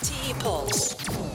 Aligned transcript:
RTE 0.00 0.32
Pulse. 0.38 1.27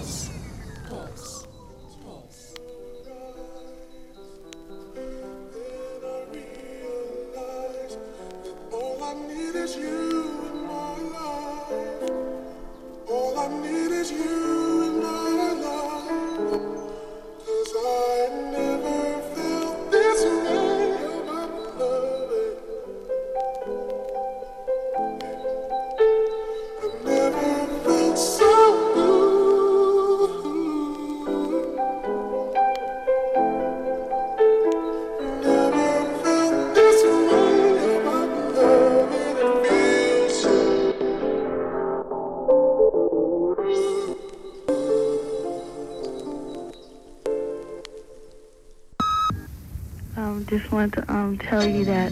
Um, 50.84 50.90
wanted 50.90 51.05
to 51.08 51.14
um 51.14 51.38
tell 51.38 51.66
you 51.66 51.86
that 51.86 52.12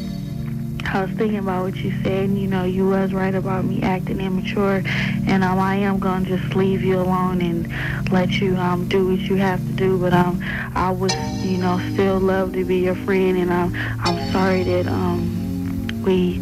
I 0.93 1.01
was 1.03 1.11
thinking 1.11 1.39
about 1.39 1.63
what 1.63 1.75
you 1.75 1.91
said. 2.03 2.29
And, 2.29 2.39
you 2.41 2.47
know, 2.47 2.63
you 2.63 2.87
was 2.87 3.13
right 3.13 3.35
about 3.35 3.65
me 3.65 3.81
acting 3.81 4.19
immature, 4.21 4.81
and 5.27 5.43
um, 5.43 5.59
I 5.59 5.75
am 5.75 5.99
gonna 5.99 6.25
just 6.25 6.55
leave 6.55 6.81
you 6.81 6.99
alone 6.99 7.41
and 7.41 8.11
let 8.11 8.29
you 8.39 8.55
um 8.55 8.87
do 8.87 9.07
what 9.09 9.19
you 9.19 9.35
have 9.35 9.59
to 9.65 9.73
do. 9.73 9.97
But 9.99 10.13
um, 10.13 10.41
I 10.73 10.89
would, 10.91 11.11
you 11.43 11.57
know, 11.57 11.79
still 11.93 12.19
love 12.19 12.53
to 12.53 12.63
be 12.63 12.77
your 12.79 12.95
friend, 12.95 13.37
and 13.37 13.51
I'm 13.51 13.75
I'm 13.99 14.31
sorry 14.31 14.63
that 14.63 14.87
um 14.87 16.01
we, 16.05 16.39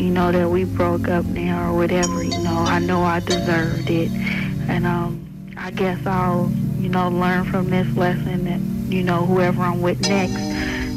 you 0.00 0.10
know, 0.10 0.30
that 0.30 0.48
we 0.48 0.64
broke 0.64 1.08
up 1.08 1.24
now 1.26 1.70
or 1.70 1.76
whatever. 1.76 2.22
You 2.22 2.38
know, 2.38 2.58
I 2.58 2.78
know 2.78 3.02
I 3.02 3.18
deserved 3.20 3.90
it, 3.90 4.10
and 4.68 4.86
um, 4.86 5.26
I 5.56 5.72
guess 5.72 5.98
I'll, 6.06 6.48
you 6.78 6.88
know, 6.88 7.08
learn 7.08 7.44
from 7.44 7.70
this 7.70 7.88
lesson 7.96 8.44
that 8.44 8.94
you 8.94 9.02
know 9.02 9.26
whoever 9.26 9.62
I'm 9.62 9.82
with 9.82 10.00
next 10.00 10.49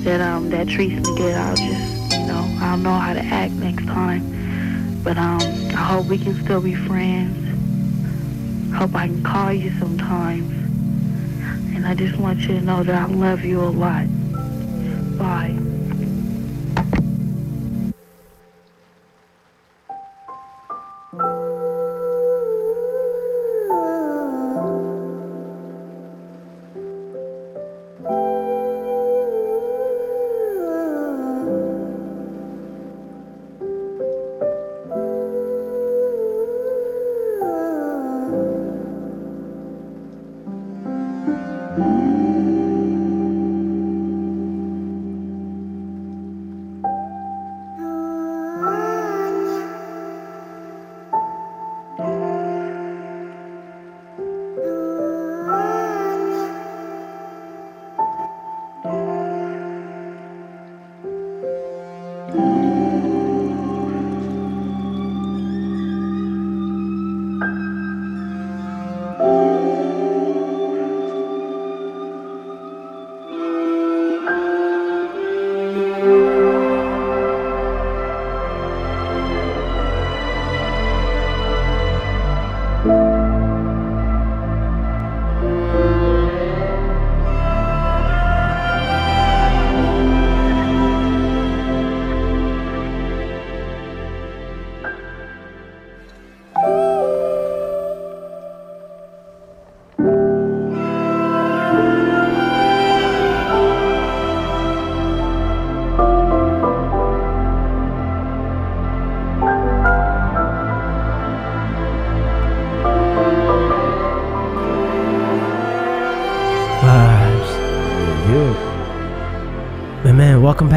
that 0.04 0.22
um 0.22 0.50
that 0.50 0.68
treats 0.68 0.96
me 0.96 1.16
good, 1.18 1.36
I'll 1.36 1.56
just 1.56 2.14
you 2.14 2.26
know 2.26 2.58
I'll 2.60 2.78
know 2.78 2.94
how 2.94 3.14
to 3.14 3.22
act 3.22 3.54
next 3.54 3.86
time. 3.86 5.02
But 5.04 5.18
um 5.18 5.42
I 5.70 5.84
hope 5.94 6.08
we 6.08 6.18
can 6.18 6.42
still 6.44 6.62
be 6.62 6.76
friends. 6.76 7.40
Hope 8.76 8.96
I 8.96 9.08
can 9.08 9.24
call 9.24 9.54
you 9.54 9.72
sometimes. 9.80 10.52
And 11.76 11.86
I 11.86 11.96
just 11.96 12.18
want 12.18 12.40
you 12.42 12.60
to 12.60 12.62
know 12.62 12.84
that 12.84 12.96
I 12.96 13.06
love 13.06 13.44
you 13.44 13.62
a 13.62 13.70
lot. 13.70 14.08
Bye. 15.18 15.63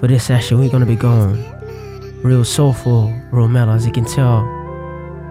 for 0.00 0.08
this 0.08 0.24
session, 0.24 0.58
we're 0.58 0.70
gonna 0.70 0.86
be 0.86 0.96
going 0.96 1.40
real 2.24 2.44
soulful, 2.44 3.14
real 3.30 3.46
mellow, 3.46 3.74
as 3.74 3.86
you 3.86 3.92
can 3.92 4.06
tell. 4.06 4.57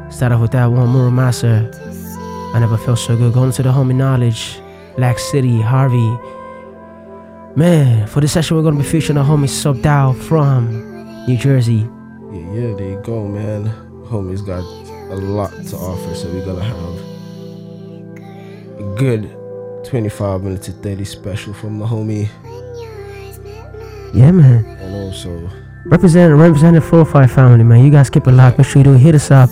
Start 0.10 0.32
off 0.32 0.42
with 0.42 0.52
that 0.52 0.66
one, 0.68 0.90
Mura 0.90 1.12
Masa. 1.12 1.74
I 2.56 2.60
never 2.60 2.78
felt 2.78 3.00
so 3.00 3.16
good. 3.18 3.34
Going 3.34 3.52
to 3.52 3.64
the 3.64 3.70
homie 3.72 3.96
knowledge, 3.96 4.60
Lack 4.98 5.20
City, 5.20 5.62
Harvey. 5.62 6.18
Man, 7.56 8.08
for 8.08 8.22
this 8.22 8.32
session, 8.32 8.56
we're 8.58 8.64
gonna 8.64 8.78
be 8.78 8.84
featuring 8.84 9.18
a 9.18 9.24
homie 9.24 9.50
Subdaio 9.50 10.16
from 10.24 11.26
New 11.28 11.38
Jersey. 11.38 11.88
Yeah, 12.32 12.54
yeah, 12.54 12.76
there 12.76 12.92
you 12.92 13.02
go, 13.04 13.28
man. 13.28 13.66
Homie's 14.08 14.42
got 14.42 14.64
a 15.12 15.16
lot 15.16 15.52
to 15.52 15.76
offer, 15.76 16.16
so 16.16 16.30
we're 16.32 16.46
gonna 16.46 16.64
have 16.64 16.78
a 18.80 18.96
good 18.98 19.30
25 19.86 20.44
minutes 20.44 20.66
to 20.68 20.72
30 20.72 21.04
special 21.06 21.54
from 21.54 21.80
the 21.80 21.86
homie. 21.86 22.30
Yeah, 24.14 24.32
man. 24.32 24.66
And 24.80 24.96
also, 24.96 25.50
Represent 25.86 26.36
represent 26.36 26.76
the 26.76 26.82
405 26.82 27.32
family, 27.32 27.64
man. 27.64 27.84
You 27.84 27.92
guys 27.92 28.10
keep 28.10 28.28
it 28.28 28.32
locked. 28.34 28.58
Make 28.58 28.68
sure 28.68 28.80
you 28.82 28.84
do 28.84 28.94
hit 28.94 29.16
us 29.16 29.32
up. 29.32 29.50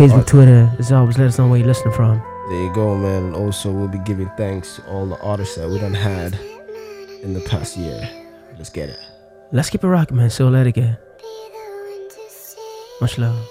Facebook, 0.00 0.12
Alright. 0.12 0.26
Twitter, 0.28 0.72
as 0.78 0.92
always, 0.92 1.18
let 1.18 1.26
us 1.26 1.36
know 1.38 1.46
where 1.46 1.58
you're 1.58 1.66
listening 1.68 1.92
from. 1.92 2.22
there 2.48 2.62
you 2.62 2.72
go, 2.72 2.96
man. 2.96 3.24
And 3.24 3.34
also, 3.34 3.70
we'll 3.70 3.86
be 3.86 3.98
giving 3.98 4.30
thanks 4.34 4.76
to 4.76 4.86
all 4.86 5.04
the 5.04 5.20
artists 5.20 5.56
that 5.56 5.68
we 5.68 5.78
done 5.78 5.92
had 5.92 6.34
in 7.22 7.34
the 7.34 7.40
past 7.40 7.76
year. 7.76 8.08
Let's 8.56 8.70
get 8.70 8.88
it. 8.88 8.98
Let's 9.52 9.68
keep 9.68 9.84
it 9.84 9.88
rocking, 9.88 10.16
man. 10.16 10.30
So 10.30 10.48
let 10.48 10.66
it 10.66 10.72
get. 10.72 10.98
Much 13.02 13.18
love. 13.18 13.46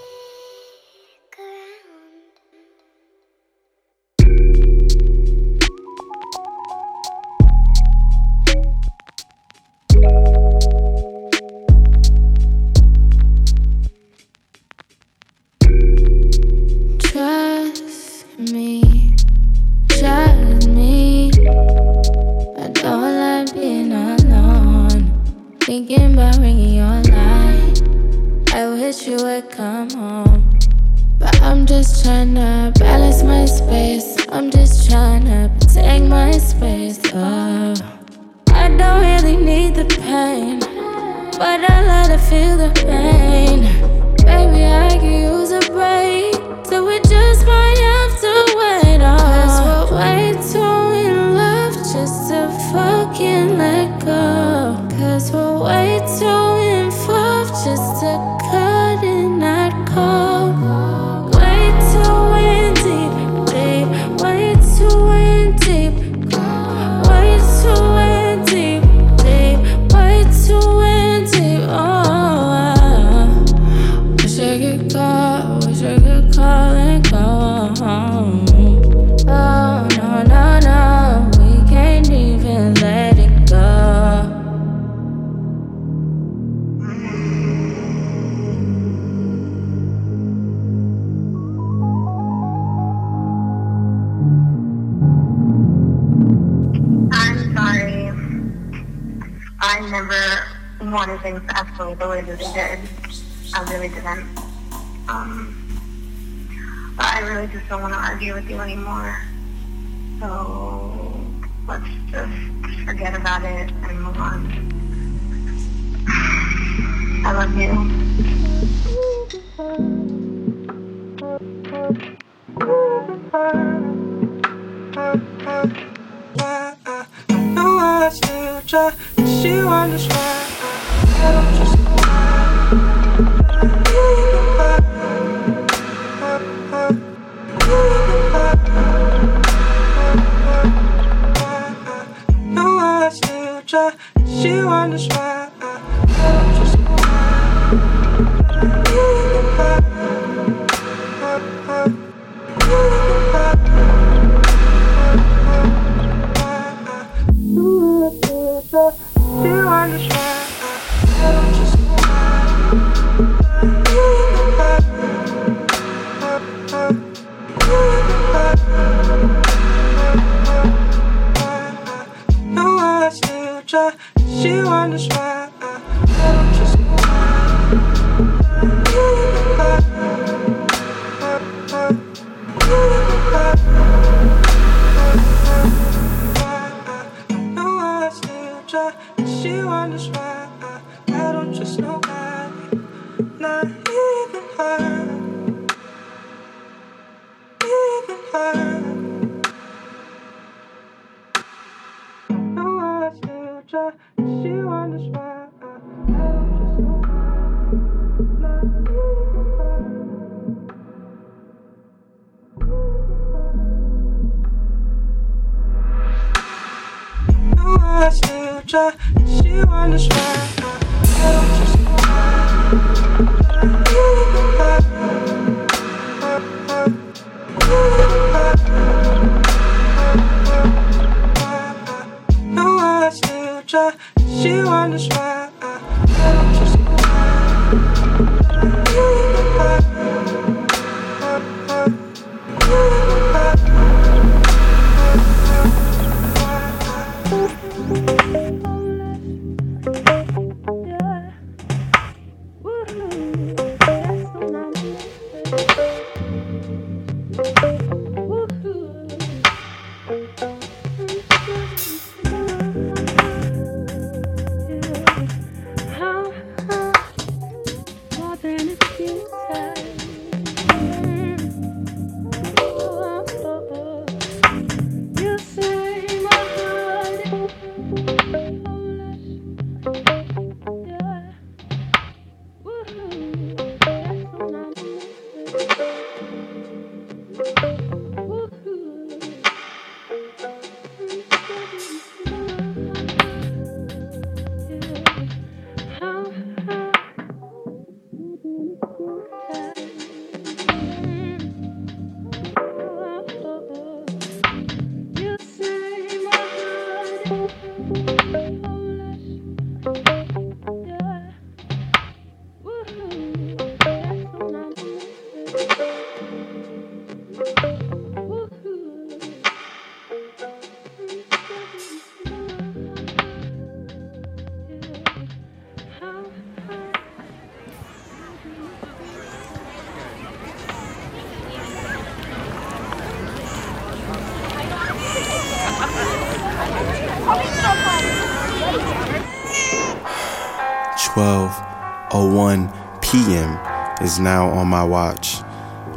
Now 344.20 344.48
on 344.48 344.68
my 344.68 344.84
watch. 344.84 345.42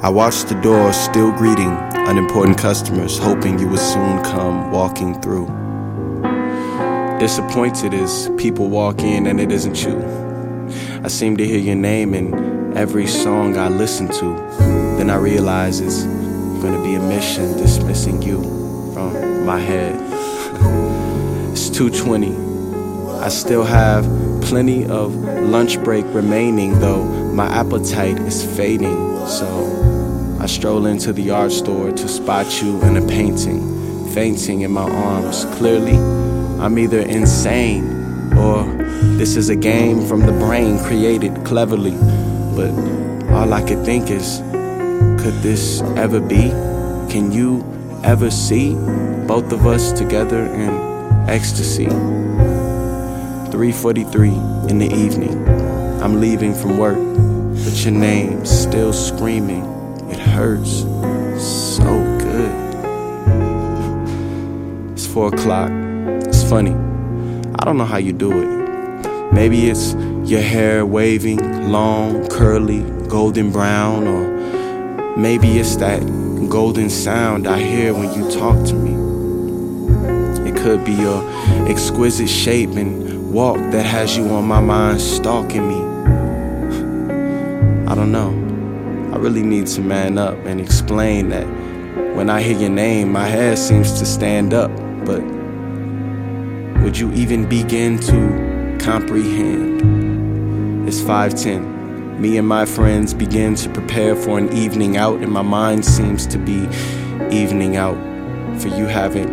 I 0.02 0.10
watch 0.10 0.44
the 0.44 0.60
door, 0.62 0.92
still 0.94 1.32
greeting 1.32 1.78
unimportant 1.94 2.58
customers, 2.58 3.18
hoping 3.18 3.60
you 3.60 3.68
will 3.68 3.78
soon 3.78 4.22
come 4.24 4.72
walking 4.72 5.22
through. 5.22 5.48
Disappointed 7.20 7.94
as 7.94 8.30
people 8.38 8.70
walk 8.70 9.02
in 9.02 9.28
and 9.28 9.40
it 9.40 9.52
isn't 9.52 9.84
you. 9.84 9.98
I 11.04 11.08
seem 11.08 11.38
to 11.38 11.46
hear 11.46 11.60
your 11.60 11.76
name 11.76 12.14
in 12.14 12.76
every 12.76 13.08
song 13.08 13.58
I 13.58 13.70
listen 13.70 14.08
to. 14.08 14.36
Then 14.98 15.10
I 15.10 15.16
realize 15.16 15.80
it's 15.80 16.04
gonna 16.62 16.82
be 16.84 16.96
a 16.96 17.02
mission 17.02 17.56
dismissing 17.58 18.22
you 18.22 18.42
from 18.94 19.46
my 19.46 19.60
head. 19.60 19.96
it's 21.52 21.70
220. 21.70 22.36
I 23.20 23.30
still 23.30 23.64
have 23.64 24.04
plenty 24.42 24.86
of 24.86 25.16
lunch 25.16 25.82
break 25.82 26.06
remaining, 26.08 26.80
though 26.80 27.23
my 27.34 27.48
appetite 27.48 28.20
is 28.20 28.46
fading. 28.56 29.26
So 29.28 30.38
I 30.40 30.46
stroll 30.46 30.86
into 30.86 31.12
the 31.14 31.32
art 31.32 31.52
store 31.52 31.92
to 31.92 32.08
spot 32.08 32.62
you 32.62 32.80
in 32.84 32.98
a 32.98 33.08
painting, 33.08 34.08
fainting 34.12 34.62
in 34.62 34.72
my 34.72 34.88
arms. 34.90 35.46
Clearly, 35.56 35.98
I'm 36.62 36.78
either 36.78 37.00
insane 37.00 37.84
or 38.38 38.64
this 39.18 39.36
is 39.36 39.50
a 39.50 39.56
game 39.56 40.06
from 40.08 40.22
the 40.22 40.32
brain 40.34 40.78
created 40.80 41.44
cleverly. 41.44 41.98
But 42.56 42.72
all 43.34 43.52
I 43.52 43.64
could 43.68 43.84
think 43.84 44.12
is, 44.12 44.40
could 45.22 45.42
this 45.42 45.82
ever 45.98 46.20
be? 46.20 46.52
Can 47.12 47.32
you 47.32 47.64
ever 48.04 48.30
see 48.30 48.76
both 49.28 49.52
of 49.52 49.66
us 49.66 49.92
together 49.92 50.46
in 50.46 50.70
ecstasy? 51.28 51.88
3:43 53.50 54.70
in 54.70 54.78
the 54.78 54.94
evening. 54.94 55.73
I'm 56.04 56.20
leaving 56.20 56.54
from 56.54 56.78
work, 56.78 56.98
but 57.64 57.86
your 57.86 57.94
name's 57.94 58.50
still 58.50 58.92
screaming. 58.92 59.64
It 60.12 60.20
hurts 60.20 60.82
so 61.42 61.94
good. 62.20 62.52
It's 64.92 65.08
four 65.08 65.34
o'clock. 65.34 65.72
It's 66.28 66.44
funny. 66.44 66.72
I 67.58 67.64
don't 67.64 67.78
know 67.78 67.86
how 67.86 68.00
you 68.00 68.12
do 68.12 68.32
it. 68.34 69.32
Maybe 69.32 69.70
it's 69.70 69.94
your 70.30 70.42
hair 70.42 70.86
waving, 70.86 71.72
long, 71.72 72.28
curly, 72.28 72.82
golden 73.08 73.54
brown, 73.54 74.06
or 74.06 75.16
maybe 75.16 75.58
it's 75.58 75.78
that 75.78 76.02
golden 76.50 76.90
sound 76.90 77.48
I 77.48 77.62
hear 77.62 77.94
when 77.94 78.14
you 78.14 78.30
talk 78.30 78.62
to 78.66 78.74
me. 78.74 78.92
It 80.50 80.58
could 80.58 80.84
be 80.84 80.96
your 80.96 81.24
exquisite 81.70 82.28
shape 82.28 82.72
and 82.72 83.32
walk 83.32 83.56
that 83.72 83.86
has 83.86 84.18
you 84.18 84.28
on 84.32 84.46
my 84.46 84.60
mind 84.60 85.00
stalking 85.00 85.66
me. 85.66 85.83
I 87.94 87.96
don't 87.96 88.12
know. 88.12 88.32
I 89.14 89.20
really 89.20 89.44
need 89.44 89.68
to 89.68 89.82
man 89.82 90.18
up 90.18 90.34
and 90.46 90.60
explain 90.60 91.30
that 91.30 91.46
when 92.16 92.28
I 92.28 92.42
hear 92.42 92.58
your 92.58 92.72
name, 92.72 93.12
my 93.12 93.28
hair 93.28 93.56
seems 93.56 94.00
to 94.00 94.06
stand 94.08 94.52
up, 94.52 94.72
but 95.06 95.22
would 96.82 96.98
you 96.98 97.14
even 97.14 97.48
begin 97.48 98.00
to 98.00 98.80
comprehend? 98.84 100.88
It's 100.88 101.02
510. 101.02 102.20
Me 102.20 102.38
and 102.38 102.48
my 102.48 102.66
friends 102.66 103.14
begin 103.14 103.54
to 103.58 103.70
prepare 103.70 104.16
for 104.16 104.40
an 104.40 104.52
evening 104.54 104.98
out, 104.98 105.20
and 105.20 105.32
my 105.32 105.44
mind 105.44 105.86
seems 105.86 106.26
to 106.26 106.40
be 106.40 106.68
evening 107.30 107.76
out, 107.76 107.98
for 108.60 108.70
you 108.70 108.88
haven't 108.88 109.30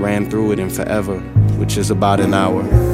ran 0.00 0.30
through 0.30 0.52
it 0.52 0.60
in 0.60 0.70
forever 0.70 1.18
which 1.58 1.76
is 1.76 1.90
about 1.90 2.20
an 2.20 2.32
hour. 2.32 2.93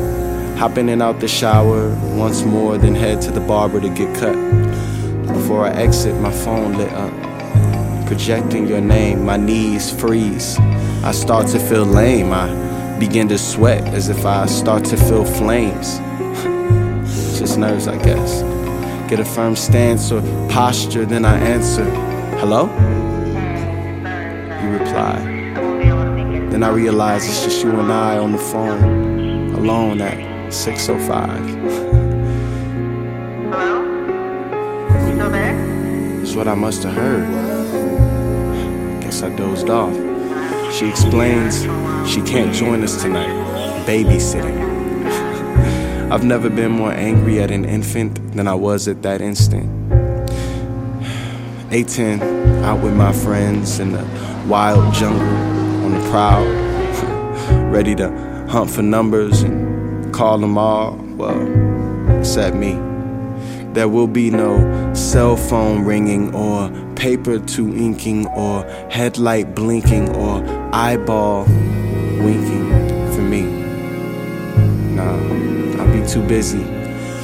Hop 0.60 0.76
in 0.76 1.00
out 1.00 1.20
the 1.20 1.26
shower 1.26 1.88
once 2.18 2.42
more, 2.42 2.76
then 2.76 2.94
head 2.94 3.22
to 3.22 3.30
the 3.30 3.40
barber 3.40 3.80
to 3.80 3.88
get 3.88 4.14
cut. 4.14 4.34
Before 5.26 5.66
I 5.66 5.70
exit, 5.70 6.14
my 6.20 6.30
phone 6.30 6.74
lit 6.76 6.92
up. 6.92 8.06
Projecting 8.06 8.66
your 8.66 8.82
name, 8.82 9.24
my 9.24 9.38
knees 9.38 9.90
freeze. 9.90 10.58
I 11.02 11.12
start 11.12 11.46
to 11.52 11.58
feel 11.58 11.86
lame. 11.86 12.34
I 12.34 12.98
begin 12.98 13.26
to 13.28 13.38
sweat 13.38 13.82
as 13.94 14.10
if 14.10 14.26
I 14.26 14.44
start 14.44 14.84
to 14.84 14.98
feel 14.98 15.24
flames. 15.24 15.98
it's 17.08 17.38
Just 17.38 17.56
nerves, 17.56 17.88
I 17.88 17.96
guess. 17.96 18.42
Get 19.08 19.18
a 19.18 19.24
firm 19.24 19.56
stance 19.56 20.12
or 20.12 20.20
posture, 20.50 21.06
then 21.06 21.24
I 21.24 21.38
answer, 21.38 21.86
Hello? 22.36 22.66
You 24.62 24.72
reply, 24.76 25.16
then 26.50 26.62
I 26.62 26.68
realize 26.68 27.26
it's 27.26 27.44
just 27.44 27.64
you 27.64 27.70
and 27.80 27.90
I 27.90 28.18
on 28.18 28.32
the 28.32 28.38
phone, 28.38 29.54
alone 29.54 30.02
at 30.02 30.29
605. 30.52 31.38
Hello? 33.50 33.82
You 34.92 35.14
still 35.14 35.30
there? 35.38 36.20
It's 36.22 36.34
what 36.34 36.48
I 36.48 36.54
must 36.54 36.82
have 36.82 36.94
heard. 36.94 37.28
Guess 39.02 39.22
I 39.22 39.34
dozed 39.36 39.70
off. 39.70 39.94
She 40.72 40.88
explains 40.88 41.62
she 42.10 42.20
can't 42.22 42.52
join 42.54 42.82
us 42.82 43.00
tonight, 43.00 43.30
babysitting. 43.86 44.68
I've 46.12 46.24
never 46.24 46.50
been 46.50 46.72
more 46.72 46.92
angry 46.92 47.40
at 47.40 47.50
an 47.50 47.64
infant 47.64 48.32
than 48.34 48.48
I 48.48 48.54
was 48.54 48.88
at 48.88 49.02
that 49.02 49.20
instant. 49.20 49.68
810, 51.72 52.64
out 52.64 52.82
with 52.82 52.94
my 52.96 53.12
friends 53.12 53.78
in 53.78 53.92
the 53.92 54.04
wild 54.48 54.92
jungle 54.92 55.22
on 55.84 55.92
the 55.92 56.10
prowl, 56.10 56.44
ready 57.70 57.94
to 57.94 58.10
hunt 58.48 58.68
for 58.70 58.82
numbers 58.82 59.42
and 59.42 59.69
call 60.10 60.38
them 60.38 60.58
all. 60.58 60.96
Well, 61.16 62.18
except 62.18 62.56
me. 62.56 62.78
There 63.72 63.88
will 63.88 64.08
be 64.08 64.30
no 64.30 64.92
cell 64.94 65.36
phone 65.36 65.84
ringing 65.84 66.34
or 66.34 66.70
paper 66.96 67.38
to 67.38 67.74
inking 67.74 68.26
or 68.28 68.64
headlight 68.90 69.54
blinking 69.54 70.08
or 70.16 70.44
eyeball 70.72 71.44
winking 71.44 72.68
for 73.14 73.22
me. 73.22 73.42
Nah, 74.96 75.82
I'll 75.82 75.92
be 75.92 76.06
too 76.06 76.26
busy 76.26 76.64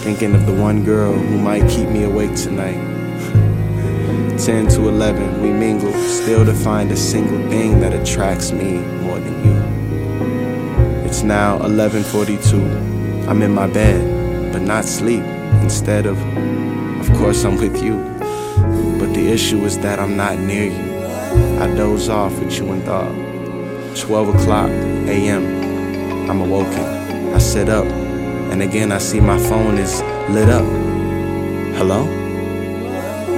thinking 0.07 0.37
of 0.37 0.47
the 0.47 0.55
one 0.55 0.85
girl 0.85 1.13
who 1.13 1.37
might 1.37 1.69
keep 1.69 1.89
me 1.89 2.05
awake 2.05 2.37
tonight. 2.37 2.77
10 4.39 4.69
to 4.69 4.89
11, 4.89 5.43
we 5.43 5.51
mingle, 5.51 5.93
still 5.95 6.45
to 6.45 6.55
find 6.55 6.93
a 6.93 6.97
single 6.97 7.39
thing 7.51 7.81
that 7.81 7.93
attracts 7.93 8.53
me 8.53 8.79
more 9.03 9.19
than 9.19 9.45
you. 9.45 9.76
It's 11.07 11.23
now 11.23 11.59
11:42. 11.59 13.29
I'm 13.29 13.41
in 13.41 13.55
my 13.55 13.69
bed, 13.69 14.53
but 14.53 14.63
not 14.63 14.85
sleep. 14.85 15.23
Instead 15.63 16.05
of, 16.05 16.19
of 16.99 17.09
course, 17.17 17.45
I'm 17.45 17.57
with 17.59 17.81
you. 17.81 17.95
But 18.99 19.15
the 19.15 19.29
issue 19.31 19.65
is 19.65 19.79
that 19.79 20.01
I'm 20.01 20.17
not 20.17 20.37
near 20.41 20.65
you. 20.65 20.89
I 21.63 21.73
doze 21.77 22.09
off 22.09 22.37
with 22.41 22.59
you 22.59 22.73
in 22.73 22.83
thought. 22.83 23.15
12 23.95 24.35
o'clock 24.35 24.69
a.m. 25.07 25.45
I'm 26.29 26.41
awoken. 26.41 26.85
I 27.33 27.39
sit 27.39 27.69
up, 27.69 27.87
and 28.51 28.61
again 28.61 28.91
I 28.91 28.99
see 28.99 29.21
my 29.21 29.39
phone 29.39 29.79
is 29.79 30.03
lit 30.29 30.49
up. 30.49 30.67
Hello? 31.79 32.03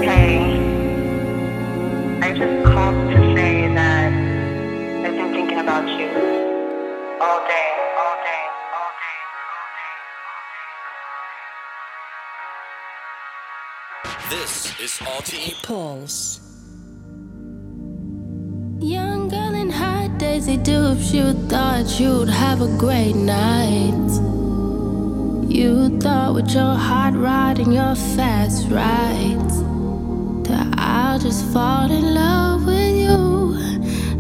Hey. 0.01 0.41
I 2.23 2.33
just 2.33 2.65
called 2.65 3.08
This 14.31 14.79
is 14.79 15.01
all 15.01 15.23
RTE 15.23 15.63
Pulse. 15.63 16.41
Young 18.79 19.31
girl 19.31 19.55
in 19.55 19.71
high 19.71 20.09
daisy 20.19 20.59
dupes, 20.59 21.15
you 21.15 21.33
thought 21.49 21.99
you'd 21.99 22.29
have 22.29 22.61
a 22.61 22.69
great 22.77 23.17
night. 23.17 24.11
You 25.49 25.99
thought 25.99 26.35
with 26.35 26.51
your 26.51 26.75
hot 26.75 27.15
rod 27.17 27.59
and 27.59 27.73
your 27.73 27.95
fast 28.17 28.69
rides 28.69 29.63
that 30.47 30.75
I'll 30.77 31.19
just 31.19 31.47
fall 31.47 31.91
in 31.91 32.15
love 32.15 32.67
with 32.67 32.97
you 32.97 33.57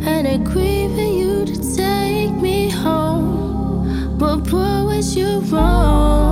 and 0.09 0.27
agree 0.27 0.89
for 0.97 1.09
you 1.21 1.45
to 1.45 1.77
take 1.77 2.33
me 2.41 2.71
home. 2.71 4.17
But 4.17 4.37
boy, 4.39 4.87
was 4.87 5.15
you 5.15 5.41
wrong. 5.51 6.28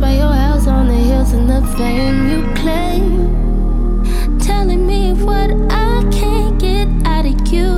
by 0.00 0.14
your 0.14 0.32
house 0.32 0.66
on 0.66 0.88
the 0.88 0.94
hills 0.94 1.32
and 1.32 1.48
the 1.48 1.60
fame 1.76 2.30
you 2.30 2.40
claim. 2.54 4.38
Telling 4.38 4.86
me 4.86 5.12
what 5.12 5.50
I 5.70 6.02
can't 6.10 6.58
get 6.58 6.88
out 7.04 7.26
of 7.26 7.48
you. 7.52 7.68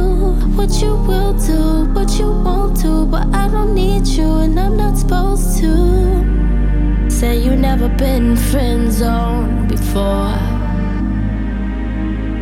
What 0.57 0.71
you 0.81 0.95
will 0.95 1.33
do, 1.33 1.93
what 1.93 2.11
you 2.19 2.31
won't 2.31 2.81
do. 2.81 3.07
But 3.07 3.27
I 3.35 3.49
don't 3.49 3.75
need 3.75 4.07
you 4.07 4.37
and 4.45 4.59
I'm 4.59 4.77
not 4.77 4.97
supposed 4.97 5.59
to. 5.61 7.11
Say 7.11 7.39
you 7.39 7.57
never 7.57 7.89
been 7.89 8.37
friend 8.37 8.93
zoned 8.93 9.69
before. 9.69 10.39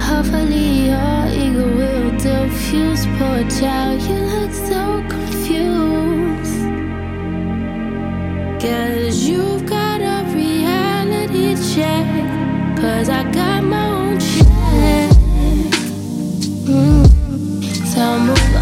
Hopefully 0.08 0.90
your 0.90 1.26
ego 1.42 1.66
will 1.78 2.10
diffuse, 2.18 3.06
poor 3.16 3.40
child. 3.48 4.02
You 4.02 4.18
look 4.34 4.52
so 4.52 5.02
confused. 5.08 6.60
Get 8.60 8.99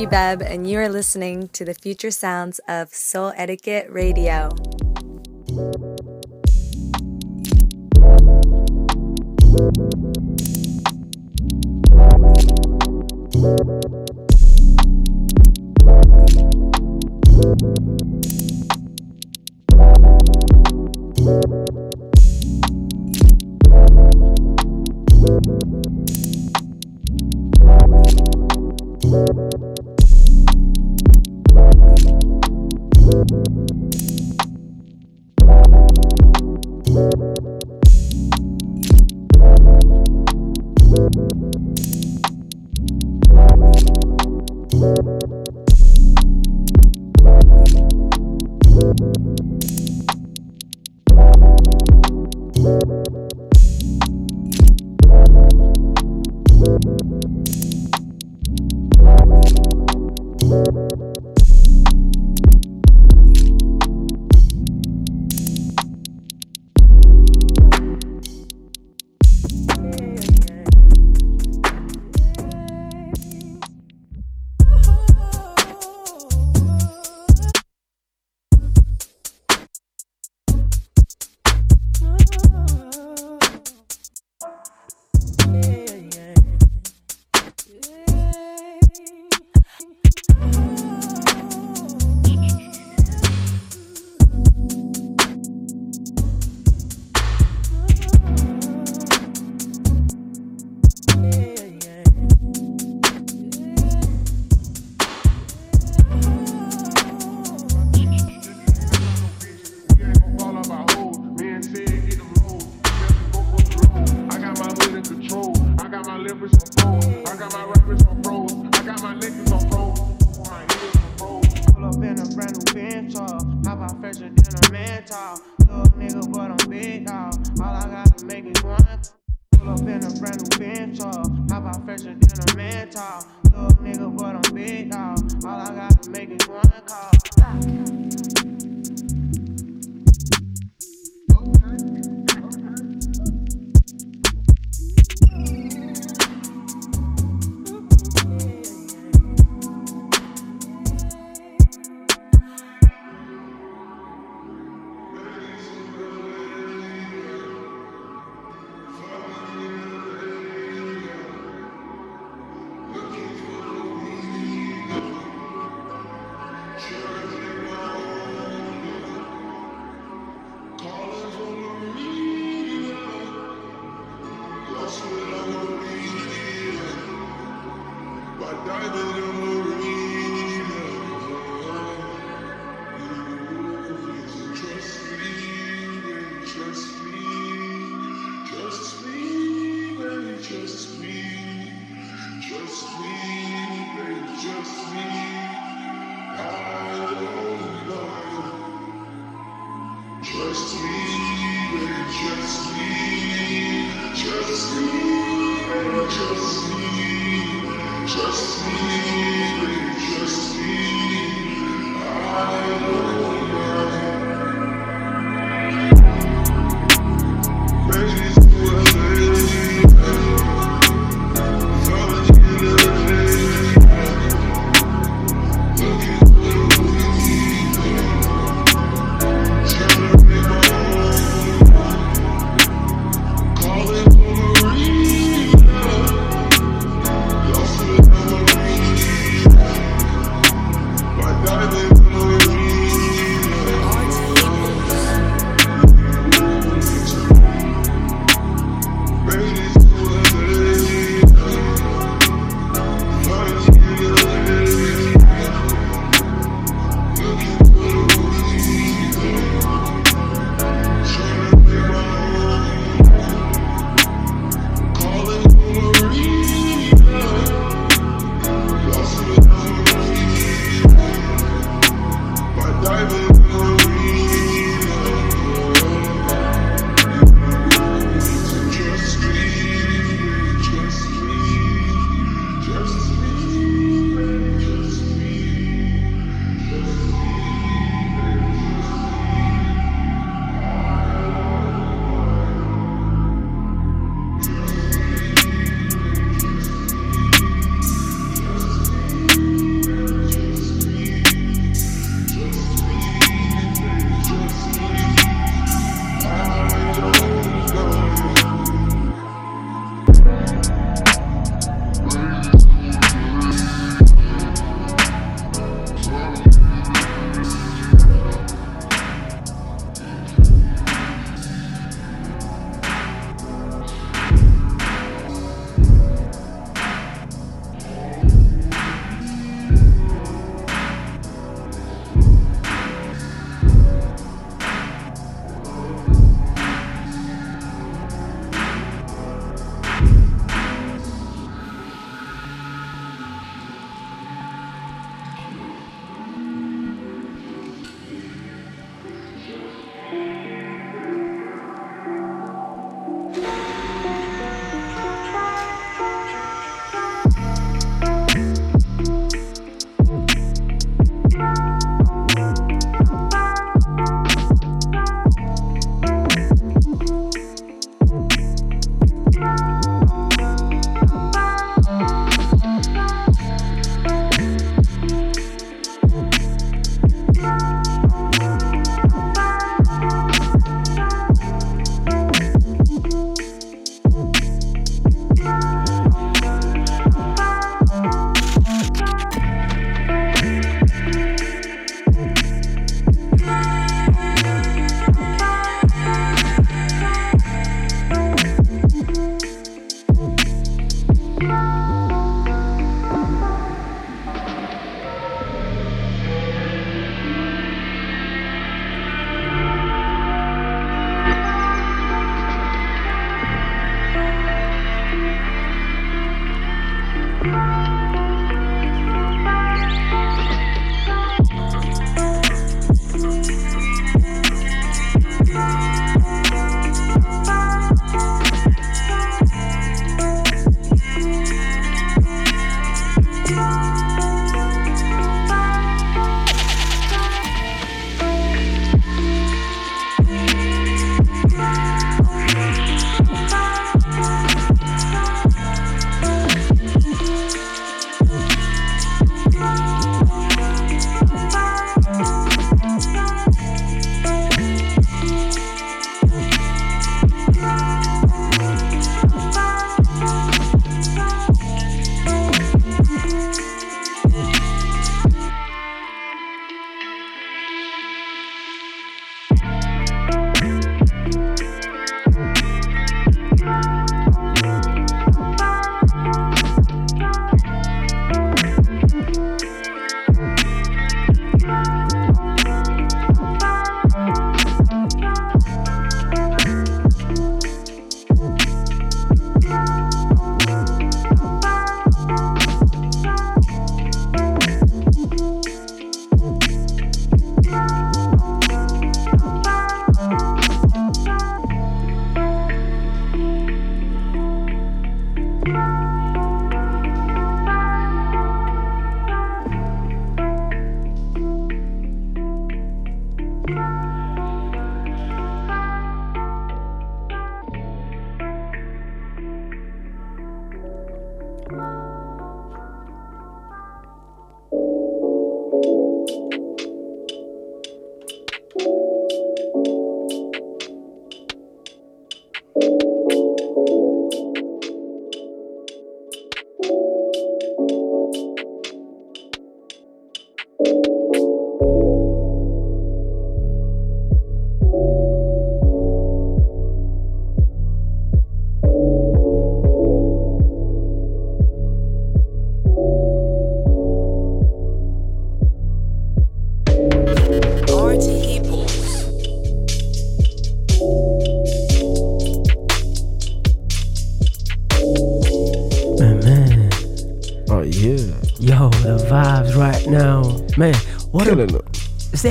Vicky 0.00 0.10
and 0.42 0.66
you 0.66 0.78
are 0.78 0.88
listening 0.88 1.48
to 1.48 1.62
the 1.62 1.74
future 1.74 2.10
sounds 2.10 2.58
of 2.60 2.88
Souletiquette 2.90 3.92
Radio. 3.92 4.48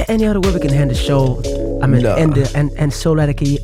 Any 0.10 0.26
other 0.26 0.40
way 0.40 0.52
we 0.52 0.60
can 0.60 0.74
end 0.74 0.92
the 0.92 0.96
show? 0.96 1.42
I 1.82 1.88
mean, 1.88 2.02
Nah. 2.04 2.16
end 2.16 2.34
the 2.34 2.52
and 2.58 2.72
and 2.78 2.92
Soul 2.92 3.16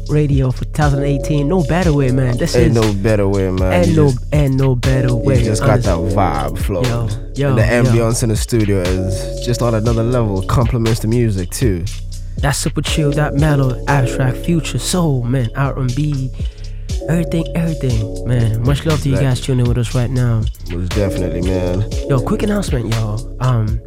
Radio 0.10 0.52
for 0.52 0.66
2018. 0.66 1.48
No 1.48 1.64
better 1.64 1.92
way, 1.94 2.12
man. 2.12 2.38
This 2.38 2.56
Ain't 2.56 2.68
is 2.68 2.82
no 2.82 2.94
better 2.94 3.28
way, 3.28 3.50
man. 3.52 3.74
and 3.74 3.88
You 3.88 3.96
no 3.96 4.10
just- 4.12 4.26
and 4.32 4.58
no 4.58 4.76
better 4.76 5.14
way. 5.16 5.40
You 5.40 5.46
just 5.46 5.64
got 5.64 5.82
that 5.82 5.98
vibe 5.98 6.58
flow. 6.58 6.82
Yo, 6.84 7.10
yo, 7.36 7.50
and 7.50 7.58
the 7.58 7.66
yo. 7.66 7.84
ambience 7.84 8.24
in 8.24 8.30
the 8.30 8.36
studio 8.38 8.80
is 8.82 9.46
just 9.46 9.62
on 9.62 9.76
another 9.76 10.04
level. 10.04 10.42
Compliments 10.44 11.00
the 11.02 11.08
music 11.08 11.50
too. 11.52 11.84
That 12.38 12.52
super 12.52 12.82
chill, 12.82 13.12
that 13.14 13.34
mellow, 13.36 13.82
abstract, 13.88 14.38
future, 14.38 14.78
soul, 14.80 15.24
man, 15.24 15.50
R&B, 15.56 16.30
everything, 17.10 17.46
everything, 17.56 18.28
man. 18.28 18.62
Much 18.64 18.86
love 18.86 19.02
to 19.04 19.10
you 19.10 19.16
guys 19.18 19.40
tuning 19.42 19.66
in 19.66 19.70
with 19.70 19.78
us 19.78 19.96
right 19.96 20.10
now. 20.10 20.42
Most 20.70 20.90
definitely, 20.96 21.42
man. 21.42 21.86
Yo, 22.10 22.20
quick 22.20 22.44
announcement, 22.44 22.94
y'all. 22.94 23.20
Um, 23.40 23.80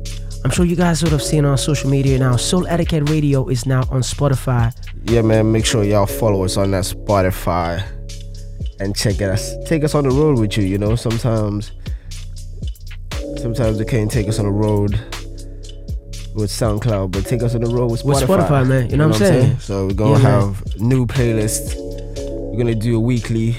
I'm 0.44 0.50
sure 0.50 0.64
you 0.64 0.76
guys 0.76 1.02
would 1.02 1.12
have 1.12 1.22
seen 1.22 1.44
on 1.44 1.58
social 1.58 1.90
media 1.90 2.18
now. 2.18 2.34
Souletiquette 2.34 3.08
Radio 3.10 3.48
is 3.48 3.66
now 3.66 3.80
on 3.90 4.00
Spotify. 4.02 4.72
Yeah, 5.04 5.22
man. 5.22 5.50
Make 5.52 5.66
sure 5.66 5.84
y'all 5.84 6.06
follow 6.06 6.44
us 6.44 6.56
on 6.56 6.70
that 6.70 6.84
Spotify 6.84 7.84
and 8.80 8.94
check 8.96 9.20
us. 9.20 9.54
Take 9.66 9.84
us 9.84 9.94
on 9.94 10.04
the 10.04 10.10
road 10.10 10.38
with 10.38 10.56
you. 10.56 10.64
You 10.64 10.78
know, 10.78 10.94
sometimes, 10.96 11.72
sometimes 13.38 13.78
they 13.78 13.84
can't 13.84 14.10
take 14.10 14.28
us 14.28 14.38
on 14.38 14.44
the 14.46 14.52
road 14.52 14.92
with 16.34 16.50
SoundCloud, 16.50 17.10
but 17.10 17.26
take 17.26 17.42
us 17.42 17.54
on 17.56 17.62
the 17.62 17.70
road 17.74 17.90
with 17.90 18.02
Spotify. 18.02 18.28
With 18.28 18.40
Spotify, 18.40 18.66
man. 18.68 18.90
You 18.90 18.96
know 18.96 19.08
what 19.08 19.20
I'm 19.20 19.26
saying? 19.26 19.58
So 19.58 19.86
we're 19.88 19.94
gonna 19.94 20.18
Yeah, 20.18 20.22
man. 20.22 20.40
have 20.54 20.80
new 20.80 21.04
playlists. 21.06 21.74
We're 21.76 22.58
gonna 22.58 22.74
do 22.76 22.96
a 22.96 23.00
weekly 23.00 23.56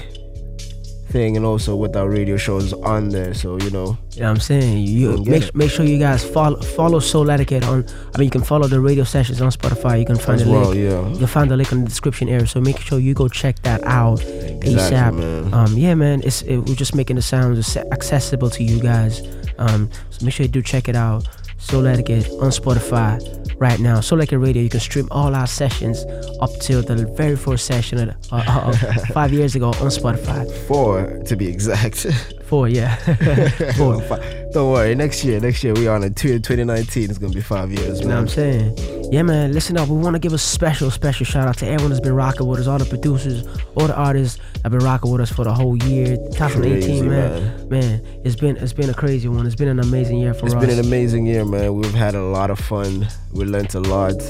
thing, 1.10 1.36
and 1.36 1.44
also 1.44 1.76
with 1.76 1.96
our 1.96 2.08
radio 2.08 2.36
shows 2.36 2.72
on 2.72 3.08
there. 3.10 3.34
So 3.34 3.58
you 3.60 3.70
know, 3.70 3.98
Yeah, 4.12 4.30
I'm 4.30 4.40
saying? 4.40 4.78
You 4.86 5.22
make 5.24 5.42
it. 5.44 5.54
make 5.54 5.70
sure 5.70 5.84
you 5.84 5.98
guys 5.98 6.24
follow 6.24 6.60
follow 6.60 7.00
Souletiquette 7.00 7.66
on. 7.66 7.84
I 8.14 8.18
mean, 8.18 8.26
you 8.26 8.30
can 8.30 8.42
follow 8.42 8.66
the 8.68 8.80
radio 8.80 9.04
sessions 9.04 9.40
on 9.42 9.50
Spotify. 9.50 9.98
You 10.00 10.06
can 10.06 10.16
find 10.16 10.40
As 10.40 10.46
the 10.46 10.52
well, 10.52 10.70
link. 10.70 10.76
yeah. 10.90 11.08
You 11.12 11.18
can 11.18 11.26
find 11.26 11.50
the 11.50 11.56
link 11.56 11.72
in 11.72 11.80
the 11.84 11.88
description 11.88 12.28
area. 12.28 12.46
So 12.46 12.60
make 12.60 12.78
sure 12.78 12.98
you 12.98 13.14
go 13.14 13.28
check 13.28 13.60
that 13.62 13.82
out 13.84 14.20
Exactly, 14.22 14.64
ASAP. 14.74 15.18
man. 15.18 15.54
Um, 15.54 15.76
yeah, 15.76 15.94
man. 15.94 16.22
It's 16.24 16.42
it, 16.42 16.58
we're 16.58 16.74
just 16.74 16.94
making 16.94 17.16
the 17.16 17.22
sounds 17.22 17.76
accessible 17.76 18.50
to 18.50 18.62
you 18.64 18.80
guys. 18.80 19.20
Um, 19.58 19.90
so 20.10 20.24
make 20.24 20.34
sure 20.34 20.44
you 20.44 20.52
do 20.52 20.62
check 20.62 20.88
it 20.88 20.96
out. 20.96 21.26
Souletiquette 21.60 22.28
on 22.42 22.50
Spotify 22.50 23.20
right 23.60 23.78
now. 23.78 23.98
Souletiquette 24.00 24.42
Radio. 24.42 24.62
You 24.62 24.68
can 24.70 24.80
stream 24.80 25.08
all 25.10 25.34
our 25.34 25.46
sessions 25.46 26.04
up 26.40 26.50
till 26.60 26.82
the 26.82 27.06
very 27.16 27.36
first 27.36 27.66
session 27.66 27.98
of, 28.08 28.08
uh, 28.32 28.42
uh, 28.46 28.72
five 29.12 29.32
years 29.32 29.54
ago 29.54 29.68
on 29.68 29.90
Spotify. 29.90 30.50
four 30.66 31.06
to 31.26 31.36
be 31.36 31.46
exact. 31.48 32.06
Four, 32.50 32.68
yeah. 32.68 32.96
Four. 33.76 34.02
five. 34.02 34.52
Don't 34.52 34.72
worry. 34.72 34.92
Next 34.96 35.24
year, 35.24 35.38
next 35.38 35.62
year 35.62 35.72
we 35.72 35.86
are 35.86 35.94
on 35.94 36.02
in 36.02 36.14
2019. 36.14 37.08
It's 37.08 37.16
gonna 37.18 37.32
be 37.32 37.40
five 37.40 37.70
years, 37.70 38.00
You 38.00 38.06
know 38.08 38.14
what. 38.16 38.20
I'm 38.22 38.28
saying? 38.28 38.76
Yeah, 39.12 39.22
man. 39.22 39.52
Listen 39.52 39.76
up. 39.78 39.88
We 39.88 39.96
want 39.96 40.14
to 40.16 40.18
give 40.18 40.32
a 40.32 40.38
special, 40.38 40.90
special 40.90 41.24
shout 41.24 41.46
out 41.46 41.56
to 41.58 41.66
everyone 41.66 41.90
that's 41.90 42.00
been 42.00 42.14
rocking 42.14 42.48
with 42.48 42.58
us, 42.58 42.66
all 42.66 42.78
the 42.78 42.84
producers, 42.86 43.46
all 43.76 43.86
the 43.86 43.94
artists 43.94 44.38
that 44.54 44.62
have 44.64 44.72
been 44.72 44.84
rocking 44.84 45.12
with 45.12 45.20
us 45.20 45.30
for 45.30 45.44
the 45.44 45.54
whole 45.54 45.76
year, 45.84 46.16
2018, 46.16 46.80
Crazy, 46.80 47.02
man. 47.08 47.68
man. 47.68 48.02
it's 48.24 48.34
been 48.34 48.56
it's 48.56 48.72
been 48.72 48.90
a 48.90 48.94
crazy 48.94 49.28
one. 49.28 49.46
It's 49.46 49.54
been 49.54 49.68
an 49.68 49.78
amazing 49.78 50.18
year 50.18 50.34
for 50.34 50.46
It's 50.46 50.54
us. 50.56 50.60
It's 50.62 50.68
been 50.70 50.78
an 50.80 50.84
amazing 50.84 51.26
year, 51.26 51.44
man. 51.44 51.74
We've 51.76 51.94
had 51.94 52.16
a 52.16 52.22
lot 52.24 52.50
of 52.50 52.58
fun. 52.58 53.06
We 53.32 53.44
learned 53.44 53.72
a 53.76 53.80
lot. 53.80 54.20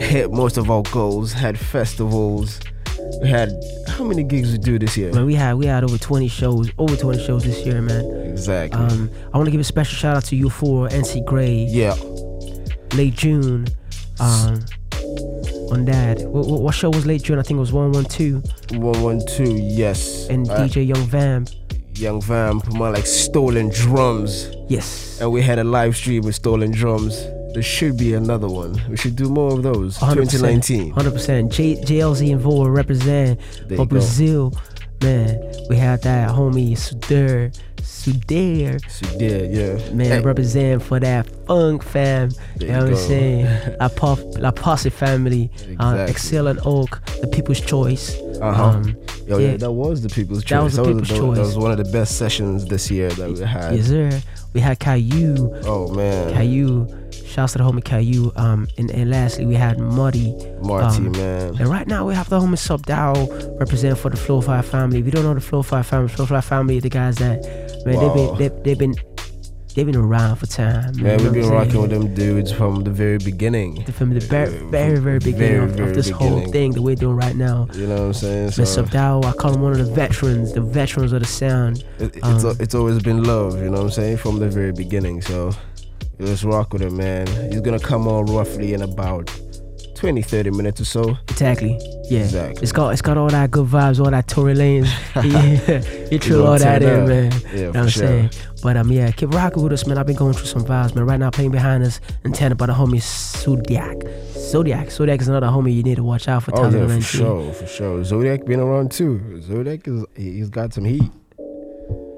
Hit 0.00 0.30
most 0.30 0.56
of 0.56 0.70
our 0.70 0.82
goals. 0.92 1.32
Had 1.32 1.58
festivals. 1.58 2.60
We 3.20 3.28
had 3.28 3.52
how 3.88 4.04
many 4.04 4.22
gigs 4.22 4.52
we 4.52 4.58
do 4.58 4.78
this 4.78 4.96
year? 4.96 5.12
Man, 5.12 5.26
we 5.26 5.34
had 5.34 5.54
we 5.54 5.66
had 5.66 5.84
over 5.84 5.98
20 5.98 6.28
shows, 6.28 6.70
over 6.78 6.96
20 6.96 7.24
shows 7.24 7.44
this 7.44 7.64
year, 7.66 7.82
man. 7.82 8.04
Exactly. 8.30 8.80
Um, 8.80 9.10
I 9.32 9.36
want 9.36 9.46
to 9.46 9.50
give 9.50 9.60
a 9.60 9.64
special 9.64 9.96
shout 9.96 10.16
out 10.16 10.24
to 10.26 10.36
you 10.36 10.48
for 10.48 10.88
NC 10.88 11.24
Gray. 11.26 11.66
Yeah. 11.68 11.94
Late 12.94 13.14
June. 13.14 13.66
Um, 14.20 14.60
on 15.70 15.84
that. 15.84 16.20
What, 16.22 16.46
what, 16.60 16.74
show 16.74 16.90
was 16.90 17.06
late 17.06 17.22
June? 17.22 17.38
I 17.38 17.42
think 17.42 17.56
it 17.56 17.60
was 17.60 17.72
112. 17.72 18.42
112, 18.82 19.58
yes. 19.58 20.28
And 20.28 20.48
Uh, 20.50 20.58
DJ 20.66 20.86
Young 20.86 21.04
Vamp. 21.06 21.50
Young 21.94 22.20
Vamp, 22.22 22.66
more 22.72 22.90
like 22.90 23.06
stolen 23.06 23.68
drums. 23.70 24.50
Yes. 24.68 25.20
And 25.20 25.30
we 25.32 25.42
had 25.42 25.58
a 25.58 25.64
live 25.64 25.96
stream 25.96 26.22
with 26.24 26.34
stolen 26.34 26.70
drums. 26.72 27.24
There 27.54 27.62
should 27.62 27.96
be 27.96 28.14
another 28.14 28.48
one. 28.48 28.80
We 28.88 28.96
should 28.96 29.16
do 29.16 29.28
more 29.28 29.52
of 29.52 29.62
those. 29.62 29.98
2019. 29.98 30.92
100%. 30.94 31.50
J, 31.50 31.76
JLZ 31.76 32.32
and 32.32 32.40
Voa 32.40 32.70
represent 32.70 33.38
There 33.40 33.66
for 33.66 33.72
you 33.72 33.76
go. 33.78 33.84
Brazil. 33.86 34.52
Man, 35.02 35.40
we 35.70 35.76
had 35.76 36.02
that 36.02 36.28
homie 36.30 36.72
Suder. 36.72 37.50
Suder. 37.78 38.78
Suder, 38.82 39.48
yeah. 39.50 39.92
Man, 39.94 40.06
Hey. 40.06 40.20
represent 40.20 40.82
for 40.82 41.00
that 41.00 41.26
funk 41.46 41.82
fam. 41.82 42.30
There 42.56 42.68
you 42.68 42.74
know 42.74 42.80
what 42.84 42.88
I'm 42.90 42.96
saying? 42.96 43.76
La, 43.80 43.88
Pop, 43.88 44.18
La 44.38 44.50
Posse 44.50 44.90
family. 44.90 45.50
Uh, 45.60 45.70
Exactly. 45.70 46.10
Excel 46.10 46.46
and 46.48 46.60
Oak, 46.66 47.00
the 47.22 47.28
people's 47.28 47.60
choice. 47.60 48.18
Uh-huh. 48.40 48.62
Um, 48.64 48.96
Yo, 49.26 49.38
yeah. 49.38 49.56
that 49.56 49.72
was 49.72 50.02
the 50.02 50.08
people's 50.10 50.44
choice. 50.44 50.50
That 50.58 50.64
was 50.64 50.76
the 50.76 50.84
people's 50.84 51.08
that, 51.08 51.16
choice. 51.16 51.36
That 51.38 51.44
was 51.44 51.56
one 51.58 51.70
of 51.72 51.78
the 51.78 51.90
best 51.90 52.18
sessions 52.18 52.66
this 52.66 52.90
year 52.90 53.08
that 53.10 53.30
we 53.30 53.40
had. 53.40 53.74
Yes, 53.76 53.86
sir. 53.86 54.20
We 54.52 54.60
had 54.60 54.78
Caillou. 54.80 55.50
Oh 55.64 55.88
man. 55.94 56.32
Caillou. 56.34 56.88
Shouts 57.30 57.52
to 57.52 57.58
the 57.58 57.64
homie 57.64 57.84
Caillou. 57.84 58.32
Um, 58.36 58.66
and, 58.76 58.90
and 58.90 59.10
lastly, 59.10 59.46
we 59.46 59.54
had 59.54 59.78
Muddy. 59.78 60.34
Marty, 60.62 60.96
um, 61.06 61.12
man. 61.12 61.56
And 61.58 61.68
right 61.68 61.86
now, 61.86 62.04
we 62.06 62.14
have 62.14 62.28
the 62.28 62.40
homie 62.40 62.56
Subdaio 62.56 63.58
represent 63.60 63.98
for 63.98 64.10
the 64.10 64.16
Flowfi 64.16 64.64
family. 64.64 64.98
If 64.98 65.06
you 65.06 65.12
don't 65.12 65.24
know 65.24 65.34
the 65.34 65.40
Flowfi 65.40 65.84
family, 65.84 66.08
Flowfi 66.08 66.42
family 66.42 66.78
are 66.78 66.80
the 66.80 66.88
guys 66.90 67.16
that, 67.16 67.42
man, 67.86 67.94
Wow. 67.96 68.14
they've 68.14 68.14
been 68.14 68.38
they, 68.38 68.62
they've 68.64 68.78
been 68.78 68.94
they've 69.76 69.86
been 69.86 69.94
around 69.96 70.34
for 70.36 70.46
time. 70.46 70.96
Man, 71.00 71.16
know 71.18 71.24
we've 71.24 71.32
been 71.32 71.48
rocking 71.48 71.80
with 71.80 71.90
them 71.90 72.12
dudes 72.12 72.50
from 72.50 72.82
the 72.82 72.90
very 72.90 73.18
beginning. 73.18 73.84
from 73.92 74.10
the 74.12 74.18
very, 74.18 74.50
very, 74.68 74.98
very 74.98 75.18
beginning 75.20 75.38
Very, 75.38 75.64
of, 75.64 75.70
very 75.70 75.90
of 75.90 75.94
this 75.94 76.10
whole 76.10 76.28
beginning. 76.30 76.52
thing 76.52 76.70
that 76.72 76.82
we're 76.82 76.96
doing 76.96 77.14
right 77.16 77.36
now. 77.36 77.68
You 77.74 77.86
know 77.86 77.94
what 77.94 78.02
I'm 78.06 78.12
saying? 78.14 78.48
Mr. 78.48 78.66
So 78.66 78.82
Subdaio, 78.82 79.24
I 79.24 79.32
call 79.32 79.54
him 79.54 79.60
one 79.62 79.70
of 79.72 79.78
the 79.78 79.84
veterans, 79.92 80.52
the 80.54 80.60
veterans 80.60 81.12
of 81.12 81.20
the 81.20 81.26
sound. 81.28 81.84
it, 82.00 82.16
it's 82.16 82.44
Um, 82.44 82.56
it's 82.58 82.74
always 82.74 83.00
been 83.00 83.22
love. 83.22 83.58
You 83.62 83.66
know 83.70 83.78
what 83.78 83.84
I'm 83.84 83.90
saying? 83.90 84.16
From 84.16 84.40
the 84.40 84.48
very 84.48 84.72
beginning. 84.72 85.22
So 85.22 85.52
let's 86.20 86.44
rock 86.44 86.72
with 86.72 86.82
him, 86.82 86.96
man. 86.96 87.26
He's 87.50 87.60
gonna 87.60 87.80
come 87.80 88.06
on 88.06 88.26
roughly 88.26 88.74
in 88.74 88.82
about 88.82 89.30
20, 90.00 90.22
30 90.22 90.50
minutes 90.52 90.80
or 90.80 90.86
so. 90.86 91.18
Exactly. 91.28 91.78
Yeah. 92.08 92.20
Exactly. 92.20 92.62
It's 92.62 92.72
got 92.72 92.88
it's 92.90 93.02
got 93.02 93.18
all 93.18 93.28
that 93.28 93.50
good 93.50 93.66
vibes, 93.66 94.02
all 94.02 94.10
that 94.10 94.28
Tory 94.28 94.54
Lanez. 94.54 94.88
yeah. 95.14 96.08
You 96.10 96.18
threw 96.18 96.46
all 96.46 96.58
that 96.58 96.82
in, 96.82 97.00
up. 97.02 97.08
man. 97.08 97.32
Yeah, 97.32 97.50
you 97.52 97.60
know 97.60 97.66
what 97.68 97.76
I'm 97.76 97.88
sure. 97.88 98.06
saying? 98.06 98.30
But 98.62 98.76
um 98.78 98.90
yeah, 98.90 99.10
keep 99.10 99.30
rocking 99.34 99.62
with 99.62 99.72
us, 99.72 99.86
man. 99.86 99.98
I've 99.98 100.06
been 100.06 100.16
going 100.16 100.32
through 100.32 100.46
some 100.46 100.64
vibes, 100.64 100.94
man. 100.94 101.04
Right 101.04 101.20
now 101.20 101.30
playing 101.30 101.50
behind 101.50 101.84
us, 101.84 102.00
intended 102.24 102.56
by 102.56 102.66
the 102.66 102.72
homie 102.72 103.02
Zodiac. 103.02 103.98
Zodiac. 104.32 104.90
Zodiac 104.90 105.20
is 105.20 105.28
another 105.28 105.48
homie 105.48 105.74
you 105.74 105.82
need 105.82 105.96
to 105.96 106.02
watch 106.02 106.28
out 106.28 106.44
for 106.44 106.58
Oh 106.58 106.70
yeah, 106.70 106.86
for 106.86 107.00
sure, 107.02 107.52
for 107.52 107.66
sure. 107.66 108.02
Zodiac 108.02 108.46
been 108.46 108.60
around 108.60 108.92
too. 108.92 109.42
Zodiac 109.42 109.86
is 109.86 110.04
he's 110.16 110.48
got 110.48 110.72
some 110.72 110.86
heat. 110.86 111.10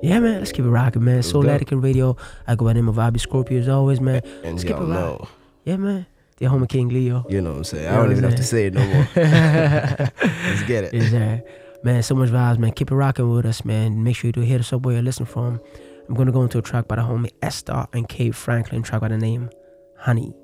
Yeah, 0.02 0.18
man. 0.18 0.38
Let's 0.40 0.52
keep 0.52 0.64
it 0.64 0.68
rocking, 0.68 1.04
man. 1.04 1.22
Soul. 1.22 1.48
Etiquette 1.48 1.78
Radio. 1.78 2.16
I 2.46 2.56
go 2.56 2.64
by 2.64 2.70
the 2.70 2.80
name 2.80 2.88
of 2.88 2.98
Abi 2.98 3.18
Scorpio 3.20 3.60
as 3.60 3.68
always, 3.68 4.00
man. 4.00 4.20
And 4.42 4.52
Let's 4.56 4.64
keep 4.64 4.76
it 4.76 4.80
rocking. 4.80 5.28
Yeah, 5.64 5.76
man. 5.76 6.06
The 6.38 6.46
homie 6.46 6.68
King 6.68 6.88
Leo. 6.88 7.24
You 7.28 7.40
know 7.40 7.50
what 7.50 7.58
I'm 7.58 7.64
saying? 7.64 7.84
You 7.84 7.90
I 7.90 7.96
don't 7.96 8.10
even 8.10 8.24
have 8.24 8.34
to 8.34 8.42
say 8.42 8.66
it 8.66 8.74
no 8.74 8.84
more. 8.84 9.08
Let's 9.16 10.62
get 10.64 10.84
it. 10.84 11.10
there. 11.10 11.44
Man, 11.84 12.02
so 12.02 12.14
much 12.16 12.30
vibes, 12.30 12.58
man. 12.58 12.72
Keep 12.72 12.90
it 12.90 12.94
rocking 12.96 13.30
with 13.30 13.46
us, 13.46 13.64
man. 13.64 14.02
Make 14.02 14.16
sure 14.16 14.28
you 14.28 14.32
do 14.32 14.40
hit 14.40 14.60
us 14.60 14.72
up 14.72 14.82
where 14.82 14.94
you're 14.94 15.02
listening 15.04 15.26
from. 15.26 15.60
I'm 16.08 16.14
gonna 16.16 16.32
go 16.32 16.42
into 16.42 16.58
a 16.58 16.62
track 16.62 16.88
by 16.88 16.96
the 16.96 17.02
homie 17.02 17.30
Esther 17.40 17.86
and 17.92 18.08
Kate 18.08 18.34
Franklin, 18.34 18.82
track 18.82 19.00
by 19.00 19.08
the 19.08 19.16
name 19.18 19.50
Honey. 19.98 20.34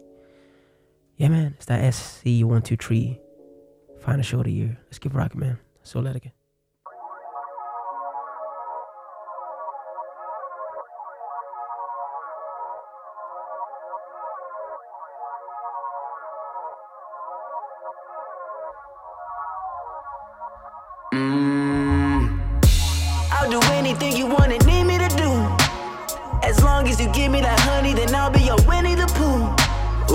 Yeah, 1.17 1.29
man. 1.29 1.55
It's 1.57 1.67
that 1.67 1.83
SC123 1.83 3.19
final 4.01 4.23
show 4.23 4.39
of 4.39 4.45
the 4.45 4.53
year. 4.53 4.79
Let's 4.85 5.01
keep 5.01 5.15
rocking, 5.15 5.41
man. 5.41 5.59
So 5.83 5.99
let 5.99 6.15
it 6.15 6.23
go. 6.25 6.31
You 26.99 27.09
give 27.11 27.31
me 27.31 27.41
that 27.43 27.61
honey, 27.61 27.95
then 27.95 28.13
I'll 28.13 28.29
be 28.29 28.41
your 28.41 28.57
Winnie 28.67 28.97
the 28.97 29.07
Pooh. 29.15 29.47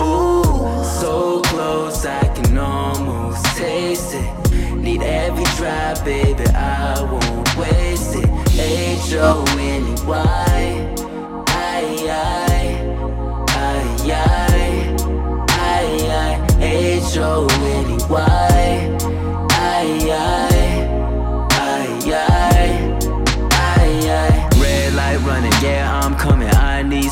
Ooh, 0.01 0.83
so 0.83 1.41
close 1.43 2.05
I 2.05 2.27
can 2.35 2.57
almost 2.57 3.45
taste 3.55 4.15
it. 4.15 4.75
Need 4.75 5.01
every 5.01 5.45
drop, 5.55 6.03
baby, 6.03 6.43
I 6.47 7.01
won't 7.09 7.55
waste 7.55 8.17
it. 8.17 8.29
H 8.59 9.13
O 9.13 9.45
N 9.57 9.87
E 9.87 10.05
Y. 10.05 10.52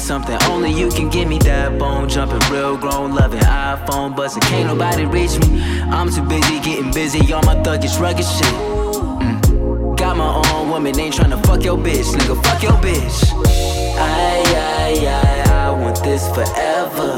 something. 0.01 0.37
Only 0.49 0.71
you 0.73 0.89
can 0.89 1.09
give 1.09 1.27
me 1.27 1.37
that 1.39 1.77
bone 1.77 2.09
jumping, 2.09 2.41
real 2.51 2.75
grown 2.75 3.13
loving. 3.13 3.39
iPhone 3.39 4.15
buzzing, 4.15 4.41
can't 4.41 4.67
nobody 4.67 5.05
reach 5.05 5.37
me. 5.39 5.61
I'm 5.95 6.09
too 6.09 6.23
busy 6.23 6.59
getting 6.59 6.91
busy 6.91 7.19
All 7.33 7.43
my 7.43 7.55
thuggish, 7.55 7.99
rugged 7.99 8.25
shit. 8.25 8.53
Mm. 9.21 9.97
Got 9.97 10.17
my 10.17 10.41
own 10.49 10.69
woman, 10.69 10.99
ain't 10.99 11.15
tryna 11.15 11.45
fuck 11.45 11.63
your 11.63 11.77
bitch, 11.77 12.09
nigga. 12.15 12.35
Fuck 12.43 12.63
your 12.63 12.77
bitch. 12.85 13.31
I, 13.97 14.43
I, 14.55 14.91
I, 15.07 15.67
I 15.67 15.71
want 15.71 16.03
this 16.03 16.27
forever. 16.29 17.11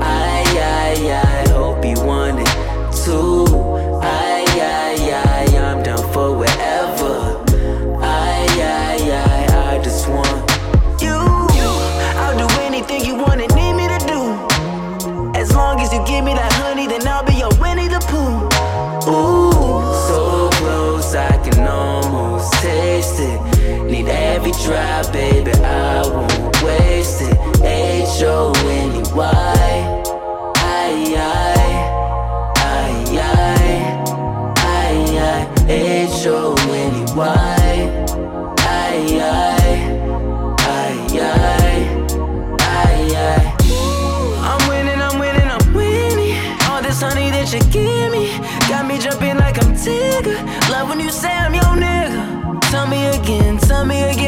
I, 0.00 0.42
I, 0.56 1.44
I 1.44 1.48
hope 1.50 1.84
you 1.84 2.02
want 2.02 2.40
it 2.40 3.04
too. 3.04 3.29
give 16.20 16.26
me 16.26 16.34
that 16.34 16.52
honey, 16.52 16.86
then 16.86 17.08
I'll 17.08 17.24
be 17.24 17.32
your 17.32 17.48
Winnie 17.58 17.88
the 17.88 17.98
Pooh. 18.10 18.44
Ooh, 19.10 19.94
so 20.06 20.50
close, 20.58 21.14
I 21.14 21.30
can 21.42 21.66
almost 21.66 22.52
taste 22.54 23.20
it. 23.20 23.40
Need 23.90 24.08
every 24.08 24.52
drop, 24.64 25.12
baby, 25.14 25.52
I 25.52 26.02
won't 26.06 26.62
waste 26.62 27.22
it. 27.22 27.38
H 27.62 28.22
O 28.22 28.52
N 28.66 28.96
E 28.96 29.12
Y, 29.14 30.02
I 30.56 31.14
I 31.16 31.64
I 32.56 32.90
I 33.16 33.34
I 34.56 34.92
I 35.16 35.72
H 35.72 36.26
O 36.26 36.54
N 36.68 37.08
E 37.08 37.16
Y. 37.16 37.59
me 53.84 54.02
again. 54.02 54.19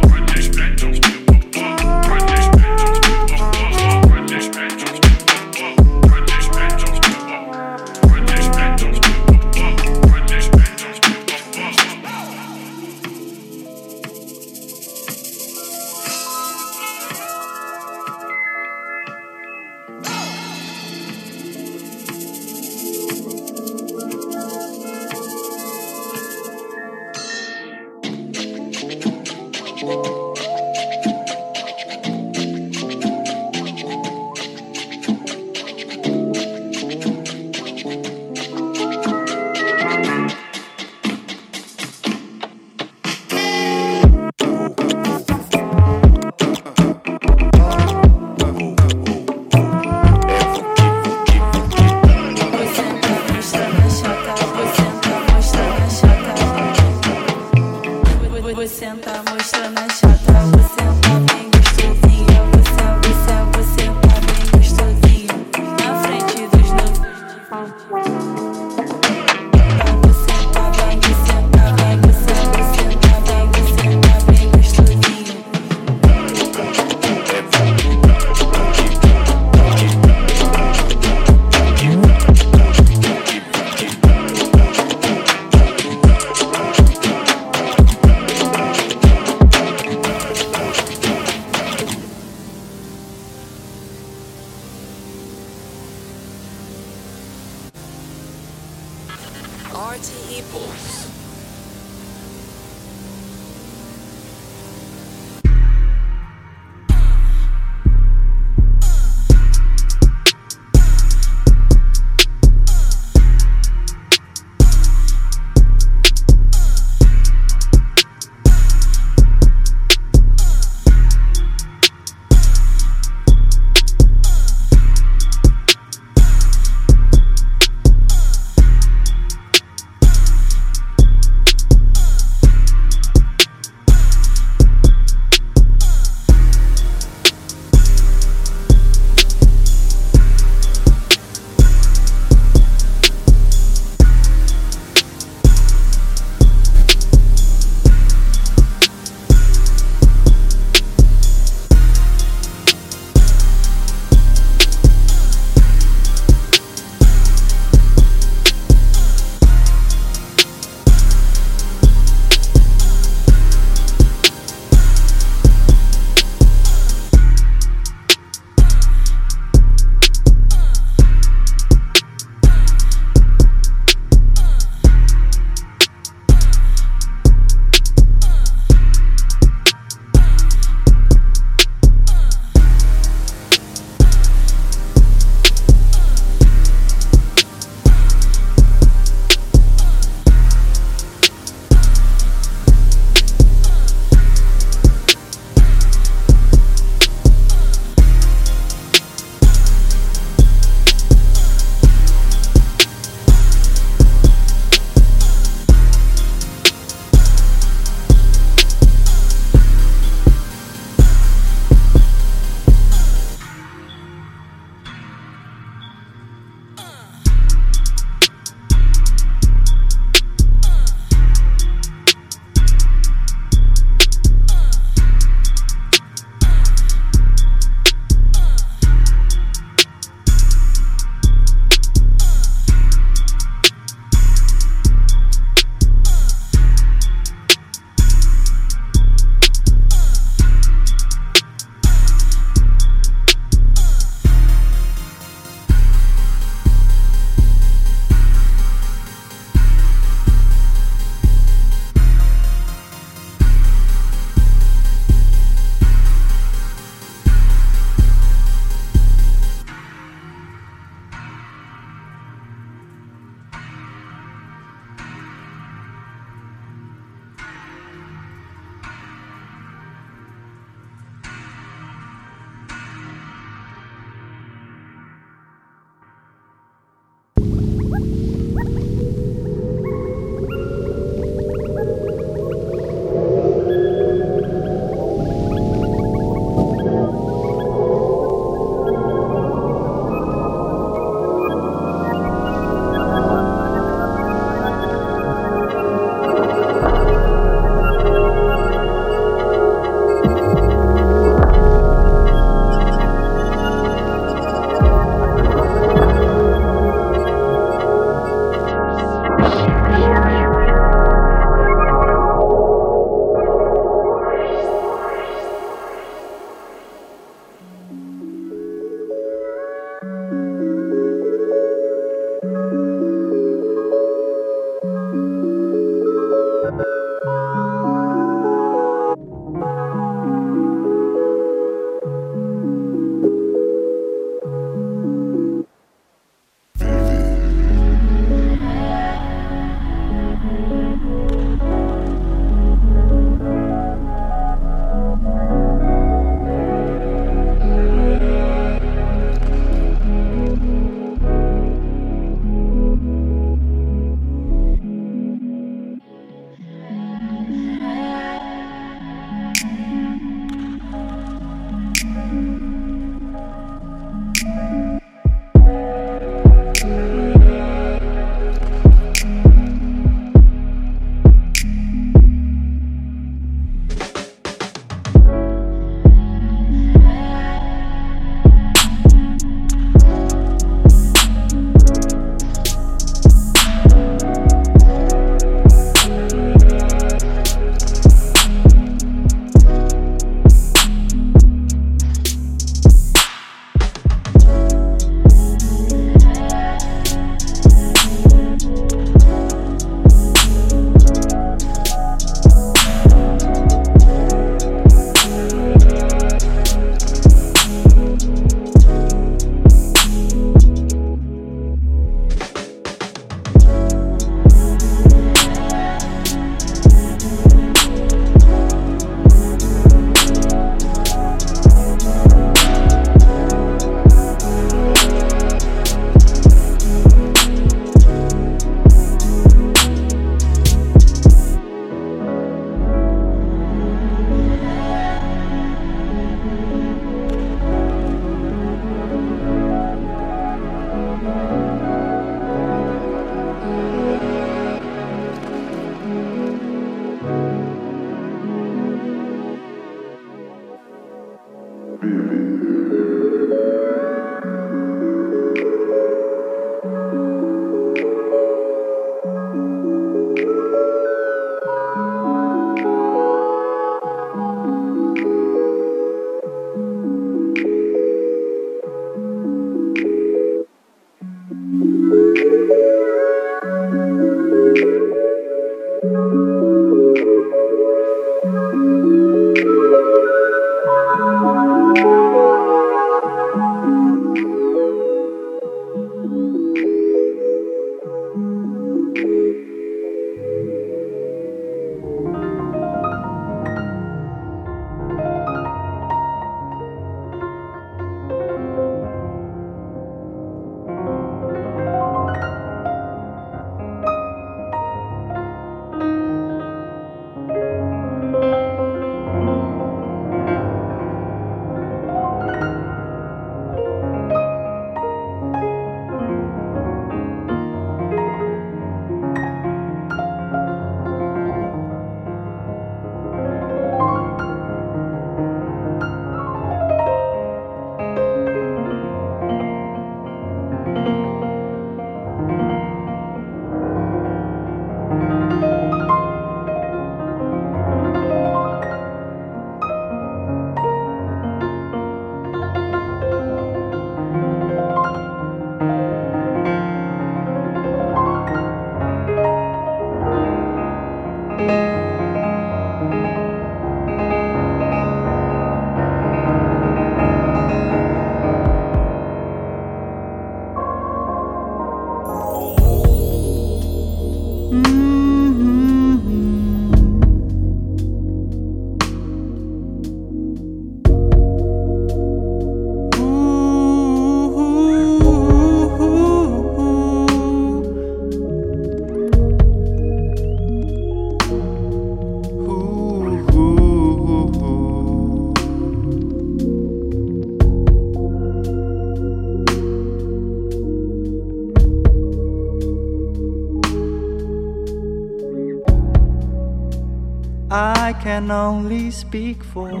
Can 598.40 598.50
only 598.50 599.10
speak 599.10 599.62
for 599.62 599.90
the 599.90 600.00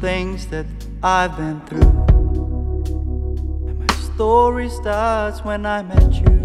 things 0.00 0.46
that 0.46 0.66
I've 1.02 1.36
been 1.36 1.60
through. 1.66 1.96
And 3.66 3.80
my 3.80 3.94
story 4.14 4.68
starts 4.68 5.42
when 5.44 5.66
I 5.66 5.82
met 5.82 6.12
you. 6.14 6.36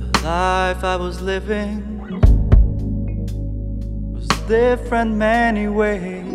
The 0.00 0.20
life 0.22 0.84
I 0.84 0.96
was 0.96 1.22
living 1.22 1.80
was 4.12 4.28
different 4.46 5.14
many 5.14 5.68
ways. 5.68 6.30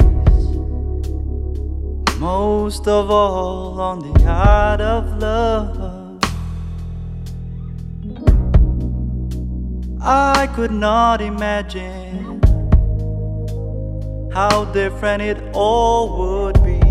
Most 2.17 2.87
of 2.87 3.11
all 3.11 3.79
on 3.79 3.99
the 3.99 4.25
art 4.25 4.81
of 4.81 5.19
love. 5.21 5.78
Could 10.59 10.71
not 10.71 11.21
imagine 11.21 12.41
how 14.33 14.65
different 14.73 15.21
it 15.21 15.37
all 15.53 16.03
would 16.19 16.61
be. 16.65 16.81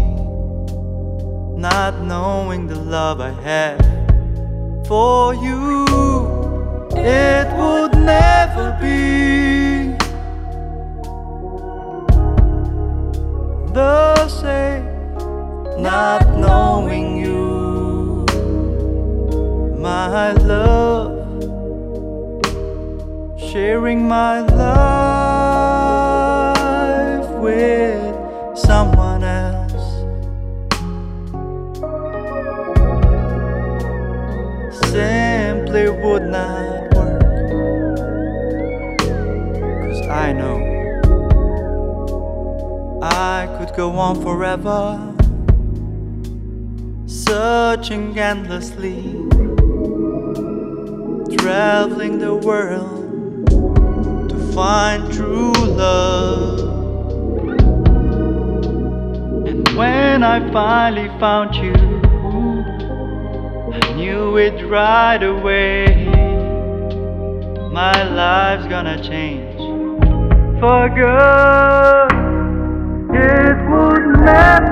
Not 1.60 2.00
knowing 2.00 2.66
the 2.66 2.76
love 2.76 3.20
I 3.20 3.32
have 3.48 4.86
for 4.86 5.34
you, 5.34 5.84
it 6.96 7.46
would 7.58 7.92
never 8.16 8.66
be 8.80 9.94
the 13.74 14.28
same. 14.28 14.86
Not 15.82 16.26
knowing 16.38 17.18
you, 17.18 18.24
my 19.78 20.32
love 20.32 20.77
sharing 23.58 24.06
my 24.06 24.38
life 24.38 25.58
with 27.42 28.14
someone 28.56 29.24
else. 29.24 29.86
Simply 34.92 35.90
would 35.90 36.26
not 36.36 36.94
work. 36.94 37.20
Cause 39.82 40.02
I 40.06 40.32
know 40.32 40.58
I 43.02 43.48
could 43.58 43.72
go 43.76 43.90
on 43.90 44.22
forever, 44.22 44.84
searching 47.06 48.16
endlessly, 48.16 49.02
traveling 51.36 52.20
the 52.20 52.36
world 52.36 52.97
find 54.58 55.12
true 55.12 55.52
love. 55.52 56.58
And 59.46 59.68
when 59.76 60.24
I 60.24 60.52
finally 60.52 61.08
found 61.20 61.54
you, 61.54 61.76
I 63.72 63.92
knew 63.94 64.36
it 64.36 64.68
right 64.68 65.22
away. 65.22 66.06
My 67.72 68.02
life's 68.02 68.66
gonna 68.66 69.00
change 69.00 69.60
for 70.58 70.88
good. 71.00 72.10
It 73.14 73.56
would 73.70 74.06
never 74.26 74.67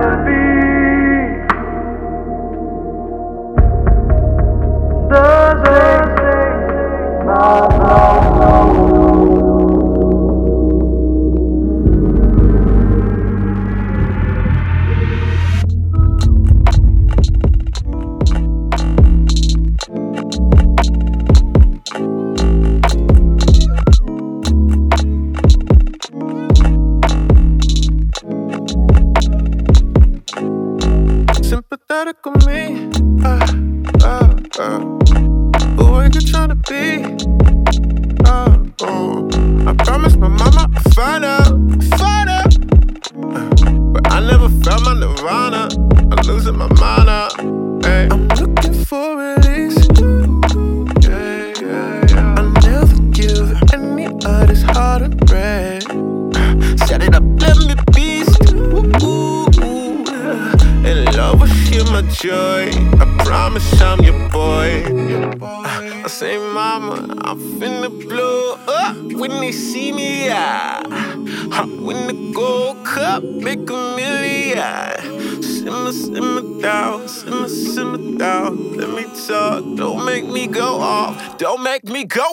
go 82.08 82.24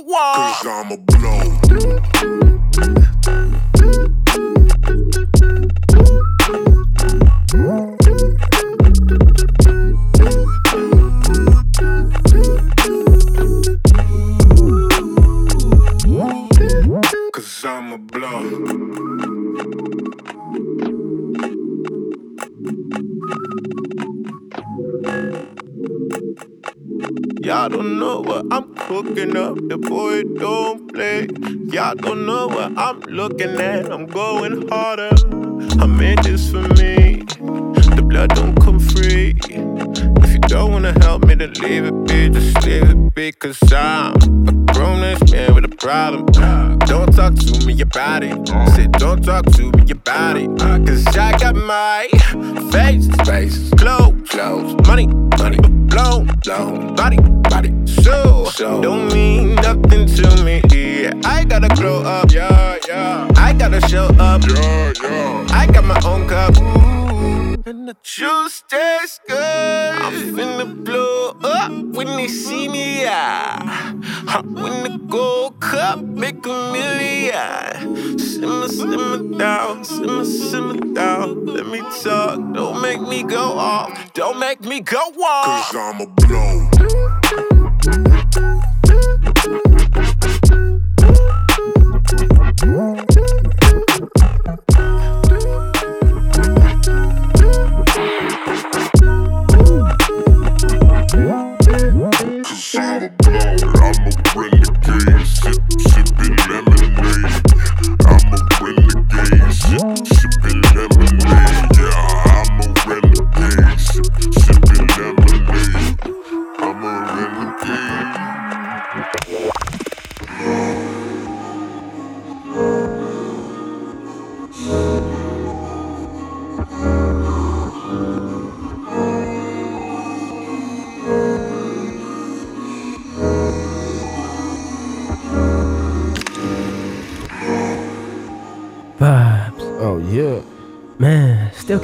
looking 33.23 33.55
at. 33.61 33.89
I'm 33.89 34.05
going 34.05 34.67
harder. 34.67 35.15
I 35.81 35.85
made 35.85 36.19
this 36.23 36.51
for 36.51 36.67
me. 36.79 37.23
The 37.95 38.03
blood 38.05 38.35
don't 38.35 38.55
come 38.61 38.81
free. 38.81 39.37
If 40.23 40.29
you 40.33 40.39
don't 40.39 40.73
wanna 40.73 40.91
help 40.99 41.23
me, 41.23 41.35
then 41.35 41.53
leave 41.53 41.85
it 41.85 41.97
be. 42.05 42.27
Just 42.29 42.65
leave 42.65 42.89
it 42.89 43.15
be. 43.15 43.31
Cause 43.31 43.59
I'm 43.71 44.13
a 44.49 44.73
grown 44.73 45.03
ass 45.03 45.31
man 45.31 45.55
with 45.55 45.63
a 45.63 45.75
problem. 45.85 46.25
Don't 46.91 47.13
talk 47.15 47.33
to 47.35 47.65
me 47.65 47.79
about 47.81 48.23
it. 48.23 48.35
Say, 48.75 48.87
don't 48.87 49.23
talk 49.23 49.45
to 49.55 49.63
me 49.71 49.91
about 49.91 50.35
it. 50.35 50.49
Cause 50.85 51.07
I 51.15 51.37
got 51.37 51.55
my 51.55 52.09
face, 52.73 53.07
face, 53.25 53.69
clothes, 53.75 54.29
clothes, 54.29 54.75
money, 54.85 55.07
money, 55.39 55.59
blown, 55.93 56.27
blown, 56.43 56.93
body, 56.95 57.19
body, 57.53 57.71
so, 57.85 58.45
so. 58.51 58.81
Don't 58.81 59.13
mean 59.13 59.55
nothing 59.55 60.07
to 60.07 60.43
me. 60.43 60.61
I 61.25 61.45
gotta 61.45 61.69
grow 61.75 62.01
up. 62.01 62.31
Yeah, 62.31 62.52
gotta 63.73 63.89
show 63.89 64.05
up. 64.19 64.41
Yeah, 64.47 64.93
yeah. 65.01 65.47
I 65.49 65.67
got 65.67 65.83
my 65.83 65.99
own 66.05 66.27
cup. 66.27 66.55
Ooh, 66.57 67.55
and 67.65 67.87
the 67.87 67.95
juice 68.03 68.63
tastes 68.67 69.19
good. 69.27 69.37
I'm 69.37 70.35
finna 70.35 70.83
blow 70.83 71.35
up 71.43 71.71
when 71.95 72.07
they 72.07 72.27
see 72.27 72.67
me. 72.67 73.01
Yeah. 73.01 73.57
I 74.27 74.41
win 74.41 74.83
the 74.83 74.99
gold 75.07 75.59
cup, 75.59 76.01
make 76.01 76.45
a 76.45 76.71
million. 76.71 78.17
Simmer, 78.19 78.67
simmer 78.67 79.37
down, 79.37 79.83
simmer, 79.83 80.25
simmer 80.25 80.93
down. 80.93 81.45
Let 81.45 81.67
me 81.67 81.81
talk, 82.03 82.39
don't 82.53 82.81
make 82.81 83.01
me 83.01 83.23
go 83.23 83.57
off, 83.57 84.13
don't 84.13 84.39
make 84.39 84.61
me 84.61 84.81
go 84.81 84.97
off. 84.97 85.71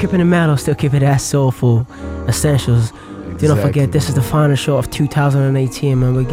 Keeping 0.10 0.22
it 0.22 0.26
metal, 0.26 0.58
still 0.58 0.74
keeping 0.74 1.02
that 1.02 1.18
soulful 1.18 1.86
essentials. 2.28 2.92
Do 3.38 3.48
not 3.48 3.60
forget, 3.60 3.92
this 3.92 4.10
is 4.10 4.16
the 4.16 4.24
final 4.24 4.56
show 4.56 4.76
of 4.76 4.90
2018, 4.90 6.00
man. 6.00 6.16
We 6.16 6.24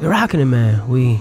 we're 0.00 0.10
rocking 0.10 0.38
it, 0.38 0.44
man. 0.44 0.86
We 0.86 1.18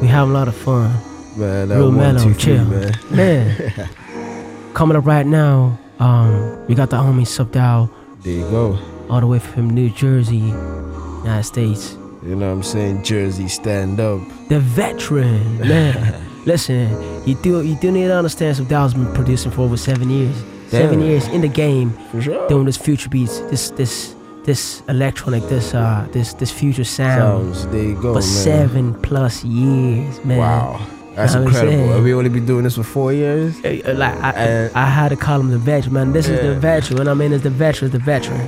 we 0.00 0.06
have 0.06 0.28
a 0.28 0.32
lot 0.32 0.46
of 0.46 0.54
fun. 0.54 0.92
Man, 1.36 1.70
Real 1.70 1.86
one, 1.88 1.96
mellow, 1.96 2.22
two, 2.22 2.34
three, 2.34 2.54
chill, 2.54 2.64
man. 2.64 2.94
man. 3.10 3.88
Coming 4.74 4.96
up 4.96 5.04
right 5.04 5.26
now, 5.26 5.76
um, 5.98 6.64
we 6.68 6.76
got 6.76 6.90
the 6.90 6.96
homie 6.96 7.26
Subdaio. 7.26 7.90
There 8.22 8.34
you 8.34 8.48
go. 8.50 8.78
All 9.10 9.18
the 9.18 9.26
way 9.26 9.40
from 9.40 9.68
New 9.68 9.90
Jersey, 9.90 10.36
United 10.36 11.42
States. 11.42 11.94
You 12.22 12.36
know 12.36 12.46
what 12.46 12.52
I'm 12.52 12.62
saying? 12.62 13.02
Jersey, 13.02 13.48
stand 13.48 13.98
up. 13.98 14.20
The 14.48 14.60
veteran, 14.60 15.58
man. 15.58 16.24
Listen, 16.46 16.88
you 17.26 17.34
do 17.34 17.62
you 17.62 17.74
do 17.80 17.90
need 17.90 18.06
to 18.06 18.14
understand 18.16 18.56
Subdaio's 18.56 18.94
been 18.94 19.12
producing 19.12 19.50
for 19.50 19.62
over 19.62 19.76
seven 19.76 20.08
years. 20.08 20.36
Seven 20.70 21.00
years 21.00 21.26
in 21.28 21.40
the 21.40 21.48
game, 21.48 21.90
For 22.10 22.20
sure. 22.22 22.48
doing 22.48 22.66
this 22.66 22.76
future 22.76 23.08
beats, 23.08 23.40
this 23.50 23.70
this 23.70 24.14
this 24.44 24.82
electronic, 24.88 25.42
this 25.48 25.74
uh 25.74 26.06
this 26.12 26.34
this 26.34 26.50
future 26.50 26.84
sound. 26.84 27.54
Sounds. 27.54 27.66
There 27.72 27.82
you 27.82 27.94
go, 27.94 28.12
for 28.14 28.20
man. 28.20 28.22
seven 28.22 28.94
plus 29.02 29.44
years, 29.44 30.24
man. 30.24 30.38
Wow. 30.38 30.80
That's 31.16 31.34
Know 31.34 31.40
what 31.42 31.48
I'm 31.48 31.54
incredible. 31.54 31.78
saying? 31.78 31.92
Have 31.94 32.04
we 32.04 32.14
only 32.14 32.30
been 32.30 32.46
doing 32.46 32.62
this 32.64 32.76
for 32.76 32.84
four 32.84 33.12
years? 33.12 33.56
Uh, 33.64 33.94
Like 33.96 34.14
I, 34.22 34.70
I 34.74 34.86
had 34.86 35.08
to 35.08 35.16
call 35.16 35.40
him 35.40 35.50
the 35.50 35.58
veteran, 35.58 35.92
man. 35.94 36.12
This 36.12 36.28
is 36.28 36.38
the 36.40 36.52
Yeah. 36.52 36.60
veteran. 36.60 37.08
I 37.08 37.14
mean, 37.14 37.32
it's 37.32 37.42
the 37.42 37.50
veteran, 37.50 37.90
the 37.90 37.98
veteran. 37.98 38.40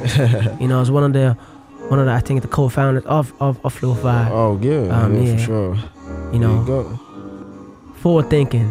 you 0.61 0.69
know, 0.69 0.81
it's 0.81 0.91
one 0.91 1.03
of 1.03 1.13
the, 1.13 1.37
one 1.89 1.99
of 1.99 2.07
the, 2.07 2.13
I 2.13 2.21
think 2.21 2.43
the 2.43 2.49
co-founders 2.49 3.05
of 3.07 3.33
of 3.41 3.59
of 3.65 3.75
Flowfi. 3.81 4.29
Oh 4.31 4.59
yeah, 4.63 4.87
Um, 4.97 5.15
yeah, 5.15 5.23
yeah. 5.23 5.37
for 5.37 5.43
sure. 5.43 5.75
You 5.75 5.83
There 6.31 6.41
know, 6.41 6.61
you 6.61 6.67
go. 6.67 7.01
forward 8.03 8.31
thinking. 8.31 8.69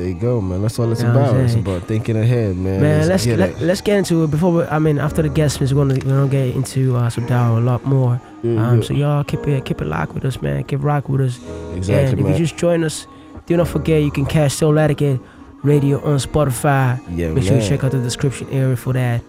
There 0.00 0.08
you 0.08 0.14
go, 0.14 0.40
man. 0.40 0.62
That's 0.62 0.78
all 0.78 0.90
it's 0.90 1.02
You 1.02 1.08
know 1.08 1.20
about. 1.20 1.36
It's 1.36 1.54
about 1.54 1.82
thinking 1.82 2.16
ahead, 2.16 2.56
man. 2.56 2.80
Man, 2.80 3.06
let's 3.06 3.26
get 3.26 3.38
let, 3.38 3.60
let's 3.60 3.82
get 3.82 3.98
into 3.98 4.24
it 4.24 4.30
before. 4.30 4.50
We, 4.50 4.64
I 4.64 4.78
mean, 4.78 4.98
after 4.98 5.20
the 5.20 5.28
guest 5.28 5.60
mix, 5.60 5.74
we're 5.74 5.84
gonna 5.84 6.00
we're 6.06 6.16
gonna 6.16 6.28
get 6.28 6.56
into 6.56 6.96
uh, 6.96 7.10
Subdaio 7.10 7.58
a 7.58 7.60
lot 7.60 7.84
more. 7.84 8.18
Yeah, 8.42 8.66
um, 8.66 8.80
yeah. 8.80 8.82
So 8.82 8.94
y'all 8.94 9.24
keep 9.24 9.46
it 9.46 9.62
keep 9.66 9.82
it 9.82 9.84
locked 9.84 10.14
with 10.14 10.24
us, 10.24 10.40
man. 10.40 10.64
Keep 10.64 10.82
rock 10.82 11.10
with 11.10 11.20
us. 11.20 11.36
Exactly, 11.76 12.18
And 12.18 12.20
if 12.20 12.28
you 12.28 12.46
just 12.46 12.56
join 12.56 12.82
us, 12.82 13.06
do 13.44 13.58
not 13.58 13.68
forget 13.68 14.02
you 14.02 14.10
can 14.10 14.24
catch 14.24 14.52
Souletiquette 14.52 15.20
Radio 15.62 16.02
on 16.02 16.16
Spotify. 16.16 16.98
Yeah, 17.14 17.34
Make 17.34 17.44
sure 17.44 17.58
you 17.58 17.68
check 17.68 17.84
out 17.84 17.90
the 17.90 18.00
description 18.00 18.48
area 18.48 18.76
for 18.76 18.94
that. 18.94 19.20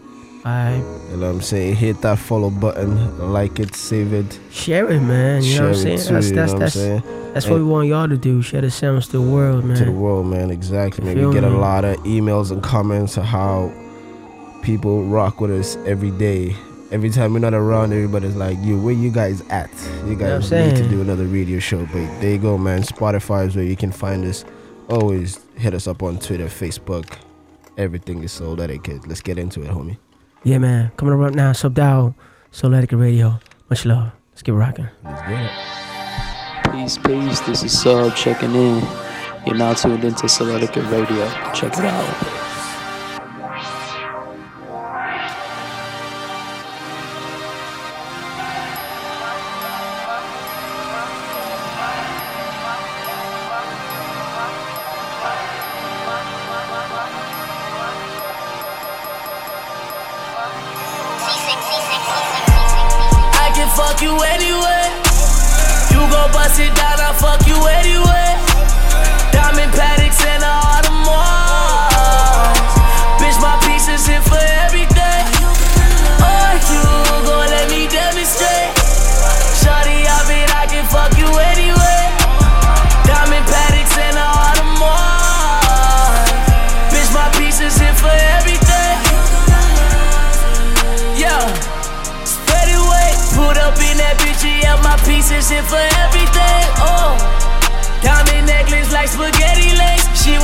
Alright. 0.46 0.78
You 1.12 1.18
know 1.18 1.28
what 1.28 1.36
I'm 1.36 1.42
saying? 1.42 1.76
Hit 1.76 2.02
that 2.02 2.18
follow 2.18 2.50
button, 2.50 3.32
like 3.32 3.60
it, 3.60 3.76
save 3.76 4.12
it. 4.12 4.40
Share 4.52 4.90
it, 4.90 5.00
man. 5.02 5.44
You 5.44 5.58
know 5.58 5.68
what 5.68 5.70
I'm 5.70 5.76
saying? 5.76 5.98
too, 6.00 6.14
that's 6.14 6.30
you 6.30 6.36
that's 6.36 6.52
know 6.52 6.54
what 6.54 6.60
that's 6.62 6.74
saying? 6.74 7.34
that's 7.34 7.48
what 7.48 7.60
we 7.60 7.64
want 7.64 7.88
y'all 7.90 8.10
to 8.10 8.18
do. 8.18 8.42
Share 8.42 8.62
the 8.62 8.72
sounds 8.72 9.06
to 9.08 9.14
the 9.14 9.22
world, 9.22 9.64
man. 9.64 9.78
to 9.78 9.86
the 9.86 9.92
world, 9.92 10.26
man. 10.26 10.50
Exactly, 10.50 11.06
man. 11.06 11.28
We 11.28 11.34
get 11.34 11.44
a 11.44 11.50
lot 11.50 11.86
of 11.86 11.98
emails 12.00 12.50
and 12.50 12.64
comments 12.64 13.18
of 13.18 13.26
how 13.26 13.72
people 14.64 15.04
rock 15.06 15.40
with 15.42 15.52
us 15.52 15.76
every 15.86 16.12
day. 16.12 16.56
Every 16.92 17.12
time 17.12 17.34
we're 17.34 17.40
not 17.40 17.54
around, 17.54 17.94
everybody's 17.94 18.36
like, 18.36 18.58
"You, 18.62 18.82
where 18.82 18.94
you 18.94 19.12
guys 19.12 19.42
at? 19.50 19.72
You 20.06 20.16
what 20.16 20.24
I'm 20.24 20.40
guys 20.40 20.52
need 20.52 20.76
to 20.76 20.90
do 20.90 21.02
another 21.02 21.26
radio 21.26 21.60
show." 21.60 21.86
But 21.86 22.20
there 22.20 22.32
you 22.32 22.38
go, 22.40 22.58
man. 22.58 22.82
Spotify 22.82 23.48
is 23.48 23.56
where 23.56 23.64
you 23.64 23.76
can 23.78 23.92
find 23.92 24.26
us. 24.26 24.44
Always 24.90 25.40
hit 25.56 25.76
us 25.76 25.88
up 25.88 26.02
on 26.02 26.18
Twitter, 26.18 26.48
Facebook. 26.48 27.14
Everything 27.78 28.24
is 28.24 28.38
Souletiquette. 28.38 29.08
Let's 29.08 29.22
get 29.22 29.38
into 29.38 29.62
it, 29.62 29.70
homie. 29.70 29.98
Yeah, 30.44 30.58
man. 30.58 30.92
Coming 30.98 31.14
up 31.14 31.20
right 31.20 31.36
now, 31.36 31.52
Subdaio, 31.52 32.16
Soul 32.52 32.74
Etiquette 32.76 33.00
Radio. 33.00 33.40
Much 33.70 33.86
love. 33.86 34.12
Let's 34.32 34.42
get 34.42 34.54
rocking. 34.56 34.90
Let's 35.04 35.22
get 35.22 35.46
it. 35.46 36.72
Peace, 36.72 36.98
peace. 36.98 37.40
This 37.42 37.64
is 37.64 37.80
Sub 37.80 38.16
checking 38.16 38.56
in. 38.56 38.84
You're 39.46 39.56
now 39.56 39.74
tuned 39.74 40.04
into 40.04 40.28
Souletiquette 40.28 40.90
Radio. 40.92 41.28
Check 41.54 41.74
it 41.74 41.86
out. 41.86 42.41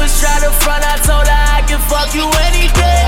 Was 0.07 0.23
trying 0.23 0.39
to 0.39 0.51
front, 0.63 0.87
I 0.87 0.95
told 1.03 1.27
her 1.27 1.43
I 1.51 1.59
can 1.67 1.83
fuck 1.91 2.15
you 2.15 2.23
any 2.47 2.71
day. 2.71 3.03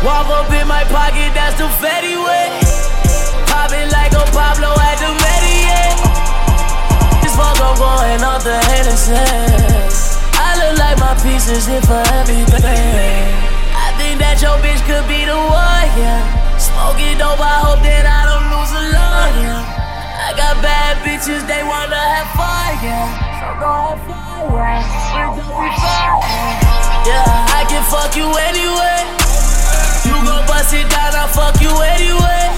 Walk 0.00 0.32
up 0.32 0.48
in 0.56 0.64
my 0.64 0.80
pocket, 0.88 1.36
that's 1.36 1.60
the 1.60 1.68
fatty 1.76 2.16
way. 2.16 2.48
Popping 3.44 3.92
like 3.92 4.16
a 4.16 4.24
Pablo 4.32 4.72
at 4.72 4.96
the 5.04 5.12
Mediae. 5.20 5.92
This 7.20 7.36
fuck, 7.36 7.60
I'm 7.60 7.76
going 7.76 8.24
off 8.24 8.40
the 8.40 8.56
Hennessy. 8.72 9.20
I 10.32 10.56
look 10.56 10.80
like 10.80 10.96
my 10.96 11.12
pieces 11.20 11.68
here 11.68 11.84
for 11.84 12.00
everything. 12.16 13.28
I 13.76 13.92
think 14.00 14.16
that 14.24 14.40
your 14.40 14.56
bitch 14.64 14.80
could 14.88 15.04
be 15.12 15.28
the 15.28 15.36
one, 15.36 15.88
yeah. 16.00 16.24
Smoking 16.56 17.20
dope, 17.20 17.36
I 17.36 17.68
hope 17.68 17.84
that 17.84 18.08
I 18.08 18.20
don't 18.24 18.48
lose 18.48 18.72
a 18.72 18.84
lot, 18.96 19.30
yeah. 19.44 20.24
I 20.24 20.32
got 20.32 20.56
bad 20.64 21.04
bitches, 21.04 21.44
they 21.44 21.60
wanna 21.68 22.00
have 22.00 22.32
fun, 22.32 22.72
yeah. 22.80 23.27
Yeah. 27.06 27.54
I 27.54 27.62
can 27.70 27.82
fuck 27.86 28.16
you 28.16 28.26
anyway. 28.50 29.06
You 30.04 30.18
gon' 30.26 30.46
bust 30.46 30.74
it 30.74 30.90
down, 30.90 31.14
I'll 31.14 31.28
fuck 31.28 31.60
you 31.62 31.70
anyway. 31.70 32.50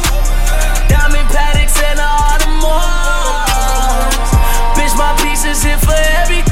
Diamond 0.88 1.28
Pateks 1.28 1.76
and 1.84 2.00
a 2.00 2.08
Audemars. 2.32 3.60
Bitch, 4.74 4.96
my 4.96 5.12
pieces 5.22 5.62
here 5.62 5.76
for 5.78 5.92
everything. 5.92 6.49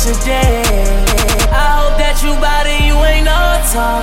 Today. 0.00 0.64
I 1.52 1.64
hope 1.76 2.00
that 2.00 2.16
you 2.24 2.32
body, 2.40 2.88
you 2.88 2.96
ain't 3.04 3.28
no 3.28 3.36
talk. 3.68 4.00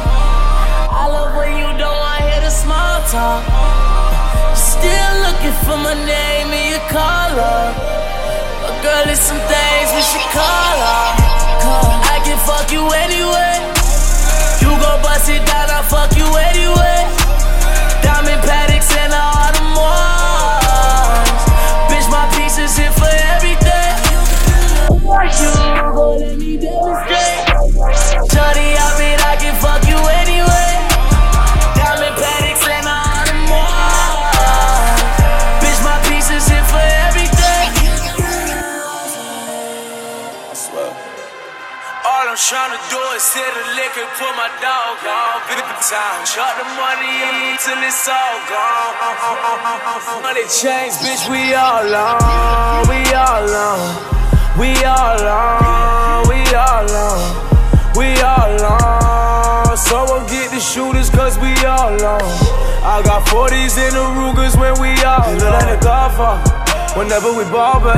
I 0.93 1.09
love 1.09 1.33
when 1.33 1.57
you 1.57 1.65
don't 1.73 1.97
want 1.97 2.21
hear 2.21 2.37
the 2.37 2.53
small 2.53 3.01
talk. 3.09 3.41
Still 4.53 5.13
looking 5.25 5.57
for 5.65 5.73
my 5.73 5.97
name 5.97 6.53
in 6.53 6.77
your 6.77 6.85
caller. 6.93 7.73
But 8.61 8.77
girl, 8.85 9.09
it's 9.09 9.25
some 9.25 9.41
things 9.49 9.87
we 9.97 10.03
should 10.05 10.27
call 10.37 10.77
her. 10.85 11.05
I 12.13 12.21
can 12.21 12.37
fuck 12.45 12.69
you 12.69 12.85
anyway. 12.93 13.57
You 14.61 14.69
gon' 14.77 15.01
bust 15.01 15.33
it 15.33 15.41
down, 15.49 15.65
I 15.65 15.81
fuck 15.81 16.13
you 16.13 16.29
anyway. 16.29 16.96
A 43.97 44.05
put 44.17 44.33
my 44.37 44.49
dog 44.61 45.01
on. 45.01 45.41
Big 45.49 45.65
time, 45.81 46.21
shut 46.25 46.53
the 46.57 46.65
money 46.77 47.57
till 47.57 47.81
it's 47.81 48.05
all 48.05 48.37
gone. 48.45 50.21
Money 50.21 50.45
chains, 50.45 50.97
bitch, 51.01 51.25
we 51.29 51.53
all 51.53 51.81
on, 51.81 52.85
we 52.85 53.01
all 53.13 53.49
on, 53.49 53.79
we 54.59 54.69
all 54.85 55.25
on, 55.25 56.27
we 56.29 56.39
all 56.53 56.89
on, 56.93 57.19
we 57.97 58.07
all 58.21 58.65
on. 58.69 59.77
Someone 59.77 60.27
get 60.27 60.51
the 60.51 60.59
shooters, 60.59 61.09
cause 61.09 61.37
we 61.39 61.53
all 61.65 61.97
on. 61.97 62.21
I 62.85 63.01
got 63.03 63.25
40s 63.27 63.77
in 63.81 63.93
the 63.97 64.05
Rugers 64.13 64.55
when 64.57 64.77
we 64.79 64.93
all 65.01 65.25
on. 65.25 65.37
Let 65.39 65.73
it 65.73 65.81
go 65.81 65.97
for 66.13 66.37
whenever 66.99 67.33
we 67.33 67.43
ball, 67.49 67.79
babe. 67.81 67.97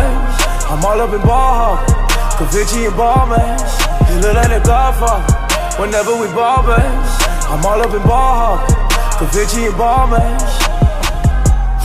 I'm 0.72 0.84
all 0.86 1.02
up 1.02 1.14
in 1.14 1.22
ball 1.22 1.76
hawk. 1.76 1.88
Cavici 2.40 2.88
and 2.88 2.96
ball, 2.96 3.28
man. 3.28 3.60
You 4.10 4.22
look 4.22 4.36
like 4.36 4.52
a 4.52 4.64
godfather. 4.64 5.39
Whenever 5.80 6.12
we 6.20 6.28
ball, 6.36 6.62
man. 6.64 6.92
I'm 7.48 7.64
all 7.64 7.80
up 7.80 7.96
in 7.96 8.04
ball 8.04 8.60
hawk. 8.60 8.68
Cavici 9.16 9.66
and 9.66 9.78
ball, 9.78 10.08
man. 10.12 10.36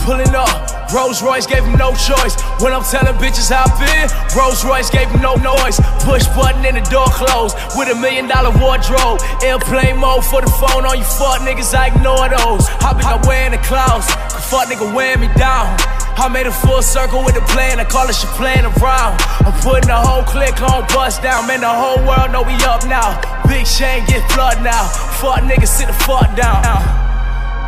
Pulling 0.03 0.35
up. 0.35 0.91
Rolls 0.93 1.23
Royce 1.23 1.47
gave 1.47 1.63
him 1.63 1.79
no 1.79 1.95
choice. 1.95 2.35
When 2.59 2.73
I'm 2.73 2.83
telling 2.83 3.15
bitches 3.15 3.47
how 3.47 3.63
I 3.63 3.71
feel, 3.79 4.07
Rolls 4.35 4.65
Royce 4.65 4.89
gave 4.89 5.07
him 5.07 5.21
no 5.21 5.35
noise. 5.35 5.79
Push 6.03 6.27
button 6.35 6.65
and 6.65 6.75
the 6.75 6.83
door 6.91 7.07
closed 7.07 7.55
with 7.79 7.87
a 7.87 7.95
million 7.95 8.27
dollar 8.27 8.51
wardrobe. 8.59 9.23
Airplane 9.41 9.97
mode 9.97 10.25
for 10.25 10.41
the 10.41 10.51
phone 10.59 10.83
on 10.83 10.97
you 10.97 11.07
fuck 11.07 11.39
niggas, 11.47 11.73
I 11.73 11.87
ignore 11.87 12.27
those. 12.27 12.67
I 12.83 12.91
been 12.99 13.07
up 13.07 13.25
wearing 13.25 13.51
the 13.51 13.63
clouds, 13.63 14.11
fuck 14.51 14.67
nigga 14.67 14.93
wearing 14.93 15.21
me 15.21 15.29
down. 15.39 15.71
I 16.17 16.29
made 16.31 16.47
a 16.47 16.51
full 16.51 16.81
circle 16.81 17.23
with 17.23 17.35
the 17.35 17.45
plan, 17.51 17.79
I 17.79 17.83
call 17.83 18.07
it 18.07 18.15
shit 18.15 18.29
playing 18.39 18.65
around. 18.65 19.19
I'm 19.43 19.53
putting 19.59 19.91
the 19.91 19.99
whole 19.99 20.23
click 20.23 20.61
on 20.61 20.87
bust 20.89 21.21
down, 21.21 21.45
man. 21.47 21.61
The 21.61 21.69
whole 21.69 21.99
world 22.07 22.31
know 22.31 22.41
we 22.41 22.55
up 22.63 22.87
now. 22.87 23.19
Big 23.47 23.67
Shane 23.67 24.05
get 24.07 24.23
flood 24.31 24.63
now. 24.63 24.87
Fuck 25.19 25.43
niggas 25.43 25.67
sit 25.67 25.87
the 25.87 25.97
fuck 26.07 26.31
down. 26.35 26.63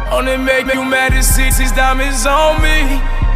Only 0.10 0.38
make 0.38 0.74
you 0.74 0.84
mad 0.86 1.12
to 1.12 1.22
see 1.22 1.52
these 1.52 1.72
diamonds 1.76 2.26
on 2.26 2.62
me. 2.64 2.88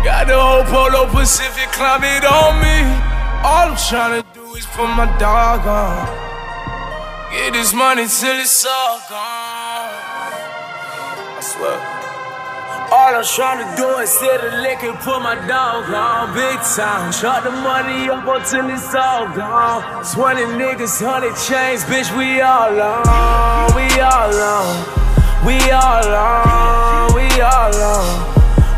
Got 0.07 0.27
the 0.27 0.39
whole 0.39 0.63
Polo 0.63 1.11
Pacific 1.11 1.67
climbing 1.75 2.23
on 2.23 2.57
me. 2.63 2.77
All 3.43 3.69
I'm 3.69 3.75
tryna 3.75 4.23
do 4.33 4.55
is 4.55 4.65
put 4.65 4.87
my 4.95 5.05
dog 5.19 5.67
on. 5.67 6.07
Get 7.31 7.53
this 7.53 7.73
money 7.73 8.07
till 8.07 8.39
it's 8.39 8.65
all 8.65 8.99
gone. 9.09 9.91
I 11.35 11.41
swear. 11.41 11.90
All 12.93 13.15
I'm 13.15 13.23
tryna 13.23 13.77
do 13.77 13.87
is 14.03 14.09
sit 14.09 14.43
a 14.43 14.59
lick 14.59 14.83
and 14.83 14.99
put 14.99 15.23
my 15.23 15.35
dog 15.47 15.87
on 15.95 16.35
big 16.35 16.59
time. 16.75 17.13
Shut 17.13 17.45
the 17.45 17.51
money 17.51 18.09
up 18.09 18.27
until 18.27 18.67
it's 18.69 18.93
all 18.93 19.31
gone. 19.31 20.03
20 20.03 20.59
niggas, 20.59 20.99
100 20.99 21.31
chains, 21.39 21.87
bitch, 21.87 22.11
we 22.19 22.41
all 22.41 22.75
on. 22.75 23.71
We 23.79 23.87
all 23.95 24.35
on. 24.35 24.75
We 25.47 25.55
all 25.71 26.03
on. 26.03 27.15
We 27.15 27.31
all 27.39 27.71
on. 27.79 28.03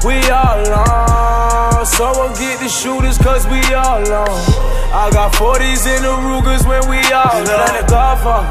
We 0.06 0.22
all 0.30 0.62
on. 0.62 1.84
Someone 1.84 2.38
get 2.38 2.60
the 2.60 2.70
shooters, 2.70 3.18
cause 3.18 3.48
we 3.48 3.66
all 3.74 4.06
on. 4.06 4.30
I 4.94 5.10
got 5.10 5.34
40s 5.34 5.90
in 5.90 6.06
the 6.06 6.14
Rugers 6.22 6.62
when 6.70 6.86
we 6.88 7.02
all 7.10 7.34
on. 7.34 7.50
Like 7.50 7.82
a 7.82 7.88
godfather. 7.90 8.46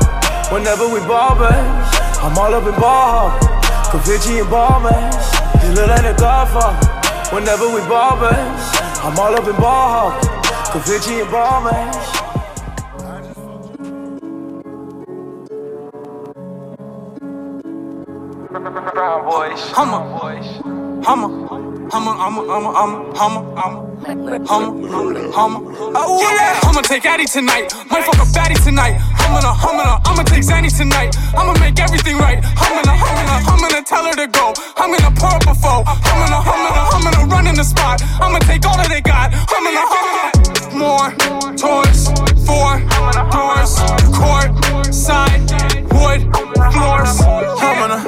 Whenever 0.50 0.88
we 0.90 0.98
ball, 1.06 1.38
babe. 1.38 1.54
I'm 2.18 2.36
all 2.36 2.52
up 2.52 2.66
in 2.66 2.74
ball 2.80 3.30
hawk. 3.30 3.52
Cavici 3.92 4.40
and 4.40 4.50
ball, 4.50 4.80
man. 4.80 5.41
You 5.62 5.74
look 5.74 5.88
like 5.88 6.04
a 6.04 6.14
godfather. 6.18 6.86
Whenever 7.34 7.66
we 7.72 7.80
ball. 7.88 8.18
I'm 8.18 9.18
all 9.18 9.34
up 9.34 9.46
in 9.46 9.56
ball 9.56 10.10
hawk. 10.10 10.22
Cavici 10.72 11.22
and 11.22 11.30
ball, 11.30 11.62
man. 11.62 11.92
Hummer. 19.74 20.02
Hummer. 21.04 21.72
I'ma, 21.94 22.12
I'ma, 22.14 22.42
I'ma, 22.42 22.70
I'ma, 22.72 23.12
I'ma, 23.20 23.40
I'ma, 23.58 23.82
I'ma, 24.48 24.70
I'ma. 25.36 25.60
Oh 25.94 26.20
yeah, 26.22 26.60
I'ma 26.62 26.80
take 26.80 27.04
Addy 27.04 27.26
tonight. 27.26 27.74
Might 27.90 28.04
fuck 28.04 28.14
a 28.14 28.26
baddie 28.32 28.56
tonight. 28.64 28.96
I'm 29.22 29.32
gonna, 29.38 29.52
I'm 29.54 29.76
gonna, 29.78 29.96
I'ma 30.04 30.22
take 30.24 30.44
Zanny 30.44 30.70
tonight. 30.70 31.16
I'ma 31.34 31.54
make 31.60 31.78
everything 31.80 32.18
right. 32.18 32.38
I'm 32.58 32.72
gonna, 32.76 32.94
I'm 32.94 33.14
gonna, 33.18 33.50
I'm 33.50 33.60
gonna 33.60 33.82
tell 33.82 34.04
her 34.04 34.14
to 34.14 34.26
go. 34.26 34.52
I'm 34.76 34.90
gonna 34.92 35.14
pour 35.16 35.30
up 35.30 35.46
a 35.46 35.54
foe. 35.54 35.82
I'm 35.86 36.18
gonna, 36.22 36.40
I'm 36.42 36.60
gonna, 36.60 36.82
I'm 36.94 37.02
gonna 37.02 37.26
run 37.32 37.46
in 37.46 37.54
the 37.54 37.64
spot. 37.64 38.02
I'ma 38.20 38.38
take 38.40 38.64
all 38.66 38.76
that 38.76 38.88
they 38.88 39.00
got. 39.00 39.32
I'm 39.54 39.64
gonna, 39.64 39.84
more 40.74 41.10
toys, 41.56 42.08
four 42.46 42.80
doors, 43.30 43.78
court, 44.16 44.50
side, 44.94 45.40
wood, 45.94 46.20
floors. 46.72 47.20
I'm 47.22 47.78
gonna, 47.78 47.98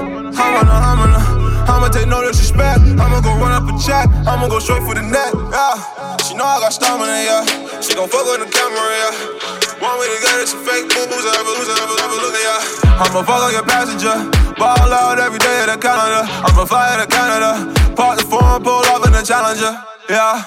I'ma 1.68 1.88
take 1.88 2.08
no 2.08 2.20
disrespect. 2.26 2.80
I'ma 2.80 3.20
go 3.20 3.30
run 3.38 3.52
up 3.52 3.68
a 3.68 3.78
check. 3.78 4.08
I'ma 4.26 4.48
go 4.48 4.58
straight 4.58 4.82
for 4.82 4.94
the 4.94 5.02
net. 5.02 5.32
Yeah, 5.34 6.16
she 6.18 6.34
know 6.34 6.44
I 6.44 6.58
got 6.60 6.72
stamina. 6.72 7.12
Yeah, 7.12 7.80
she 7.80 7.94
gon' 7.94 8.08
fuck 8.08 8.26
with 8.26 8.40
the 8.44 8.50
camera. 8.50 8.80
Yeah, 8.80 9.63
want 9.80 9.96
me 10.00 10.06
to 10.10 10.18
get 10.22 10.36
it? 10.42 10.48
She 10.50 10.58
fake 10.62 10.86
boo 10.90 11.06
boos. 11.06 11.24
Ever 11.24 11.52
lose, 11.56 11.70
ever, 11.70 11.96
ever 11.98 12.18
look 12.20 12.34
at 12.34 12.44
yeah. 12.44 13.02
I'ma 13.02 13.22
fuck 13.22 13.40
like 13.42 13.58
a 13.58 13.64
passenger. 13.64 14.16
Ball 14.58 14.92
out 14.92 15.18
every 15.18 15.38
day 15.38 15.66
at 15.66 15.72
the 15.72 15.78
calendar. 15.80 16.26
I'ma 16.46 16.64
fly 16.64 17.00
to 17.00 17.06
Canada. 17.06 17.72
Park 17.96 18.18
the 18.18 18.24
phone, 18.24 18.62
pull 18.62 18.84
up 18.90 19.06
in 19.06 19.12
the 19.12 19.22
Challenger. 19.22 19.74
Yeah. 20.08 20.44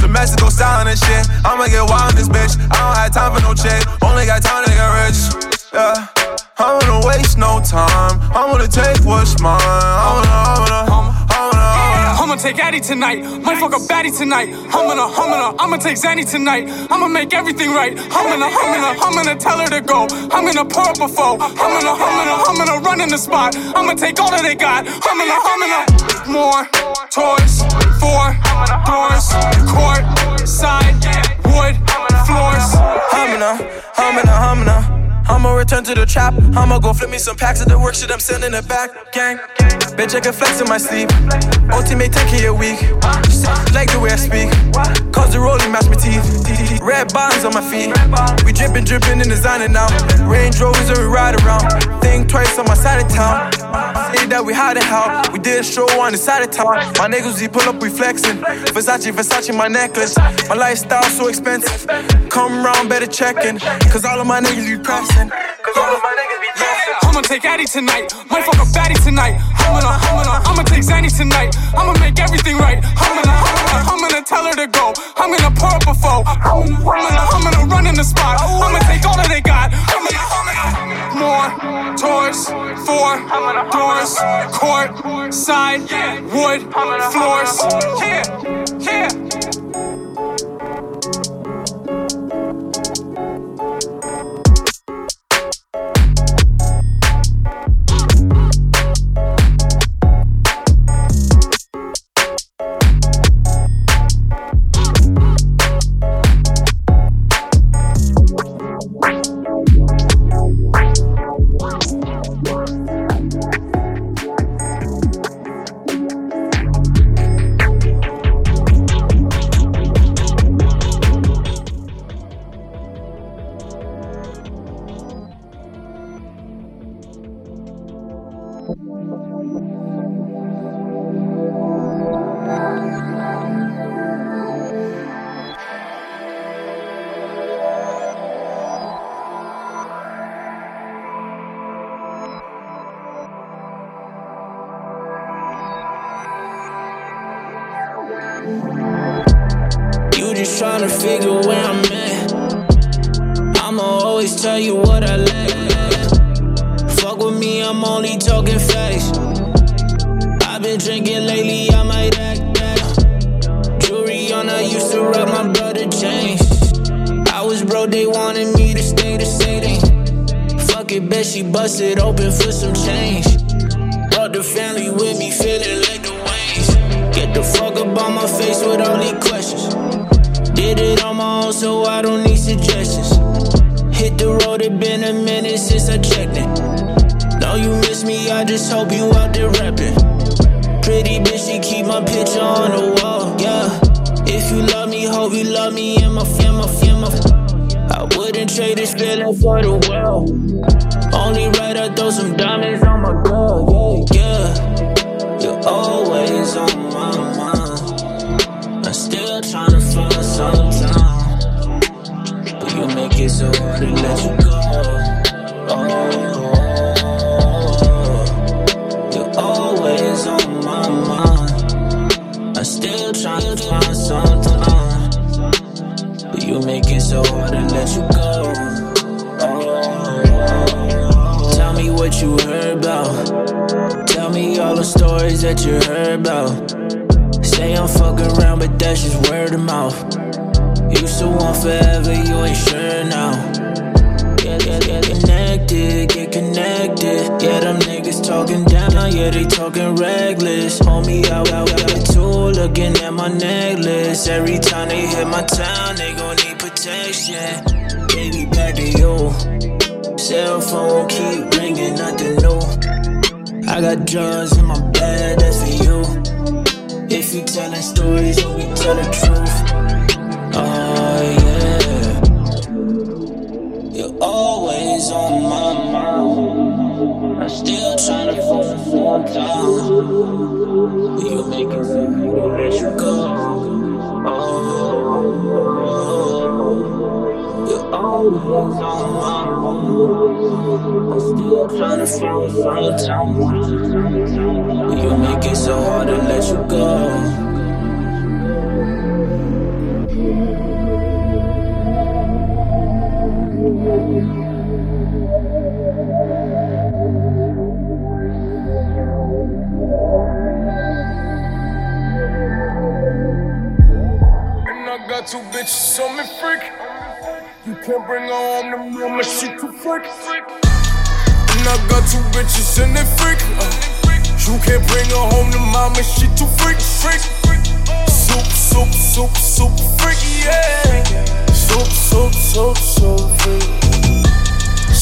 The 0.00 0.08
go 0.40 0.48
styling 0.48 0.88
and 0.88 0.98
shit. 0.98 1.26
I'ma 1.44 1.66
get 1.66 1.84
wild 1.86 2.12
in 2.12 2.16
this 2.16 2.28
bitch. 2.28 2.56
I 2.70 2.78
don't 2.80 2.96
have 2.96 3.12
time 3.12 3.30
for 3.36 3.42
no 3.42 3.54
chick. 3.54 3.82
Only 4.02 4.26
got 4.26 4.42
time 4.42 4.64
to 4.64 4.70
get 4.70 4.90
rich. 5.04 5.20
Yeah. 5.72 6.08
I 6.58 6.78
don't 6.78 6.88
wanna 6.88 7.06
waste 7.06 7.38
no 7.38 7.60
time. 7.60 8.20
I 8.34 8.44
am 8.44 8.50
going 8.50 8.68
to 8.68 8.68
take 8.68 9.00
what's 9.04 9.40
mine. 9.40 9.60
I 9.62 10.12
wanna, 10.12 10.28
I 10.28 10.56
wanna, 10.58 10.89
take 12.40 12.58
Addy 12.58 12.80
tonight. 12.80 13.22
Might 13.42 13.58
fuck 13.58 13.72
a 13.72 13.80
baddie 13.84 14.16
tonight. 14.16 14.48
I'm 14.48 14.88
gonna, 14.88 15.02
I'm 15.02 15.30
gonna, 15.30 15.62
I'ma 15.62 15.76
take 15.76 15.96
Zanny 15.96 16.28
tonight. 16.28 16.68
I'ma 16.90 17.06
make 17.06 17.34
everything 17.34 17.70
right. 17.72 17.92
I'm 17.92 18.26
gonna, 18.30 18.46
I'm 18.46 18.72
gonna, 18.72 19.04
I'm 19.04 19.12
gonna 19.12 19.36
tell 19.36 19.58
her 19.58 19.68
to 19.68 19.80
go. 19.80 20.06
I'm 20.32 20.46
gonna 20.46 20.64
pour 20.64 20.88
up 20.88 21.00
a 21.00 21.08
foe. 21.08 21.36
I'm 21.38 21.54
gonna, 21.54 21.90
I'm 21.90 21.98
gonna, 21.98 22.44
I'm 22.48 22.56
gonna 22.56 22.80
run 22.80 23.00
in 23.00 23.10
the 23.10 23.18
spot. 23.18 23.56
I'ma 23.56 23.92
take 23.94 24.18
all 24.20 24.30
that 24.30 24.42
they 24.42 24.54
got. 24.54 24.86
I'm 24.88 25.18
gonna 25.18 25.40
more 26.30 26.64
toys, 27.10 27.60
four 27.98 28.32
doors, 28.86 29.26
court, 29.68 30.48
side, 30.48 30.94
wood, 31.44 31.76
floors. 32.26 32.72
Humana, 33.10 33.56
humana, 33.96 34.32
humana. 34.40 34.89
I'ma 35.30 35.54
return 35.54 35.84
to 35.84 35.94
the 35.94 36.04
trap. 36.06 36.34
I'ma 36.56 36.78
go 36.80 36.92
flip 36.92 37.10
me 37.10 37.18
some 37.18 37.36
packs 37.36 37.60
of 37.62 37.68
the 37.68 37.78
work 37.78 37.94
shit. 37.94 38.10
I'm 38.10 38.20
sending 38.20 38.52
it 38.52 38.66
back. 38.68 38.90
Gang, 39.12 39.38
bitch, 39.96 40.14
I 40.14 40.20
can 40.20 40.32
flex 40.32 40.60
in 40.60 40.68
my 40.68 40.78
sleep. 40.78 41.08
Take 42.12 42.42
it 42.42 42.46
a 42.46 42.54
week. 42.54 42.80
Like 43.72 43.92
the 43.92 44.00
way 44.02 44.10
I 44.10 44.16
speak. 44.16 44.50
Cause 45.12 45.32
the 45.32 45.40
rolling 45.40 45.70
match 45.70 45.86
my 45.86 45.94
teeth. 45.94 46.80
Red 46.82 47.12
bottoms 47.12 47.44
on 47.44 47.54
my 47.54 47.62
feet. 47.62 47.94
We 48.44 48.52
dripping, 48.52 48.84
dripping 48.84 49.20
in 49.20 49.28
designer 49.28 49.68
now. 49.68 49.86
Range 50.26 50.58
Rovers 50.60 50.88
and 50.90 50.98
we 50.98 51.04
ride 51.04 51.40
around. 51.42 51.70
Think 52.02 52.28
twice 52.28 52.58
on 52.58 52.66
my 52.66 52.74
side 52.74 53.04
of 53.04 53.08
town. 53.12 53.52
Say 54.14 54.26
that 54.26 54.42
we 54.44 54.52
hide 54.52 54.76
it 54.76 54.82
how. 54.82 55.22
We 55.32 55.38
did 55.38 55.60
a 55.60 55.62
show 55.62 55.86
on 56.00 56.12
the 56.12 56.18
side 56.18 56.42
of 56.42 56.50
town. 56.50 56.74
My 56.98 57.06
niggas, 57.06 57.40
we 57.40 57.48
pull 57.48 57.62
up, 57.68 57.80
we 57.80 57.90
flexing. 57.90 58.38
Versace, 58.74 59.12
Versace, 59.12 59.56
my 59.56 59.68
necklace. 59.68 60.16
My 60.48 60.56
lifestyle 60.56 61.04
so 61.04 61.28
expensive. 61.28 61.86
Come 62.28 62.64
round, 62.64 62.88
better 62.88 63.06
checking. 63.06 63.58
Cause 63.92 64.04
all 64.04 64.20
of 64.20 64.26
my 64.26 64.40
niggas 64.40 64.66
be 64.66 64.82
Cause 65.28 65.76
all 65.76 65.92
of 65.92 66.02
my 66.02 66.16
niggas 66.16 66.40
be. 66.40 66.48
I'ma 67.02 67.20
take 67.20 67.44
Addy 67.44 67.66
tonight. 67.66 68.08
Might 68.30 68.44
fuck 68.44 68.56
a 68.56 68.64
baddie 68.72 68.96
tonight. 69.04 69.36
I'm 69.60 69.76
gonna, 69.76 69.92
I'm 69.92 70.16
gonna, 70.16 70.48
I'ma 70.48 70.62
take 70.62 70.82
Zanny 70.82 71.14
tonight. 71.14 71.54
I'ma 71.76 71.92
make 72.00 72.18
everything 72.18 72.56
right. 72.56 72.80
I'm 72.80 73.12
gonna, 73.20 73.28
I'm 73.28 73.54
gonna, 73.66 73.90
I'm 73.90 74.00
gonna 74.00 74.22
tell 74.24 74.44
her 74.46 74.54
to 74.54 74.66
go. 74.66 74.94
I'm 75.16 75.36
gonna 75.36 75.54
pour 75.60 75.68
up 75.68 75.86
a 75.86 75.94
foe. 75.94 76.22
I'm 76.24 76.72
gonna, 76.72 77.20
I'm 77.36 77.42
gonna 77.42 77.66
run 77.66 77.86
in 77.86 77.94
the 77.96 78.04
spot. 78.04 78.40
I'ma 78.40 78.78
take 78.88 79.04
all 79.04 79.16
that 79.16 79.28
they 79.28 79.42
got. 79.42 79.74
I'm 79.92 80.08
gonna, 80.08 80.24
I'm 80.24 80.46
gonna 80.48 81.00
more 81.20 81.52
toys, 82.00 82.48
four 82.88 83.20
doors, 83.68 84.16
court, 84.56 85.34
side, 85.34 85.82
wood, 86.32 86.62
floors. 87.12 87.60
Yeah, 88.00 88.24
yeah. 88.78 89.99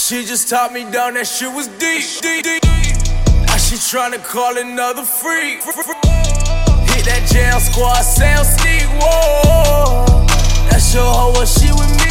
She 0.08 0.24
just 0.24 0.48
taught 0.48 0.72
me 0.72 0.88
down, 0.88 1.20
that 1.20 1.28
shit 1.28 1.52
was 1.52 1.68
deep, 1.76 2.00
deep, 2.24 2.40
deep. 2.40 2.64
Now 3.44 3.60
she 3.60 3.76
tryna 3.76 4.24
call 4.24 4.56
another 4.56 5.04
freak. 5.04 5.60
Hit 5.60 7.04
that 7.04 7.28
jail 7.28 7.60
squad, 7.60 8.00
sound 8.08 8.48
sneak, 8.48 8.88
whoa. 8.96 10.24
That's 10.72 10.96
your 10.96 11.04
hoe, 11.04 11.36
what 11.36 11.44
she 11.44 11.68
with 11.76 11.92
me, 12.00 12.08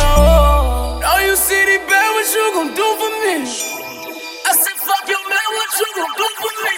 oh. 0.00 0.96
Now 1.04 1.20
you 1.20 1.36
see 1.36 1.68
the 1.68 1.84
bad, 1.84 2.16
what 2.16 2.24
you 2.32 2.48
gon' 2.56 2.72
do 2.72 2.88
for 2.96 3.12
me? 3.12 3.44
I 3.44 4.56
said, 4.56 4.80
fuck 4.80 5.04
your 5.04 5.20
man, 5.28 5.48
what 5.52 5.68
you 5.76 5.88
gon' 6.00 6.16
do 6.16 6.28
for 6.40 6.54
me? 6.64 6.76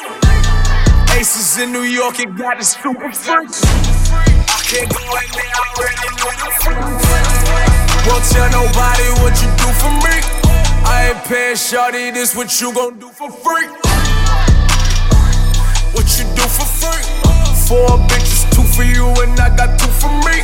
Aces 1.14 1.62
in 1.62 1.70
New 1.70 1.86
York, 1.86 2.18
it 2.18 2.34
got 2.34 2.58
the 2.58 2.66
super 2.66 3.14
freaks. 3.14 3.62
Can't 4.66 4.90
go 4.90 4.98
in 5.14 5.30
there, 5.30 5.46
I 5.46 5.62
already 5.78 6.10
know 6.10 6.34
the 6.42 6.50
freaks. 6.58 7.06
Won't 8.10 8.26
tell 8.34 8.50
nobody 8.50 9.06
what 9.22 9.30
you 9.38 9.46
do 9.62 9.70
for 9.78 9.94
me. 10.02 10.45
I 10.86 11.10
ain't 11.10 11.24
paying 11.24 11.56
shawty, 11.56 12.14
this 12.14 12.34
what 12.36 12.60
you 12.60 12.72
gon' 12.72 12.98
do 12.98 13.08
for 13.08 13.30
free. 13.30 13.66
What 15.92 16.06
you 16.16 16.24
do 16.38 16.46
for 16.46 16.64
free? 16.64 17.02
Four 17.66 17.98
bitches, 18.06 18.46
two 18.54 18.62
for 18.62 18.84
you, 18.84 19.06
and 19.22 19.38
I 19.40 19.50
got 19.56 19.78
two 19.78 19.90
for 19.90 20.08
me. 20.22 20.38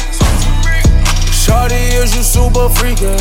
Shawty, 1.31 1.95
is 2.03 2.15
you 2.17 2.23
super 2.23 2.69
freakin'? 2.69 3.19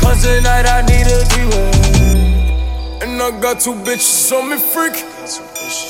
Cause 0.00 0.22
tonight 0.22 0.66
I 0.66 0.82
need 0.82 1.06
a 1.06 1.24
D-way. 1.32 1.96
And 3.02 3.20
I 3.22 3.30
got 3.40 3.60
two 3.60 3.72
bitches 3.72 4.32
on 4.32 4.50
me 4.50 4.58
freak. 4.58 4.94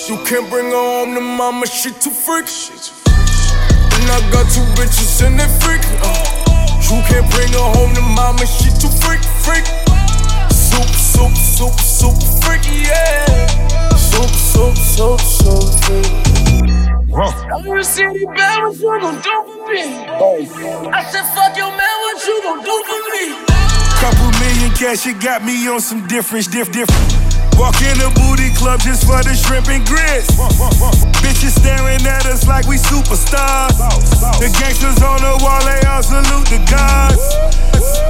You 0.08 0.16
can't 0.24 0.48
bring 0.48 0.70
her 0.70 0.76
home 0.76 1.14
to 1.14 1.20
mama, 1.20 1.66
she 1.66 1.90
too 1.90 2.10
freak. 2.10 2.46
And 2.46 4.10
I 4.10 4.20
got 4.30 4.46
two 4.52 4.62
bitches 4.78 5.26
in 5.26 5.36
that 5.38 5.50
freak. 5.60 5.82
Uh, 6.02 6.45
you 6.90 7.02
can't 7.08 7.28
bring 7.32 7.52
her 7.52 7.68
home 7.74 7.94
to 7.94 8.00
mama, 8.00 8.46
she 8.46 8.70
too 8.78 8.88
freak, 9.02 9.22
freak. 9.42 9.66
Soup, 10.50 10.86
soup, 10.94 11.34
soup, 11.36 11.74
soup, 11.80 12.16
freak, 12.42 12.62
yeah. 12.86 13.46
Soup, 13.96 14.30
soup, 14.30 14.76
soup, 14.76 15.20
soup, 15.20 15.66
freak. 15.84 16.26
I'm 17.16 17.82
see 17.82 18.04
the 18.04 18.26
bad, 18.36 18.62
what 18.62 18.76
you 18.78 19.00
gon' 19.00 19.20
do 19.22 19.36
for 19.46 19.72
me? 19.72 19.82
I 20.92 21.02
said, 21.10 21.24
fuck 21.34 21.56
your 21.56 21.70
man, 21.70 21.96
what 22.04 22.26
you 22.26 22.40
gon' 22.42 22.62
do 22.62 22.74
for 22.84 23.00
me? 23.10 23.24
Couple 24.00 24.30
million 24.38 24.70
cash, 24.76 25.06
it 25.06 25.20
got 25.20 25.42
me 25.42 25.66
on 25.68 25.80
some 25.80 26.06
different, 26.06 26.50
diff, 26.52 26.70
different. 26.70 27.35
Walk 27.56 27.80
in 27.80 27.96
the 27.96 28.12
booty 28.14 28.52
club 28.52 28.80
just 28.80 29.06
for 29.08 29.22
the 29.24 29.34
shrimp 29.34 29.68
and 29.68 29.84
grits. 29.86 30.28
Bitches 31.24 31.56
staring 31.56 32.04
at 32.06 32.26
us 32.26 32.46
like 32.46 32.66
we 32.66 32.76
superstars. 32.76 33.72
The 34.38 34.52
gangsters 34.60 35.00
on 35.02 35.20
the 35.24 35.40
wall, 35.40 35.64
they 35.64 35.80
all 35.88 36.02
salute 36.02 36.48
the 36.52 36.60
gods. 36.68 37.24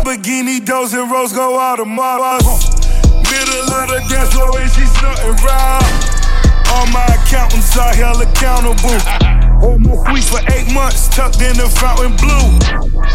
Bikini, 0.05 0.65
dos, 0.65 0.95
and 0.95 1.11
rose 1.11 1.33
go 1.33 1.59
all 1.59 1.77
the 1.77 1.85
Mars. 1.85 2.43
Middle 3.31 3.71
of 3.71 3.89
the 3.89 4.03
dance 4.11 4.35
floor, 4.35 4.51
and 4.59 4.71
she's 4.71 4.93
nothing 5.03 5.37
raw. 5.47 5.79
All 6.75 6.87
my 6.91 7.07
accountants 7.07 7.77
are 7.79 7.95
held 7.95 8.23
accountable. 8.23 9.46
Hold 9.61 9.81
my 9.87 9.97
sweet 10.05 10.25
for 10.25 10.41
eight 10.53 10.73
months, 10.73 11.09
tucked 11.09 11.41
in 11.41 11.57
the 11.57 11.69
Fontainebleau. 11.69 12.59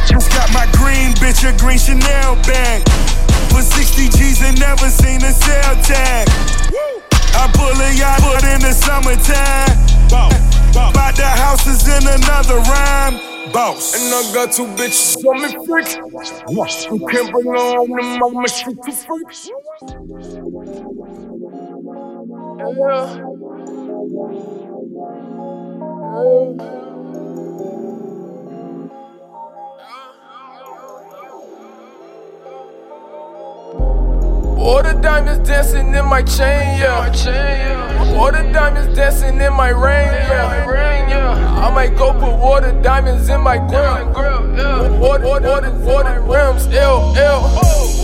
Just 0.08 0.32
got 0.32 0.52
my 0.54 0.66
green 0.74 1.14
bitch 1.22 1.46
a 1.48 1.56
green 1.58 1.78
Chanel 1.78 2.36
bag. 2.48 2.84
Put 3.50 3.64
60 3.64 4.10
G's 4.10 4.42
and 4.42 4.60
never 4.60 4.90
seen 4.90 5.24
a 5.24 5.32
sale 5.32 5.76
tag. 5.84 6.28
I 7.34 7.48
pull 7.54 7.78
a 7.80 7.92
yacht 7.94 8.20
put 8.22 8.44
in 8.44 8.62
the 8.62 8.74
summertime. 8.74 9.78
Bought 10.10 11.16
the 11.16 11.26
houses 11.26 11.88
in 11.88 12.08
another 12.08 12.60
rhyme. 12.70 13.20
Boss. 13.52 13.94
And 13.96 14.14
I 14.14 14.34
got 14.34 14.52
two 14.54 14.66
bitches 14.66 15.24
on 15.26 15.42
me 15.42 15.50
freak. 15.66 15.90
You 16.92 17.08
can't 17.08 17.32
bring 17.32 17.46
her 17.46 17.58
home 17.58 17.98
to 17.98 18.04
mama, 18.20 18.48
she 18.48 18.66
too 18.66 18.92
freak. 18.92 19.28
Yeah. 22.78 24.71
All 26.12 26.58
the 34.84 35.00
diamonds 35.02 35.48
dancing 35.48 35.96
in 35.96 36.06
my 36.06 36.22
chain, 36.22 36.80
yeah. 36.80 37.08
All 38.18 38.30
the 38.30 38.44
diamonds 38.52 38.94
dancing 38.94 39.40
in 39.40 39.54
my 39.54 39.70
ring, 39.70 40.12
yeah. 40.12 40.68
I 41.66 41.74
might 41.74 41.96
go 41.96 42.12
put 42.12 42.36
water 42.38 42.74
diamonds 42.82 43.30
in 43.30 43.40
my 43.40 43.58
grill. 43.58 44.54
The, 44.56 45.00
all 45.00 46.04
the 46.04 46.20
rims, 46.28 46.68
L, 46.76 47.16
L. 47.16 47.40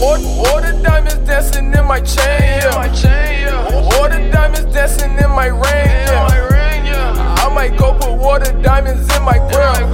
All, 0.02 0.48
all 0.48 0.62
the 0.62 0.80
diamonds 0.82 1.18
dancing 1.28 1.74
in 1.74 1.86
my 1.86 2.00
chain, 2.00 2.62
yeah. 2.62 2.72
All 3.98 4.08
the 4.10 4.30
diamonds 4.32 4.74
dancing 4.74 5.12
in 5.12 5.30
my 5.32 5.48
ring, 5.48 5.62
yeah. 5.62 6.57
I 7.48 7.54
might 7.54 7.78
go 7.78 7.94
put 7.98 8.14
water 8.18 8.52
diamonds 8.62 9.08
in 9.16 9.24
my 9.24 9.38
grill. 9.38 9.86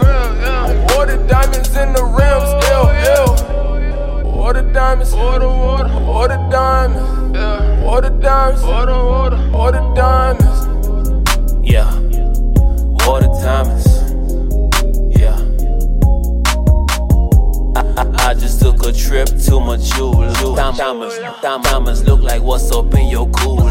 All 0.98 1.06
the 1.06 1.24
diamonds 1.30 1.70
in 1.78 1.94
the 1.94 2.04
rims, 2.04 2.50
L, 2.66 2.90
L. 2.90 4.26
All 4.40 4.52
the 4.54 4.64
diamonds, 4.74 5.14
all 5.14 5.38
the 5.40 5.48
water, 5.48 6.36
diamonds, 6.50 7.38
yeah. 7.38 7.84
all 7.86 8.02
diamonds, 8.02 8.64
all 8.64 8.86
the 8.88 9.52
water, 9.54 9.94
diamonds. 9.96 10.44
Yeah, 11.62 11.86
all 13.06 13.22
the 13.22 13.30
diamonds. 13.44 13.86
Yeah. 15.16 15.38
I, 17.78 18.02
I, 18.02 18.30
I 18.30 18.34
just 18.34 18.62
took 18.62 18.84
a 18.84 18.92
trip 18.92 19.28
to 19.28 19.60
Majulu. 19.62 20.56
Dam- 20.56 20.76
Diamonds, 20.76 21.20
dam- 21.44 21.62
diamonds 21.62 22.04
look 22.04 22.22
like 22.22 22.42
what's 22.42 22.72
up 22.72 22.96
in 22.96 23.10
your 23.10 23.30
cooler. 23.30 23.70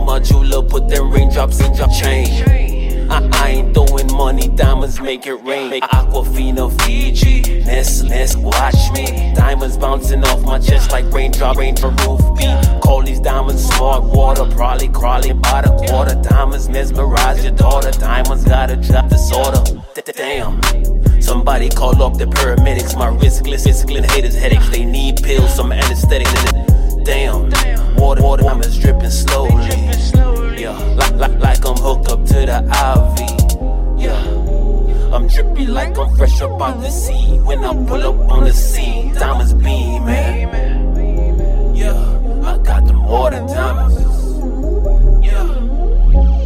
Told 0.00 0.08
my 0.08 0.18
jeweler 0.18 0.62
put 0.62 0.88
them 0.88 1.10
raindrops 1.10 1.60
in 1.60 1.74
your 1.74 1.88
chain. 1.88 3.10
I, 3.10 3.28
I 3.32 3.48
ain't 3.50 3.74
throwing 3.74 4.10
money, 4.14 4.48
diamonds 4.48 4.98
make 4.98 5.26
it 5.26 5.34
rain. 5.42 5.68
Make 5.68 5.82
Aquafina, 5.82 6.72
Fiji, 6.82 7.62
Ness, 7.64 8.34
watch 8.36 8.90
me. 8.94 9.34
Diamonds 9.34 9.76
bouncing 9.76 10.24
off 10.24 10.40
my 10.42 10.58
chest 10.58 10.90
like 10.90 11.04
raindrop, 11.12 11.58
rain 11.58 11.76
for 11.76 11.90
roof 11.90 12.22
beat. 12.38 12.80
Call 12.80 13.02
these 13.02 13.20
diamonds 13.20 13.62
smart 13.66 14.04
water, 14.04 14.46
probably 14.46 14.88
crawling 14.88 15.38
by 15.38 15.60
the 15.60 15.86
quarter. 15.86 16.14
Diamonds 16.22 16.70
mesmerize 16.70 17.44
your 17.44 17.52
daughter. 17.52 17.90
Diamonds 17.90 18.44
gotta 18.44 18.76
drop 18.76 19.10
disorder. 19.10 19.62
Damn. 20.16 20.62
Somebody 21.20 21.68
call 21.68 22.02
up 22.02 22.16
the 22.16 22.24
paramedics. 22.24 22.96
My 22.96 23.08
wrist 23.08 23.44
glisten, 23.44 24.02
haters 24.04 24.34
headaches. 24.34 24.70
They 24.70 24.86
need 24.86 25.22
pills, 25.22 25.54
some 25.54 25.72
anesthetic. 25.72 26.26
Damn, 27.04 27.50
water, 27.96 28.22
water, 28.22 28.46
I'm 28.46 28.60
just 28.62 28.80
dripping 28.80 29.10
slowly. 29.10 29.54
Yeah, 30.60 30.76
like, 30.96 31.14
like, 31.14 31.38
like 31.38 31.66
I'm 31.66 31.76
hooked 31.76 32.08
up 32.08 32.24
to 32.26 32.34
the 32.34 32.60
IV. 32.60 34.00
Yeah, 34.00 35.14
I'm 35.14 35.26
drippy 35.26 35.66
like 35.66 35.96
I'm 35.96 36.14
fresh 36.16 36.40
up 36.42 36.60
out 36.60 36.80
the 36.80 36.90
sea. 36.90 37.38
When 37.38 37.64
I 37.64 37.72
pull 37.72 38.02
up 38.02 38.30
on 38.30 38.44
the 38.44 38.52
scene, 38.52 39.14
diamonds 39.14 39.54
beam, 39.54 40.04
man. 40.04 41.74
Yeah, 41.74 41.94
I 42.44 42.58
got 42.58 42.86
them 42.86 43.02
water 43.02 43.38
diamonds. 43.46 43.96
Yeah, 45.24 45.46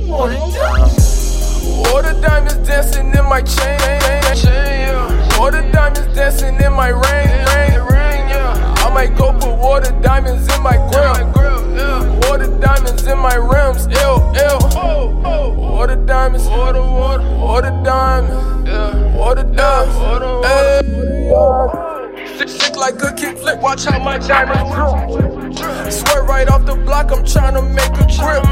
water 0.07 0.39
diamonds. 0.55 1.25
Water 1.91 2.21
diamonds 2.21 2.69
dancing 2.69 3.09
in 3.09 3.25
my 3.25 3.43
chain. 3.43 3.79
chain 4.37 4.61
yeah. 4.87 5.39
Water 5.39 5.69
diamonds 5.73 6.15
dancing 6.15 6.55
in 6.61 6.73
my 6.73 6.89
ring. 6.89 8.04
I 8.85 8.91
might 8.93 9.17
go 9.17 9.33
put 9.33 9.57
water 9.57 9.91
diamonds 10.03 10.47
in 10.55 10.63
my 10.63 10.77
grill. 10.77 11.17
Water 12.29 12.51
diamonds 12.61 13.05
in 13.07 13.19
my 13.19 13.35
rims. 13.35 13.87
Ill, 13.87 14.21
ill. 14.37 14.61
Water 15.57 15.97
diamonds. 15.97 16.47
Water, 16.47 16.83
water. 16.83 17.23
Water 17.39 17.71
diamonds. 17.83 18.69
Water 19.17 19.45
diamonds. 19.45 19.97
Sick, 22.39 22.49
sick 22.49 22.77
like 22.77 22.97
a 22.97 23.13
kickflip. 23.15 23.61
Watch 23.63 23.87
how 23.87 23.99
my 23.99 24.19
diamonds 24.19 24.71
drip. 25.57 25.91
Swear 25.91 26.23
right 26.25 26.49
off 26.49 26.67
the 26.67 26.75
block, 26.75 27.11
I'm 27.11 27.25
trying 27.25 27.55
to 27.55 27.63
make 27.63 27.91
a 27.93 28.07
grip. 28.19 28.45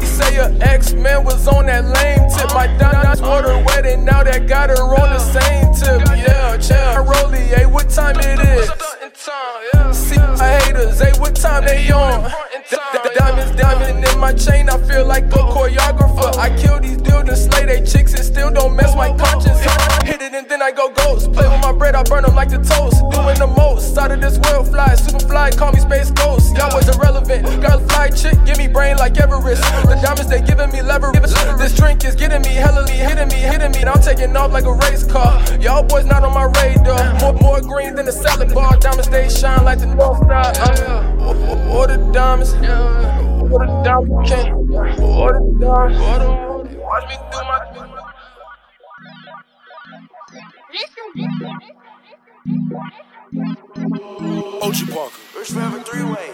He 0.00 0.06
say 0.06 0.34
your 0.34 0.50
ex-man 0.62 1.24
was 1.24 1.46
on 1.46 1.66
that 1.66 1.84
lame 1.84 2.28
tip. 2.30 2.52
My 2.52 2.66
diamonds 2.76 3.20
water 3.20 3.56
wet 3.66 3.86
and 3.86 4.04
now 4.04 4.24
that 4.24 4.48
got 4.48 4.70
her 4.70 4.82
on 4.82 5.10
the 5.10 5.18
same 5.20 5.72
tip. 5.74 6.00
Yeah, 6.16 6.56
chill. 6.56 7.04
Rolly, 7.04 7.38
hey, 7.38 7.66
what 7.66 7.88
time 7.88 8.18
it 8.18 8.40
is? 8.40 8.70
See 9.16 10.18
my 10.18 10.58
haters, 10.64 10.98
hey, 10.98 11.12
what 11.20 11.36
time 11.36 11.64
they 11.64 11.88
on? 11.92 12.24
The, 12.24 13.12
diamonds, 13.16 13.54
diamond 13.56 14.04
in 14.04 14.18
my 14.18 14.32
chain, 14.32 14.68
I 14.68 14.76
feel 14.88 15.06
like 15.06 15.24
a 15.26 15.44
choreographer. 15.54 16.36
I 16.36 16.50
kill 16.60 16.80
these 16.80 16.96
dudes 16.96 17.28
and 17.28 17.38
slay 17.38 17.64
they 17.64 17.86
chicks 17.86 18.12
and 18.14 18.24
still 18.24 18.50
don't 18.50 18.74
mess 18.74 18.94
my 18.96 19.16
conscience. 19.16 19.60
Hit 20.02 20.20
it 20.20 20.34
and 20.34 20.48
then 20.48 20.60
I 20.60 20.72
go 20.72 20.90
ghost. 20.90 21.32
Play 21.32 21.48
with 21.48 21.62
my 21.62 21.72
bread, 21.72 21.94
I 21.94 22.02
burn 22.02 22.24
them 22.24 22.34
like 22.34 22.48
the 22.50 22.58
toast. 22.58 22.98
Doing 23.14 23.38
the 23.38 23.46
most, 23.46 23.96
out 23.96 24.10
of 24.10 24.20
this 24.20 24.36
world 24.50 24.68
fly, 24.68 24.96
super 24.96 25.20
fly, 25.20 25.52
call 25.52 25.72
me 25.72 25.78
space 25.78 26.10
ghost. 26.10 26.56
Y'all 26.56 26.74
was 26.74 26.88
irrelevant. 26.88 27.44
Got 27.62 27.82
a 27.82 27.86
fly 27.86 28.08
chick, 28.08 28.36
give 28.44 28.58
me 28.58 28.66
brain 28.66 28.96
like 28.96 29.16
Everest. 29.16 29.62
The 29.86 29.98
diamonds 30.02 30.28
they 30.28 30.42
giving 30.42 30.72
me 30.72 30.82
leverage. 30.82 31.20
This 31.56 31.74
drink 31.76 32.04
is 32.04 32.16
getting 32.16 32.42
me 32.42 32.54
hella 32.54 32.84
hitting 33.04 33.28
me, 33.28 33.36
hitting 33.36 33.70
me, 33.72 33.80
and 33.80 33.88
I'm 33.88 34.00
taking 34.00 34.36
off 34.36 34.52
like 34.52 34.64
a 34.64 34.72
race 34.72 35.04
car. 35.04 35.40
Y'all 35.60 35.82
boys 35.82 36.06
not 36.06 36.24
on 36.24 36.32
my 36.32 36.44
radar. 36.44 37.20
More, 37.20 37.34
more 37.34 37.60
green 37.60 37.94
than 37.94 38.08
a 38.08 38.12
salad 38.12 38.52
bar. 38.54 38.76
Diamonds 38.78 39.03
they 39.10 39.28
shine 39.28 39.64
like 39.64 39.78
the 39.78 39.86
North 39.86 40.18
Star. 40.18 40.52
Uh, 40.56 41.74
order 41.74 41.96
diamonds, 42.12 42.52
order 42.54 43.66
diamonds, 43.84 44.30
can't 44.30 44.52
order 45.00 45.40
diamonds. 45.58 46.76
Watch 46.76 47.08
me 47.08 47.16
do 47.30 47.38
my. 47.44 47.58
Ocean 54.62 54.88
Parker. 54.88 55.20
Rich 55.36 55.48
forever 55.48 55.80
three 55.80 56.04
way. 56.04 56.30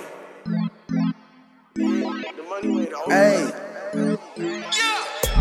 The 1.74 2.44
money 2.48 2.68
way, 2.76 2.86
the 2.86 2.96
Hey. 3.08 3.50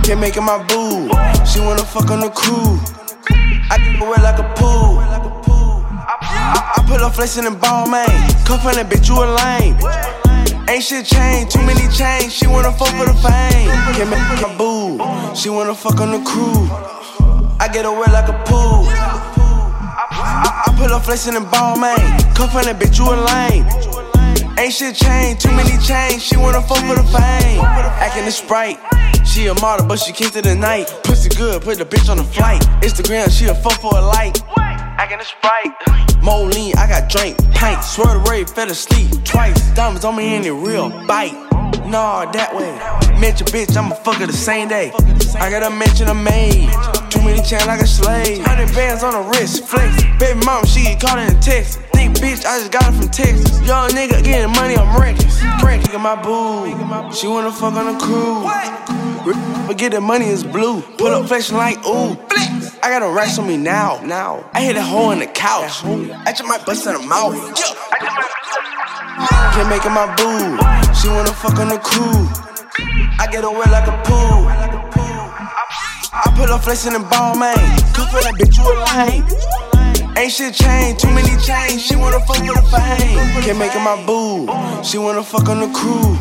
Can't 0.04 0.20
make 0.20 0.38
it 0.38 0.42
my 0.42 0.58
boo. 0.64 1.10
She 1.46 1.60
wanna 1.60 1.84
fuck 1.84 2.10
on 2.12 2.20
the 2.22 2.30
crew. 2.30 2.80
I 3.70 3.78
get 3.78 4.02
away 4.02 4.18
like 4.24 4.40
a 4.40 4.44
pool. 4.56 5.59
I, 6.30 6.78
I 6.78 6.84
put 6.88 7.02
her 7.02 7.10
flexing 7.10 7.46
and 7.46 7.60
ball, 7.60 7.88
man. 7.88 8.08
Come 8.46 8.60
from 8.60 8.76
that 8.76 8.90
bitch, 8.90 9.10
you 9.10 9.18
a 9.18 9.26
lame. 9.42 9.76
Ain't 10.70 10.84
shit 10.84 11.06
changed, 11.06 11.52
too 11.52 11.66
many 11.66 11.88
chains. 11.90 12.34
She 12.34 12.46
wanna 12.46 12.72
fuck 12.72 12.94
for 12.94 13.06
the 13.06 13.18
fame. 13.18 13.70
Can't 13.98 14.10
make 14.10 14.22
it 14.22 14.42
my 14.42 14.54
boo. 14.58 15.02
She 15.36 15.50
wanna 15.50 15.74
fuck 15.74 16.00
on 16.00 16.12
the 16.12 16.22
crew. 16.22 16.70
I 17.60 17.68
get 17.74 17.86
away 17.86 18.06
like 18.14 18.30
a 18.30 18.38
pool. 18.46 18.86
I, 18.86 20.66
I 20.68 20.76
put 20.78 20.92
her 20.92 21.00
flexing 21.00 21.36
and 21.36 21.50
ball, 21.50 21.78
man. 21.78 21.98
Come 22.36 22.50
from 22.50 22.64
that 22.70 22.78
bitch, 22.78 23.00
you 23.00 23.10
a 23.10 23.18
lame. 23.18 23.66
Ain't 24.60 24.74
shit 24.74 24.96
changed, 24.96 25.42
too 25.42 25.52
many 25.52 25.78
chains. 25.82 26.22
She 26.24 26.38
wanna 26.38 26.62
fuck 26.62 26.86
for 26.86 26.96
the 26.96 27.04
fame. 27.04 27.62
Acting 28.00 28.26
the 28.26 28.32
sprite. 28.32 28.78
She 29.26 29.48
a 29.48 29.54
model, 29.56 29.88
but 29.88 30.00
she 30.00 30.14
kicked 30.14 30.36
it 30.36 30.44
the 30.44 30.56
night. 30.56 30.88
Pussy 31.04 31.30
good, 31.30 31.62
put 31.62 31.78
the 31.78 31.86
bitch 31.86 32.10
on 32.10 32.18
the 32.18 32.24
flight. 32.24 32.62
Instagram, 32.82 33.30
she 33.32 33.46
a 33.46 33.56
fuck 33.56 33.80
for 33.82 33.96
a 33.98 34.02
like. 34.02 34.38
Acting 35.00 35.20
the 35.20 35.24
sprite. 35.24 35.72
Moline, 36.22 36.74
I 36.76 36.86
got 36.86 37.10
drink, 37.10 37.38
pint. 37.54 37.82
Swear 37.86 38.16
to 38.16 38.30
Ray, 38.30 38.44
fell 38.44 38.70
asleep 38.70 39.24
twice. 39.24 39.74
Diamonds 39.74 40.04
on 40.04 40.18
me 40.18 40.36
in 40.36 40.42
the 40.42 40.52
real 40.52 40.90
bite. 41.08 41.32
Nah, 41.88 42.30
that 42.34 42.54
way. 42.54 42.76
Mention 43.18 43.48
bitch, 43.48 43.78
I'ma 43.78 43.96
fuck 43.96 44.16
her 44.16 44.28
the 44.28 44.34
same 44.34 44.68
day. 44.68 44.92
I 45.40 45.50
got 45.50 45.64
a 45.64 45.70
mention 45.70 46.10
a 46.10 46.14
maid. 46.14 46.70
Too 47.10 47.22
many 47.22 47.42
chains 47.42 47.66
like 47.66 47.80
a 47.80 47.88
slave. 47.88 48.44
Hundred 48.46 48.76
bands 48.76 49.02
on 49.02 49.14
the 49.14 49.30
wrist, 49.30 49.64
flex. 49.64 50.04
Baby 50.20 50.46
mom, 50.46 50.66
she 50.66 50.98
caught 50.98 51.18
in 51.18 51.40
Texas. 51.40 51.78
Think 51.78 51.89
bitch, 52.20 52.46
I 52.46 52.60
just 52.60 52.72
got 52.72 52.94
it 52.94 52.98
from 52.98 53.10
Texas. 53.10 53.60
Young 53.66 53.90
nigga 53.90 54.24
getting 54.24 54.52
money, 54.54 54.76
I'm 54.76 55.00
reckless. 55.00 55.40
Nigga, 55.90 56.00
my 56.00 56.22
boo. 56.22 57.14
She 57.14 57.28
wanna 57.28 57.52
fuck 57.52 57.74
on 57.74 57.94
the 57.94 58.00
crew. 58.00 58.44
But 59.66 59.78
get 59.78 59.92
the 59.92 60.02
money 60.02 60.28
is 60.28 60.44
blue. 60.44 60.82
Pull 60.98 61.08
up 61.08 61.28
flashing 61.28 61.58
like 61.58 61.78
ooh. 61.86 62.16
I 62.84 62.90
got 62.90 63.02
a 63.02 63.10
racks 63.10 63.40
on 63.40 63.48
me 63.48 63.58
now. 63.58 64.00
Now 64.04 64.48
I 64.54 64.62
hit 64.62 64.76
a 64.76 64.84
hole 64.84 65.12
in 65.12 65.20
the 65.20 65.26
couch. 65.26 65.84
I 65.84 66.32
just 66.32 66.46
might 66.46 66.64
bust 66.66 66.86
in 66.86 66.94
the 66.94 67.00
mouth. 67.00 67.34
Can't 69.54 69.70
make 69.70 69.84
it 69.84 69.90
my 69.90 70.06
boo. 70.16 70.58
She 70.94 71.08
wanna 71.10 71.34
fuck 71.34 71.58
on 71.58 71.70
the 71.70 71.80
crew. 71.80 72.28
I 73.18 73.28
get 73.32 73.44
away 73.44 73.66
like 73.72 73.88
a 73.88 73.98
pool. 74.06 74.48
I 76.12 76.34
put 76.36 76.50
her 76.50 76.60
flexing 76.60 76.94
and 76.94 77.10
ball, 77.10 77.36
man. 77.36 77.58
Cook 77.94 78.10
for 78.10 78.22
that 78.22 78.36
bitch, 78.38 78.58
you 78.58 78.64
a 78.64 78.76
lame. 78.94 79.69
Ain't 80.20 80.34
shit 80.34 80.54
changed, 80.54 81.00
too 81.00 81.10
many 81.12 81.30
chains. 81.38 81.82
She 81.82 81.96
wanna 81.96 82.20
fuck 82.20 82.44
with 82.44 82.54
the 82.54 82.62
fame. 82.64 83.42
Can't 83.42 83.58
make 83.58 83.74
it 83.74 83.80
my 83.80 83.96
boo. 84.06 84.50
She 84.84 84.98
wanna 84.98 85.24
fuck 85.24 85.48
on 85.48 85.62
the 85.62 85.68
crew. 85.72 86.18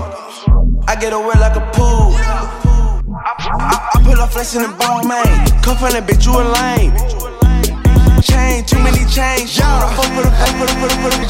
I 0.87 0.95
get 0.95 1.13
away 1.13 1.35
like 1.35 1.57
a 1.57 1.69
pool. 1.75 2.15
I, 2.15 3.91
I 3.95 4.03
put 4.05 4.17
her 4.17 4.29
flexing 4.29 4.63
the 4.63 4.69
ball, 4.69 5.03
man. 5.03 5.27
Come 5.63 5.77
from 5.79 5.91
that 5.91 6.07
bitch, 6.07 6.27
you 6.27 6.39
a 6.39 6.47
lame. 6.47 7.38
Too 8.19 8.83
many 8.83 9.07
the 9.07 9.15
for. 9.15 9.47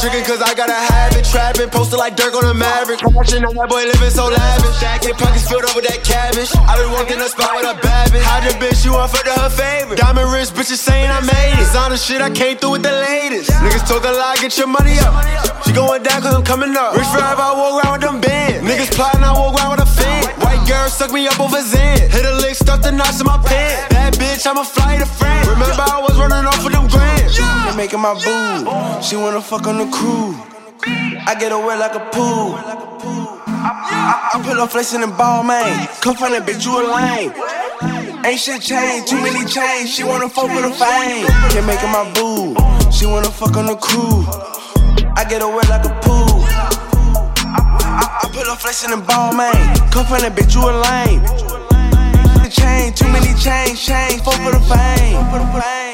Drinking 0.00 0.24
cause 0.24 0.40
I 0.40 0.54
gotta 0.54 0.72
have 0.72 1.12
it. 1.12 1.26
Trapping, 1.28 1.68
posted 1.68 1.98
like 1.98 2.16
Dirk 2.16 2.32
on 2.32 2.48
the 2.48 2.54
Maverick. 2.54 3.02
Watching 3.12 3.42
that 3.42 3.68
boy 3.68 3.84
living 3.84 4.08
so 4.08 4.30
lavish. 4.30 4.78
Stacking 4.80 5.12
pockets 5.20 5.44
filled 5.44 5.68
up 5.68 5.76
with 5.76 5.84
that 5.84 6.00
cabbage. 6.00 6.48
I 6.54 6.80
been 6.80 6.88
walking 6.96 7.18
the 7.18 7.28
spot 7.28 7.52
with 7.58 7.68
a 7.68 7.76
babbage. 7.82 8.24
How 8.24 8.40
the 8.40 8.56
bitch 8.56 8.88
you 8.88 8.96
want 8.96 9.12
for 9.12 9.20
the 9.20 9.36
her 9.36 9.50
favorite? 9.50 10.00
Diamond 10.00 10.32
wrist 10.32 10.54
bitches 10.54 10.80
saying 10.80 11.10
I 11.10 11.20
made 11.20 11.58
it. 11.58 11.60
Designer 11.60 12.00
shit, 12.00 12.22
I 12.22 12.30
came 12.30 12.56
through 12.56 12.80
with 12.80 12.88
the 12.88 12.94
latest. 12.94 13.50
Niggas 13.60 13.84
talk 13.84 14.08
a 14.08 14.12
lot, 14.14 14.40
get 14.40 14.56
your 14.56 14.70
money 14.70 14.96
up. 15.04 15.12
She 15.66 15.76
going 15.76 16.00
down 16.02 16.22
cause 16.22 16.32
I'm 16.32 16.46
coming 16.46 16.72
up. 16.72 16.96
Rich 16.96 17.12
forever, 17.12 17.42
I 17.42 17.52
walk 17.52 17.84
around 17.84 18.00
with 18.00 18.08
them 18.08 18.20
bands. 18.22 18.64
Niggas 18.64 18.96
plotting, 18.96 19.20
I 19.20 19.36
walk 19.36 19.60
around 19.60 19.76
with 19.76 19.84
a 19.84 19.90
fan. 19.90 20.24
White 20.40 20.64
girl 20.64 20.88
suck 20.88 21.12
me 21.12 21.28
up 21.28 21.36
over 21.36 21.60
Zen. 21.60 22.08
Hit 22.08 22.24
a 22.24 22.32
lick, 22.40 22.54
stuff 22.54 22.80
the 22.80 22.92
knots 22.92 23.20
in 23.20 23.26
my 23.26 23.36
pants. 23.44 23.92
That 23.92 24.14
bitch, 24.14 24.46
I'ma 24.46 24.62
fly 24.62 24.96
to 24.96 25.06
France. 25.06 25.48
Remember, 25.48 25.84
I 25.84 26.00
was 26.00 26.16
running 26.16 26.46
off 26.46 26.57
with 26.68 26.72
them. 26.72 26.88
Can't 26.88 27.76
make 27.76 27.92
it 27.92 27.98
my 27.98 28.14
boo. 28.14 29.02
She 29.02 29.16
wanna 29.16 29.40
fuck 29.40 29.66
on 29.66 29.78
the 29.78 29.88
crew. 29.90 30.34
I 31.26 31.34
get 31.38 31.52
away 31.52 31.76
like 31.78 31.94
a 31.94 32.04
pool. 32.10 32.54
I, 33.60 34.30
I 34.34 34.42
put 34.42 34.56
her 34.56 34.66
flexing 34.66 35.02
and 35.02 35.16
ball, 35.16 35.42
man. 35.42 35.88
Come 36.00 36.14
from 36.16 36.32
that 36.32 36.46
bitch, 36.46 36.64
you 36.64 36.72
a 36.78 36.82
lame. 36.88 37.32
Ain't 38.24 38.40
shit 38.40 38.62
changed, 38.62 39.08
too 39.08 39.20
many 39.20 39.44
chains. 39.44 39.90
She 39.90 40.04
wanna 40.04 40.28
fuck 40.28 40.48
with 40.48 40.64
the 40.64 40.72
fame. 40.72 41.26
Can't 41.52 41.66
make 41.66 41.80
it 41.82 41.90
my 41.90 42.04
boo. 42.14 42.54
She 42.90 43.06
wanna 43.06 43.30
fuck 43.30 43.56
on 43.56 43.66
the 43.66 43.76
crew. 43.76 44.24
I 45.16 45.24
get 45.28 45.42
away 45.42 45.64
like 45.68 45.84
a 45.84 45.94
pool. 46.02 46.44
I, 47.48 48.22
I 48.22 48.28
put 48.32 48.46
her 48.46 48.56
flexing 48.56 48.92
and 48.92 49.06
ball, 49.06 49.32
man. 49.32 49.54
Come 49.90 50.06
from 50.06 50.20
that 50.22 50.34
bitch, 50.36 50.54
you 50.54 50.62
a 50.62 50.72
lame. 50.86 51.22
Chain, 52.48 52.94
too 52.94 53.06
many. 53.12 53.28
For 54.48 54.52
the 54.52 54.60
fame. 54.60 55.14
Fuck 55.14 55.30
for 55.30 55.38
the 55.38 55.60
fame. 55.60 55.87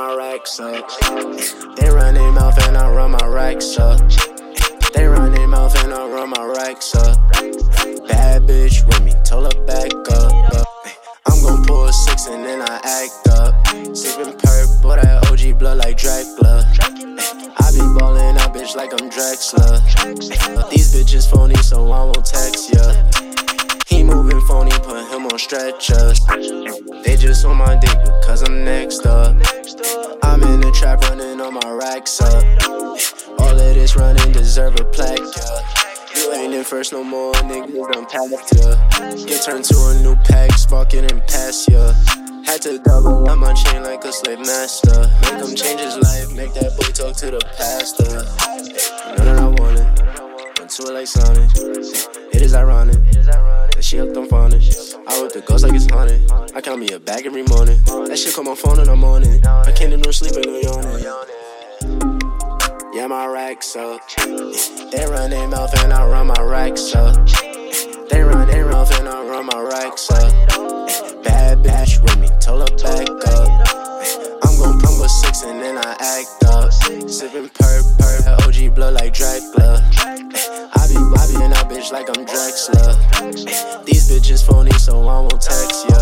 My 0.00 0.16
racks 0.16 0.58
up. 0.58 0.88
They 1.76 1.90
run 1.90 2.14
their 2.14 2.32
mouth 2.32 2.56
and 2.66 2.74
I 2.74 2.90
run 2.90 3.10
my 3.10 3.26
racks 3.26 3.78
up. 3.78 4.00
They 4.94 5.04
run 5.04 5.32
their 5.32 5.46
mouth 5.46 5.76
and 5.84 5.92
I 5.92 6.08
run 6.08 6.30
my 6.30 6.44
racks 6.56 6.94
up. 6.94 7.18
Bad 8.08 8.46
bitch 8.48 8.86
with 8.86 9.02
me, 9.02 9.12
told 9.24 9.52
her 9.52 9.64
back 9.66 9.92
up. 10.10 10.66
I'm 11.26 11.42
gon' 11.42 11.66
pull 11.66 11.84
a 11.84 11.92
six 11.92 12.28
and 12.28 12.42
then 12.42 12.62
I 12.62 12.76
act 12.82 13.28
up. 13.28 13.52
Sippin' 13.92 14.82
boy, 14.82 14.96
that 14.96 15.28
OG 15.30 15.58
blood 15.58 15.76
like 15.76 15.98
Dracula. 15.98 16.64
I 17.58 17.70
be 17.70 17.80
ballin' 17.98 18.38
out, 18.38 18.54
bitch, 18.54 18.74
like 18.74 18.92
I'm 18.94 19.10
Drexler. 19.10 20.70
These 20.70 20.94
bitches 20.94 21.30
phony, 21.30 21.56
so 21.56 21.90
I 21.92 22.04
won't 22.04 22.24
text 22.24 22.72
ya. 22.72 22.84
He 23.90 24.04
moving 24.04 24.40
phony, 24.42 24.70
put 24.70 25.04
him 25.10 25.26
on 25.26 25.38
stretchers. 25.38 26.24
They 27.04 27.16
just 27.16 27.44
on 27.44 27.56
my 27.56 27.76
dick 27.76 27.98
because 28.04 28.42
I'm 28.42 28.64
next 28.64 29.04
up. 29.04 29.36
I'm 30.22 30.42
in 30.44 30.60
the 30.60 30.72
trap 30.72 31.02
running 31.02 31.40
on 31.40 31.54
my 31.54 31.70
racks 31.72 32.20
up. 32.20 32.44
All 33.40 33.50
of 33.50 33.74
this 33.74 33.96
running 33.96 34.30
deserve 34.30 34.78
a 34.78 34.84
plaque, 34.84 35.18
yeah. 35.18 36.14
You 36.14 36.32
ain't 36.34 36.54
in 36.54 36.62
first 36.62 36.92
no 36.92 37.02
more, 37.02 37.32
niggas 37.34 37.92
done 37.92 38.06
packed 38.06 38.54
ya. 38.54 39.26
Get 39.26 39.44
turned 39.44 39.64
to 39.64 39.76
a 39.88 40.02
new 40.02 40.14
pack, 40.22 40.52
spark 40.52 40.94
it 40.94 41.10
and 41.10 41.20
pass 41.26 41.68
ya. 41.68 41.92
Had 42.46 42.62
to 42.62 42.78
double 42.78 43.28
up 43.28 43.38
my 43.38 43.52
chain 43.54 43.82
like 43.82 44.04
a 44.04 44.12
slave 44.12 44.38
master. 44.38 45.10
Make 45.22 45.42
him 45.42 45.56
change 45.56 45.80
his 45.80 45.96
life, 45.98 46.32
make 46.36 46.54
that 46.54 46.76
boy 46.76 46.92
talk 46.92 47.16
to 47.16 47.30
the 47.32 47.40
pastor. 47.58 48.04
Know 48.04 49.24
that 49.24 49.36
I 49.36 49.46
want 49.46 49.78
it, 49.80 50.58
went 50.60 50.70
to 50.70 50.82
it 50.84 50.94
like 50.94 51.08
Sonic. 51.08 51.50
It 52.32 52.40
is 52.40 52.54
ironic 52.54 53.00
that 53.80 53.86
she 53.86 53.96
hooked 53.96 54.14
on 54.14 54.28
phonics. 54.28 54.94
I 55.06 55.22
with 55.22 55.32
the 55.32 55.40
ghost 55.40 55.64
like 55.64 55.72
it's 55.72 55.90
haunted. 55.90 56.30
I 56.54 56.60
count 56.60 56.80
me 56.80 56.90
a 56.90 57.00
bag 57.00 57.24
every 57.24 57.44
morning. 57.44 57.80
That 58.08 58.18
shit 58.18 58.34
call 58.34 58.44
my 58.44 58.54
phone 58.54 58.78
I'm 58.78 59.02
on 59.02 59.22
it. 59.22 59.46
I 59.46 59.72
can't 59.72 59.90
even 59.94 60.12
sleep 60.12 60.36
and 60.36 60.44
I'm 60.44 60.62
yawning. 60.62 61.04
Yeah, 62.92 63.06
my 63.06 63.24
racks 63.24 63.74
up. 63.76 64.02
They 64.18 65.06
run 65.08 65.30
their 65.30 65.48
mouth 65.48 65.72
and 65.82 65.94
I 65.94 66.04
run 66.06 66.26
my 66.26 66.42
racks 66.42 66.94
up. 66.94 67.26
They 68.10 68.20
run 68.20 68.48
their 68.48 68.66
mouth 68.66 68.92
and 68.98 69.08
I 69.08 69.22
run 69.24 69.46
my 69.46 69.60
racks 69.62 70.10
up. 70.10 70.30
Bad 71.24 71.60
bitch 71.64 72.02
with 72.02 72.18
me, 72.18 72.28
told 72.38 72.68
her 72.68 72.76
back 72.76 73.08
up. 73.28 74.39
Six 75.10 75.42
and 75.42 75.60
then 75.60 75.76
I 75.76 75.90
act 75.98 76.44
up. 76.44 76.70
Sippin' 76.70 77.50
perp, 77.50 77.84
perp, 77.98 78.46
OG 78.46 78.74
blood 78.74 78.94
like 78.94 79.12
Dracula. 79.12 79.82
Eh, 80.06 80.68
I 80.74 80.86
be, 80.88 80.96
I 80.96 81.26
be 81.28 81.44
in 81.44 81.50
that 81.50 81.66
bitch 81.68 81.90
like 81.92 82.08
I'm 82.08 82.24
Drexler. 82.24 82.96
Eh, 83.20 83.82
these 83.84 84.08
bitches 84.10 84.46
phony, 84.46 84.72
so 84.72 85.06
I 85.08 85.20
won't 85.20 85.40
text 85.40 85.88
ya. 85.90 86.00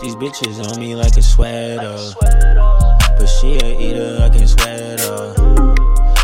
These 0.00 0.16
bitches 0.16 0.60
on 0.70 0.78
me 0.80 0.94
like 0.94 1.16
a 1.16 1.22
sweater. 1.22 1.98
But 3.18 3.26
she 3.26 3.58
a 3.58 3.80
eater, 3.80 4.22
I 4.22 4.28
can 4.28 4.46
sweat 4.46 5.00
her. 5.00 5.34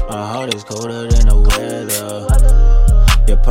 My 0.09 0.27
heart 0.33 0.55
is 0.55 0.63
colder 0.63 1.09
than 1.09 1.27
the 1.29 1.39
weather. 1.39 2.34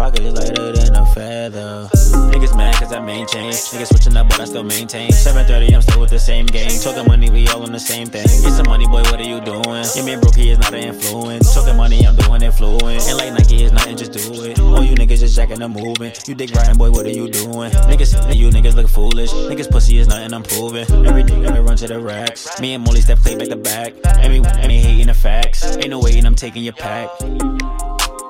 Pocket 0.04 0.26
is 0.26 0.34
lighter 0.34 0.72
than 0.74 0.96
a 0.98 1.06
feather. 1.16 1.88
Niggas 2.28 2.58
mad 2.58 2.76
cause 2.76 2.92
I 2.92 3.00
maintain. 3.00 3.54
Niggas 3.54 3.88
switching 3.88 4.18
up, 4.18 4.28
but 4.28 4.42
I 4.42 4.44
still 4.44 4.66
maintain. 4.66 5.14
730, 5.14 5.74
I'm 5.74 5.82
still 5.82 6.02
with 6.02 6.10
the 6.10 6.20
same 6.20 6.46
game. 6.46 6.78
Talking 6.82 7.08
money, 7.08 7.30
we 7.30 7.48
all 7.48 7.64
on 7.64 7.72
the 7.72 7.80
same 7.80 8.08
thing. 8.08 8.24
Get 8.24 8.52
some 8.52 8.68
money, 8.68 8.86
boy, 8.86 9.02
what 9.04 9.22
are 9.22 9.24
you 9.24 9.40
doing? 9.40 9.64
Me 9.64 10.12
and 10.12 10.22
brokey 10.22 10.48
is 10.48 10.58
not 10.58 10.74
an 10.74 10.84
influence. 10.84 11.54
Talking 11.54 11.78
money, 11.78 12.06
I'm 12.06 12.18
doing 12.18 12.42
it 12.42 12.52
fluent. 12.52 12.84
And 12.84 13.18
like 13.18 13.32
Nike 13.32 13.64
is 13.64 13.72
nothing, 13.72 13.96
just 13.96 14.12
do 14.12 14.44
it. 14.44 14.60
All 14.60 14.84
you 14.84 14.94
niggas 14.94 15.20
just 15.20 15.38
jacking 15.38 15.60
the 15.60 15.70
movement. 15.70 16.28
You 16.28 16.36
dick 16.36 16.52
riding, 16.52 16.78
boy, 16.78 16.92
what 16.92 17.06
are 17.06 17.10
you 17.10 17.30
doing? 17.30 17.72
Niggas, 17.72 18.36
you 18.36 18.50
niggas 18.50 18.76
look 18.76 18.90
foolish. 18.90 19.32
Niggas 19.32 19.72
pussy 19.72 20.00
is 20.00 20.10
nothing, 20.10 20.34
I'm 20.34 20.44
proving. 20.44 20.84
Everything 21.08 21.46
ever 21.46 21.62
run 21.62 21.78
to 21.78 21.88
the 21.88 22.02
racks. 22.02 22.60
Me 22.60 22.74
and 22.74 22.84
Molly 22.84 23.00
step 23.00 23.20
play 23.20 23.38
back 23.38 23.48
to 23.48 23.56
back. 23.56 23.94
And 24.04 24.34
me, 24.34 24.50
and 24.50 24.68
me 24.68 24.82
hating 24.82 25.08
the 25.08 25.14
facts. 25.14 25.78
Ain't 25.78 25.92
no 25.92 26.00
way, 26.02 26.18
and 26.18 26.28
I'm 26.28 26.36
taking 26.36 26.62
your 26.62 26.74
pack. 26.74 27.08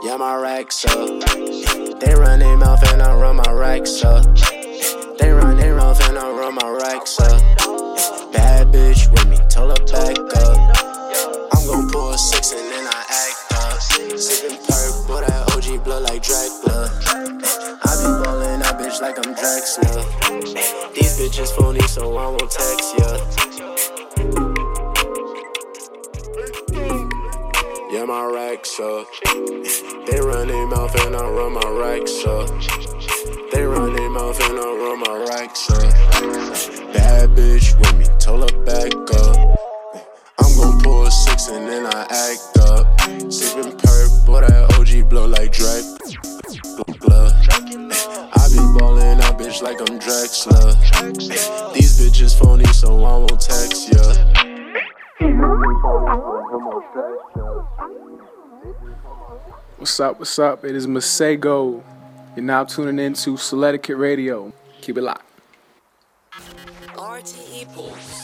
Yeah, 0.04 0.18
my 0.18 0.36
racks 0.36 0.84
up. 0.84 1.22
They 2.02 2.14
run 2.14 2.40
their 2.40 2.58
mouth 2.58 2.84
and 2.92 3.02
I 3.02 3.16
run 3.16 3.38
my 3.38 3.52
racks 3.54 4.04
up. 4.04 4.26
They 5.18 5.30
run 5.32 5.56
their 5.56 5.78
mouth 5.78 5.98
and 6.10 6.18
I 6.18 6.30
run 6.30 6.56
my 6.56 6.70
racks 6.70 7.18
up. 7.22 7.42
Bad 8.34 8.68
bitch 8.68 9.10
with 9.10 9.30
me, 9.30 9.38
told 9.50 9.80
her 9.80 9.86
back 9.86 10.20
up. 10.44 10.58
I'm 11.54 11.66
gon' 11.66 11.90
pull 11.90 12.12
a 12.12 12.18
six 12.18 12.52
and 12.52 12.70
then 12.70 12.86
I 12.86 13.00
act 13.10 13.54
up. 13.54 13.80
Sippin' 13.80 15.08
boy, 15.08 15.22
that 15.22 15.56
OG 15.56 15.86
blood 15.86 16.04
like 16.04 16.22
Dracula. 16.22 16.92
I 17.86 17.96
be 17.96 18.24
ballin' 18.26 18.60
that 18.60 18.78
bitch 18.78 19.00
like 19.00 19.18
I'm 19.26 19.34
Drexler. 19.34 20.94
These 20.94 21.18
bitches 21.18 21.56
phony, 21.56 21.82
so 21.88 22.18
I 22.18 22.28
won't 22.28 22.52
text 22.52 23.00
ya. 23.00 24.03
Yeah, 27.94 28.06
my 28.06 28.26
racks 28.26 28.80
up. 28.80 29.06
They 29.24 30.20
run 30.20 30.48
their 30.48 30.66
mouth 30.66 30.96
and 31.06 31.16
I 31.16 31.30
run 31.30 31.54
my 31.54 31.70
racks 31.70 32.26
up. 32.26 32.50
They 33.52 33.62
run 33.62 33.96
their 33.96 34.10
mouth 34.10 34.40
and 34.50 34.58
I 34.58 34.66
run 34.82 35.00
my 35.00 35.26
racks 35.30 35.70
up. 35.70 35.94
Bad 36.92 37.30
bitch 37.38 37.78
with 37.78 37.96
me, 37.96 38.06
told 38.18 38.50
her 38.50 38.66
back 38.66 38.96
up. 39.14 39.38
I'm 40.40 40.58
gon' 40.58 40.82
pull 40.82 41.06
a 41.06 41.12
six 41.12 41.50
and 41.50 41.68
then 41.68 41.86
I 41.86 42.02
act 42.10 42.58
up. 42.62 42.98
Sippin' 43.30 43.78
perp, 43.78 44.26
boy, 44.26 44.42
that 44.42 44.74
OG 44.74 45.08
blow 45.08 45.28
like 45.28 45.52
Drake. 45.52 45.86
I 48.34 48.50
be 48.50 48.58
ballin' 48.80 49.20
that 49.20 49.38
bitch 49.38 49.62
like 49.62 49.80
I'm 49.80 50.00
Drexler. 50.00 51.74
These 51.76 52.00
bitches 52.00 52.36
phony, 52.40 52.66
so 52.74 53.04
I 53.06 53.18
won't 53.18 53.40
text 53.40 53.94
ya. 53.94 54.34
What's 59.78 60.00
up? 60.00 60.20
What's 60.20 60.38
up? 60.38 60.66
It 60.66 60.76
is 60.76 60.86
Masego. 60.86 61.82
You're 62.36 62.44
now 62.44 62.66
tuning 62.66 63.00
in 63.00 63.14
to 63.14 63.36
Souletiquette 63.36 63.98
Radio. 63.98 64.52
Keep 64.82 64.98
it 64.98 65.04
locked. 65.04 65.24
RTE 66.96 67.74
Pulse. 67.74 68.23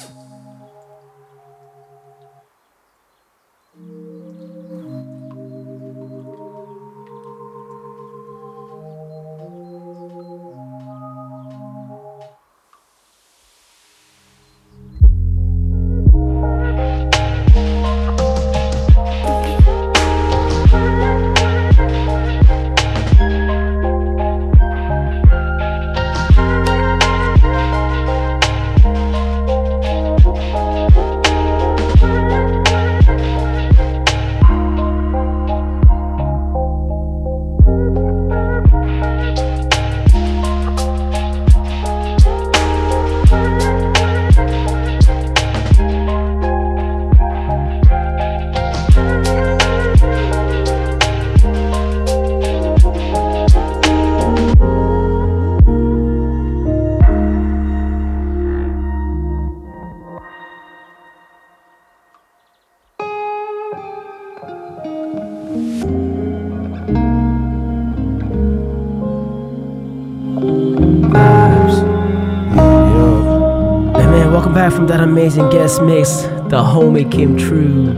That 74.90 75.02
amazing 75.02 75.48
guest 75.52 75.84
mix. 75.84 76.24
The 76.50 76.64
homie 76.64 77.10
came 77.10 77.38
true. 77.38 77.90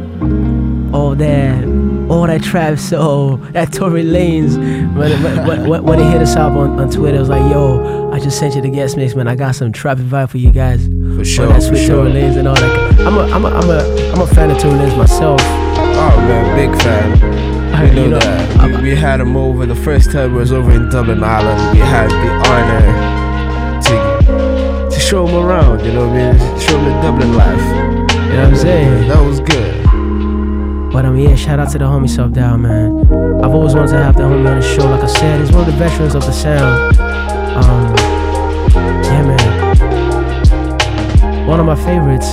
All 0.93 1.15
that, 1.15 1.63
all 2.09 2.27
that 2.27 2.43
trap 2.43 2.77
soul, 2.77 3.37
that 3.53 3.71
Tory 3.71 4.03
Lanez. 4.03 4.57
When, 4.93 5.23
when, 5.47 5.69
when, 5.69 5.83
when 5.83 5.99
he 5.99 6.05
hit 6.05 6.21
us 6.21 6.35
up 6.35 6.51
on, 6.51 6.77
on 6.79 6.89
Twitter, 6.89 7.15
it 7.15 7.19
was 7.21 7.29
like, 7.29 7.49
yo, 7.49 8.11
I 8.11 8.19
just 8.19 8.37
sent 8.37 8.55
you 8.55 8.61
the 8.61 8.69
guest 8.69 8.97
mix, 8.97 9.15
man. 9.15 9.29
I 9.29 9.35
got 9.35 9.55
some 9.55 9.71
trap 9.71 9.99
vibe 9.99 10.29
for 10.29 10.37
you 10.37 10.51
guys. 10.51 10.85
For 11.15 11.23
sure, 11.23 11.47
All 11.47 11.53
that 11.53 11.61
for 11.61 11.75
sweet 11.75 11.85
sure. 11.85 12.03
Tory 12.03 12.11
Lanez 12.11 12.37
and 12.37 12.47
all 12.47 12.55
that. 12.55 12.99
I'm 12.99 13.17
a, 13.17 13.21
I'm 13.21 13.45
a, 13.45 13.47
I'm 13.47 13.69
a, 13.69 14.11
I'm 14.11 14.21
a 14.21 14.27
fan 14.27 14.51
of 14.51 14.59
Tory 14.59 14.73
Lanez 14.73 14.97
myself. 14.97 15.39
Oh 15.41 16.17
man, 16.27 16.57
big 16.57 16.81
fan. 16.81 17.41
We 17.81 17.95
know 17.95 18.03
you 18.03 18.09
know, 18.09 18.19
that. 18.19 18.81
We, 18.81 18.89
we 18.89 18.95
had 18.95 19.21
him 19.21 19.37
over 19.37 19.65
the 19.65 19.75
first 19.75 20.11
time 20.11 20.33
we 20.33 20.39
was 20.39 20.51
over 20.51 20.71
in 20.71 20.89
Dublin, 20.89 21.23
Ireland. 21.23 21.77
We 21.77 21.79
had 21.79 22.09
the 22.09 22.49
honor 22.49 23.20
show 25.11 25.27
him 25.27 25.35
around. 25.35 25.83
You 25.83 25.91
know 25.91 26.07
what 26.07 26.15
I 26.17 26.31
mean? 26.31 26.59
Show 26.61 26.77
him 26.79 26.85
the 26.85 26.91
Dublin 27.01 27.33
life. 27.35 27.59
You 27.59 27.65
know 28.31 28.43
what 28.43 28.53
I'm 28.53 28.55
saying? 28.55 29.09
That 29.09 29.21
was 29.21 29.41
good. 29.41 29.83
But 30.93 31.05
um, 31.05 31.17
yeah, 31.17 31.35
shout 31.35 31.59
out 31.59 31.69
to 31.71 31.77
the 31.77 31.83
homie 31.83 32.07
Subdaio, 32.07 32.57
man. 32.57 33.43
I've 33.43 33.51
always 33.53 33.75
wanted 33.75 33.91
to 33.91 33.97
have 33.97 34.15
the 34.15 34.23
homie 34.23 34.47
on 34.49 34.61
the 34.61 34.75
show. 34.75 34.85
Like 34.89 35.03
I 35.03 35.07
said, 35.07 35.41
he's 35.41 35.51
one 35.51 35.67
of 35.67 35.73
the 35.73 35.73
veterans 35.73 36.15
of 36.15 36.25
the 36.25 36.31
sound. 36.31 36.97
Um, 36.97 37.93
yeah, 39.03 39.23
man. 39.27 39.47
One 41.45 41.59
of 41.59 41.65
my 41.65 41.75
favorites 41.75 42.29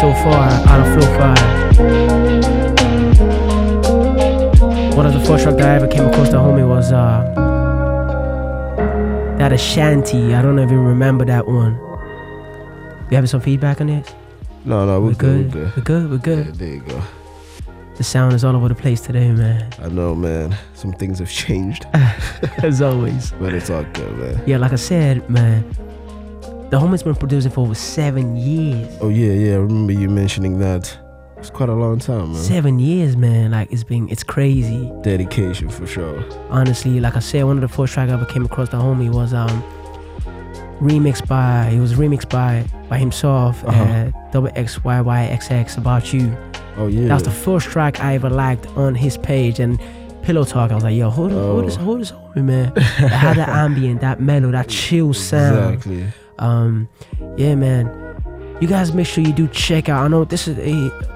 so 0.00 0.14
far 0.24 0.48
out 0.70 0.80
of 0.80 0.86
Flow 0.94 1.08
5. 4.88 4.96
One 4.96 5.04
of 5.04 5.12
the 5.12 5.20
first 5.26 5.44
track 5.44 5.56
that 5.58 5.68
I 5.68 5.74
ever 5.74 5.88
came 5.88 6.06
across 6.06 6.30
the 6.30 6.38
homie 6.38 6.66
was 6.66 6.90
uh, 6.90 7.43
that 9.44 9.52
Ashanti. 9.52 10.34
I 10.34 10.40
don't 10.40 10.58
even 10.58 10.78
remember 10.78 11.26
that 11.26 11.46
one. 11.46 11.74
You 13.10 13.16
having 13.16 13.26
some 13.26 13.42
feedback 13.42 13.78
on 13.82 13.88
this? 13.88 14.14
No, 14.64 14.86
no, 14.86 14.98
we're, 15.02 15.08
We're 15.08 15.14
good. 15.16 15.52
good. 15.52 15.76
We're 15.76 15.82
good. 15.82 16.10
We're 16.10 16.16
good. 16.18 16.36
We're 16.36 16.44
good. 16.44 16.46
Yeah, 16.46 16.52
there 16.54 16.68
you 16.76 16.80
go. 16.80 17.02
The 17.96 18.04
sound 18.04 18.32
is 18.32 18.42
all 18.42 18.56
over 18.56 18.68
the 18.70 18.74
place 18.74 19.02
today, 19.02 19.30
man. 19.32 19.70
I 19.82 19.88
know, 19.88 20.14
man. 20.14 20.56
Some 20.72 20.92
things 20.94 21.18
have 21.18 21.28
changed, 21.30 21.84
As 22.62 22.80
always. 22.80 23.32
but 23.32 23.52
it's 23.52 23.68
all 23.68 23.84
good, 23.92 24.16
man. 24.18 24.42
Yeah, 24.46 24.56
like 24.56 24.72
I 24.72 24.76
said, 24.76 25.28
man, 25.28 25.68
the 26.70 26.80
homie's 26.80 27.02
been 27.02 27.14
producing 27.14 27.52
for 27.52 27.60
over 27.66 27.74
seven 27.74 28.36
years. 28.36 28.96
Oh 29.02 29.10
yeah, 29.10 29.32
yeah. 29.34 29.52
I 29.56 29.58
remember 29.58 29.92
you 29.92 30.08
mentioning 30.08 30.58
that. 30.60 30.96
It's 31.44 31.50
quite 31.50 31.68
a 31.68 31.74
long 31.74 31.98
time, 31.98 32.32
man. 32.32 32.40
Seven 32.42 32.78
years, 32.78 33.18
man. 33.18 33.50
Like 33.50 33.70
it's 33.70 33.84
been, 33.84 34.08
it's 34.08 34.22
crazy. 34.24 34.90
Dedication 35.02 35.68
for 35.68 35.86
sure. 35.86 36.24
Honestly, 36.48 37.00
like 37.00 37.16
I 37.16 37.18
said, 37.18 37.44
one 37.44 37.58
of 37.58 37.60
the 37.60 37.68
first 37.68 37.92
tracks 37.92 38.10
I 38.10 38.14
ever 38.14 38.24
came 38.24 38.46
across 38.46 38.70
the 38.70 38.78
homie 38.78 39.12
was 39.12 39.34
um 39.34 39.62
remixed 40.80 41.28
by. 41.28 41.68
It 41.68 41.80
was 41.80 41.94
remixed 41.94 42.30
by 42.30 42.64
by 42.88 42.96
himself. 42.98 43.62
Uh-huh. 43.66 43.82
Uh, 43.84 44.30
double 44.32 44.48
X 44.54 44.82
Y 44.84 45.00
Y 45.02 45.24
X 45.26 45.50
X 45.50 45.76
about 45.76 46.14
you. 46.14 46.34
Oh 46.78 46.86
yeah. 46.86 47.08
That 47.08 47.14
was 47.14 47.24
the 47.24 47.30
first 47.30 47.66
track 47.68 48.00
I 48.00 48.14
ever 48.14 48.30
liked 48.30 48.66
on 48.68 48.94
his 48.94 49.16
page 49.18 49.60
and. 49.60 49.78
Pillow 50.22 50.44
talk. 50.44 50.70
I 50.70 50.74
was 50.74 50.84
like, 50.84 50.96
yo, 50.96 51.10
hold 51.10 51.32
on, 51.32 51.38
hold 51.38 51.66
this, 51.66 51.76
Oh. 51.76 51.80
hold 51.84 52.00
this 52.00 52.10
homie, 52.12 52.42
man. 52.44 52.72
it 52.76 52.80
had 52.80 53.36
that 53.36 53.48
ambient, 53.64 54.00
that 54.00 54.20
mellow, 54.22 54.50
that 54.52 54.70
chill 54.70 55.12
sound. 55.12 55.74
Exactly. 55.74 56.06
Um, 56.38 56.88
yeah, 57.36 57.54
man. 57.54 57.90
You 58.58 58.66
guys 58.66 58.94
make 58.94 59.06
sure 59.06 59.22
you 59.22 59.34
do 59.34 59.46
check 59.48 59.90
out. 59.90 60.02
I 60.02 60.08
know 60.08 60.24
this 60.24 60.48
is 60.48 60.56
a. 60.58 61.13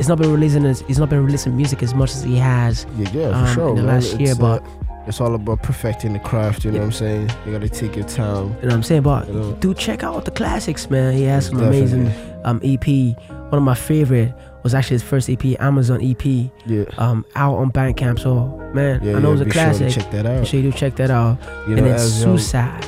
It's 0.00 0.08
not 0.08 0.18
been 0.18 0.32
releasing. 0.32 0.64
As, 0.66 0.80
he's 0.88 0.98
not 0.98 1.08
been 1.10 1.24
releasing 1.24 1.56
music 1.56 1.82
as 1.84 1.94
much 1.94 2.10
as 2.10 2.22
he 2.24 2.36
has. 2.36 2.86
Yeah, 2.96 3.08
yeah, 3.12 3.28
for 3.30 3.34
um, 3.48 3.54
sure. 3.54 3.68
In 3.70 3.74
the 3.76 3.82
man. 3.82 3.94
last 4.00 4.18
year, 4.18 4.30
It's, 4.30 4.40
but 4.40 4.62
uh, 4.64 5.04
it's 5.06 5.20
all 5.20 5.34
about 5.36 5.62
perfecting 5.62 6.14
the 6.14 6.18
craft. 6.18 6.64
You 6.64 6.72
know 6.72 6.78
what 6.78 6.84
I'm 6.86 6.92
saying? 6.92 7.30
You 7.46 7.52
gotta 7.52 7.68
take 7.68 7.94
your 7.96 8.06
time. 8.06 8.46
you 8.46 8.50
know 8.50 8.58
what 8.62 8.72
I'm 8.72 8.82
saying. 8.82 9.02
But 9.02 9.28
You 9.28 9.34
know? 9.34 9.52
do 9.60 9.74
check 9.74 10.02
out 10.02 10.24
the 10.24 10.30
classics, 10.32 10.90
man. 10.90 11.12
He 11.12 11.22
has 11.24 11.46
some 11.46 11.58
Definitely. 11.58 11.78
amazing 12.08 12.40
um 12.44 12.60
EP. 12.64 13.16
One 13.52 13.58
of 13.58 13.62
my 13.62 13.74
favorite 13.74 14.32
was 14.62 14.74
actually 14.74 14.94
his 14.96 15.02
first 15.02 15.28
EP, 15.30 15.44
Amazon 15.60 16.00
EP. 16.02 16.24
Yeah. 16.66 16.84
Um, 16.98 17.24
out 17.34 17.56
on 17.56 17.70
Bandcamp. 17.72 18.18
So 18.20 18.46
man, 18.74 19.02
Yeah, 19.02 19.16
I 19.16 19.20
know 19.20 19.28
yeah, 19.34 19.34
it's 19.34 19.42
a 19.42 19.44
be 19.44 19.50
sure 19.50 19.62
classic. 19.64 19.90
check 19.92 20.10
that 20.12 20.26
out. 20.26 20.38
Make 20.40 20.46
sure 20.48 20.60
you 20.60 20.70
do 20.70 20.76
check 20.76 20.96
that 20.96 21.10
out. 21.10 21.38
You 21.66 21.74
and 21.74 21.76
know, 21.76 21.82
then 21.84 21.94
as 21.94 22.20
Suicide. 22.22 22.86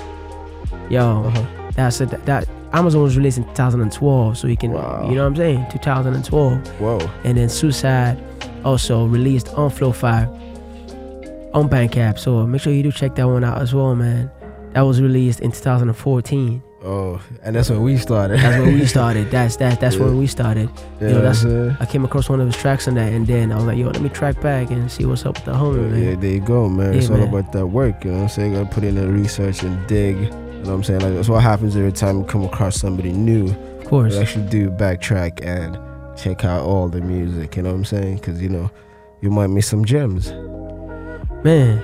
Yo, 0.91 1.25
Uh-huh. 1.25 1.45
that's 1.75 2.01
a, 2.01 2.07
that 2.07 2.49
Amazon 2.73 3.03
was 3.03 3.17
released 3.17 3.39
in 3.39 3.45
2012, 3.45 4.39
so 4.39 4.47
you 4.49 4.57
can, 4.57 4.73
Wow. 4.73 5.07
you 5.09 5.15
know 5.15 5.23
what 5.23 5.27
I'm 5.29 5.37
saying? 5.37 5.67
2012. 5.71 6.69
Whoa. 6.81 6.99
And 7.25 7.37
then 7.37 7.49
Suicide 7.49 8.19
also 8.65 9.07
released 9.07 9.49
on 9.55 9.71
Flowfi 9.71 10.27
on 11.55 11.69
Bandcamp. 11.69 12.19
So 12.19 12.47
make 12.47 12.61
sure 12.63 12.73
you 12.73 12.83
do 12.83 12.93
check 12.93 13.15
that 13.17 13.27
one 13.27 13.45
out 13.45 13.61
as 13.61 13.75
well, 13.75 13.95
man. 13.95 14.31
That 14.73 14.83
was 14.83 15.03
released 15.03 15.41
in 15.41 15.53
2014. 15.53 16.63
Oh, 16.85 17.21
and 17.45 17.55
that's 17.55 17.71
when 17.71 17.83
we 17.83 17.97
started. 17.97 18.41
That's 18.41 18.59
when 18.59 18.75
we 18.75 18.87
started. 18.97 19.31
That's 19.31 19.55
that. 19.57 19.79
That's 19.79 19.97
Yeah. 19.97 20.05
when 20.05 20.19
we 20.19 20.27
started. 20.27 20.69
Yeah, 21.01 21.09
you 21.09 21.15
know, 21.15 21.21
that's. 21.21 21.45
I 21.81 21.87
came 21.87 22.05
across 22.05 22.29
one 22.29 22.41
of 22.41 22.47
his 22.47 22.57
tracks 22.57 22.89
on 22.89 22.95
that, 22.95 23.13
and 23.13 23.25
then 23.25 23.53
I 23.53 23.57
was 23.57 23.67
like, 23.67 23.79
"Yo, 23.79 23.87
let 23.87 24.01
me 24.03 24.09
track 24.09 24.41
back 24.41 24.71
and 24.73 24.91
see 24.91 25.05
what's 25.05 25.25
up 25.25 25.35
with 25.37 25.45
the 25.45 25.53
homie, 25.53 25.89
man." 25.91 26.03
Yeah, 26.03 26.15
there 26.17 26.31
you 26.31 26.41
go, 26.41 26.69
man. 26.69 26.93
Yeah, 26.95 26.99
it's 26.99 27.09
all 27.11 27.23
about 27.23 27.53
that 27.53 27.67
work, 27.69 28.05
you 28.05 28.11
know 28.11 28.17
what 28.17 28.23
I'm 28.25 28.29
saying? 28.31 28.55
gotta 28.55 28.67
put 28.67 28.83
in 28.83 28.97
the 28.97 29.07
research 29.07 29.63
and 29.63 29.87
dig. 29.87 30.17
You 30.63 30.69
know 30.69 30.75
what 30.75 30.79
I'm 30.79 30.85
saying? 30.85 31.01
Like 31.01 31.15
that's 31.15 31.29
what 31.29 31.43
happens 31.43 31.75
every 31.77 31.91
time 31.93 32.21
you 32.21 32.25
come 32.25 32.45
across 32.45 32.77
somebody 32.77 33.13
new. 33.13 33.49
Of 33.81 33.85
course. 33.87 34.15
You 34.15 34.21
actually 34.21 34.49
do 34.49 34.71
backtrack 34.71 35.45
and 35.45 35.77
check 36.17 36.45
out 36.45 36.63
all 36.65 36.89
the 36.89 37.01
music, 37.01 37.57
you 37.57 37.63
know 37.63 37.71
what 37.71 37.77
I'm 37.77 37.85
saying? 37.85 38.21
Cause 38.21 38.41
you 38.41 38.49
know, 38.49 38.71
you 39.21 39.31
might 39.31 39.49
miss 39.49 39.67
some 39.67 39.85
gems. 39.85 40.31
man 41.45 41.83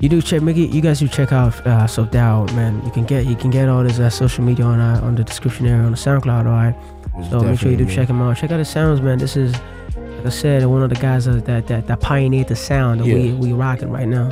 you 0.00 0.08
do 0.08 0.22
check 0.22 0.42
make 0.42 0.56
it 0.56 0.70
you 0.70 0.80
guys 0.80 1.00
do 1.00 1.08
check 1.08 1.32
out 1.32 1.52
uh 1.66 1.84
Subdaio 1.86 2.54
man 2.54 2.80
you 2.84 2.90
can 2.92 3.04
get 3.04 3.26
you 3.26 3.34
can 3.34 3.50
get 3.50 3.68
all 3.68 3.82
this 3.82 3.98
uh, 3.98 4.08
social 4.08 4.44
media 4.44 4.64
on 4.64 4.78
uh, 4.78 5.00
on 5.02 5.16
the 5.16 5.24
description 5.24 5.66
area 5.66 5.82
on 5.82 5.90
the 5.90 5.96
soundcloud 5.96 6.46
all 6.46 6.52
right 6.52 6.76
Most 7.16 7.30
so 7.30 7.40
make 7.40 7.58
sure 7.58 7.70
you 7.72 7.76
do 7.76 7.86
check 7.86 8.08
him 8.08 8.22
out 8.22 8.36
check 8.36 8.52
out 8.52 8.60
his 8.60 8.68
sounds 8.68 9.00
man 9.00 9.18
this 9.18 9.36
is 9.36 9.52
like 9.96 10.26
i 10.26 10.28
said 10.28 10.64
one 10.66 10.84
of 10.84 10.90
the 10.90 10.96
guys 10.96 11.24
that 11.24 11.44
that 11.46 11.66
that, 11.66 11.88
that 11.88 12.00
pioneered 12.00 12.46
the 12.46 12.54
sound 12.54 13.00
that 13.00 13.06
we 13.06 13.32
we 13.32 13.52
rocking 13.52 13.90
right 13.90 14.06
now 14.06 14.28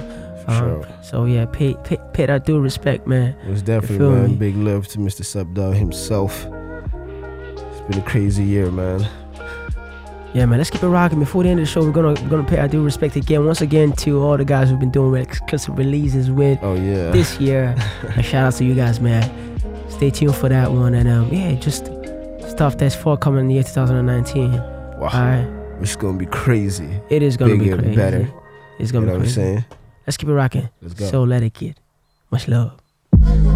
Um, 0.48 0.58
sure. 0.58 0.88
so 1.02 1.24
yeah 1.24 1.44
pay, 1.46 1.74
pay 1.84 1.98
pay 2.12 2.26
that 2.26 2.44
due 2.44 2.60
respect 2.60 3.06
man 3.06 3.34
It 3.46 3.50
was 3.50 3.62
definitely 3.62 4.08
man. 4.08 4.30
me? 4.30 4.34
Big 4.36 4.56
love 4.56 4.86
to 4.88 4.98
Mr. 4.98 5.22
Subdaio 5.22 5.74
himself. 5.74 6.46
It's 6.46 7.80
been 7.88 7.98
a 7.98 8.02
crazy 8.02 8.44
year, 8.44 8.70
man. 8.70 9.06
Yeah, 10.34 10.44
man, 10.44 10.58
let's 10.58 10.68
keep 10.70 10.82
it 10.82 10.88
rocking. 10.88 11.18
Before 11.18 11.42
the 11.42 11.48
end 11.48 11.60
of 11.60 11.66
the 11.66 11.70
show, 11.72 11.80
we're 11.82 11.92
gonna 11.92 12.20
we're 12.22 12.28
gonna 12.28 12.44
pay 12.44 12.58
our 12.58 12.68
due 12.68 12.84
respect 12.84 13.16
again, 13.16 13.46
once 13.46 13.62
again, 13.62 13.92
to 13.92 14.20
all 14.22 14.36
the 14.36 14.44
guys 14.44 14.68
who've 14.68 14.78
been 14.78 14.90
doing 14.90 15.22
exclusive 15.22 15.78
releases 15.78 16.30
with 16.30 16.58
Oh 16.62 16.74
yeah. 16.74 17.10
this 17.10 17.40
year. 17.40 17.74
a 18.16 18.22
shout 18.22 18.46
out 18.46 18.52
to 18.54 18.64
you 18.64 18.74
guys, 18.74 19.00
man. 19.00 19.24
Stay 19.88 20.10
tuned 20.10 20.34
for 20.34 20.48
that 20.50 20.70
one, 20.70 20.94
and 20.94 21.08
um, 21.08 21.32
yeah, 21.32 21.52
just 21.54 21.86
stuff 22.50 22.76
that's 22.76 22.94
forthcoming 22.94 23.40
in 23.40 23.48
the 23.48 23.54
year 23.54 23.62
2019. 23.62 24.52
Wow. 24.52 24.98
All 25.00 25.08
right, 25.08 25.48
It's 25.80 25.96
gonna 25.96 26.18
be 26.18 26.26
crazy. 26.26 26.90
it 27.08 27.22
is 27.22 27.36
gonna 27.38 27.56
Bigger 27.56 27.76
be 27.76 27.82
crazy. 27.84 27.96
better. 27.96 28.28
It's 28.78 28.92
gonna 28.92 29.06
You 29.06 29.12
know 29.12 29.18
be 29.18 29.18
what 29.20 29.28
I'm 29.28 29.32
saying? 29.32 29.64
Let's 30.06 30.16
keep 30.16 30.28
it 30.28 30.32
rocking. 30.34 30.68
Let's 30.80 30.94
go. 30.94 31.10
Souletiquette. 31.10 31.76
Much 32.30 32.48
love. 32.48 33.55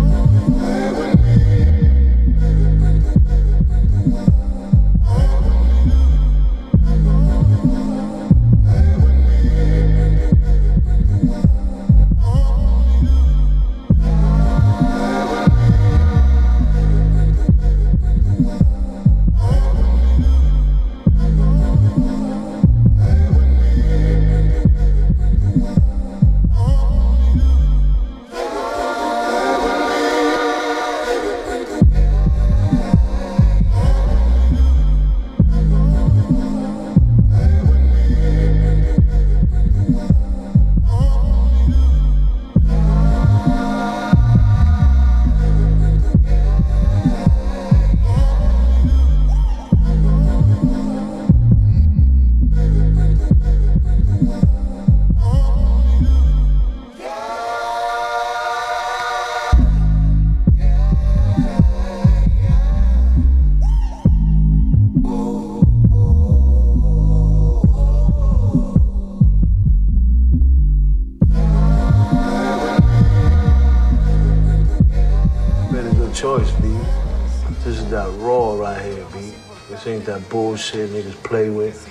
Bullshit 80.31 80.91
niggas 80.91 81.23
play 81.25 81.51
with. 81.51 81.87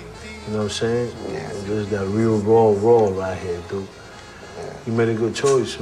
You 0.46 0.52
know 0.54 0.58
what 0.58 0.64
I'm 0.64 0.70
saying? 0.70 1.12
Yeah. 1.28 1.48
This 1.48 1.68
is 1.68 1.90
that 1.90 2.06
real 2.06 2.38
raw, 2.38 2.72
raw 2.76 3.08
right 3.10 3.38
here, 3.38 3.60
dude. 3.68 3.86
You 4.86 4.92
made 4.92 5.10
a 5.10 5.14
good 5.14 5.34
choice. 5.34 5.78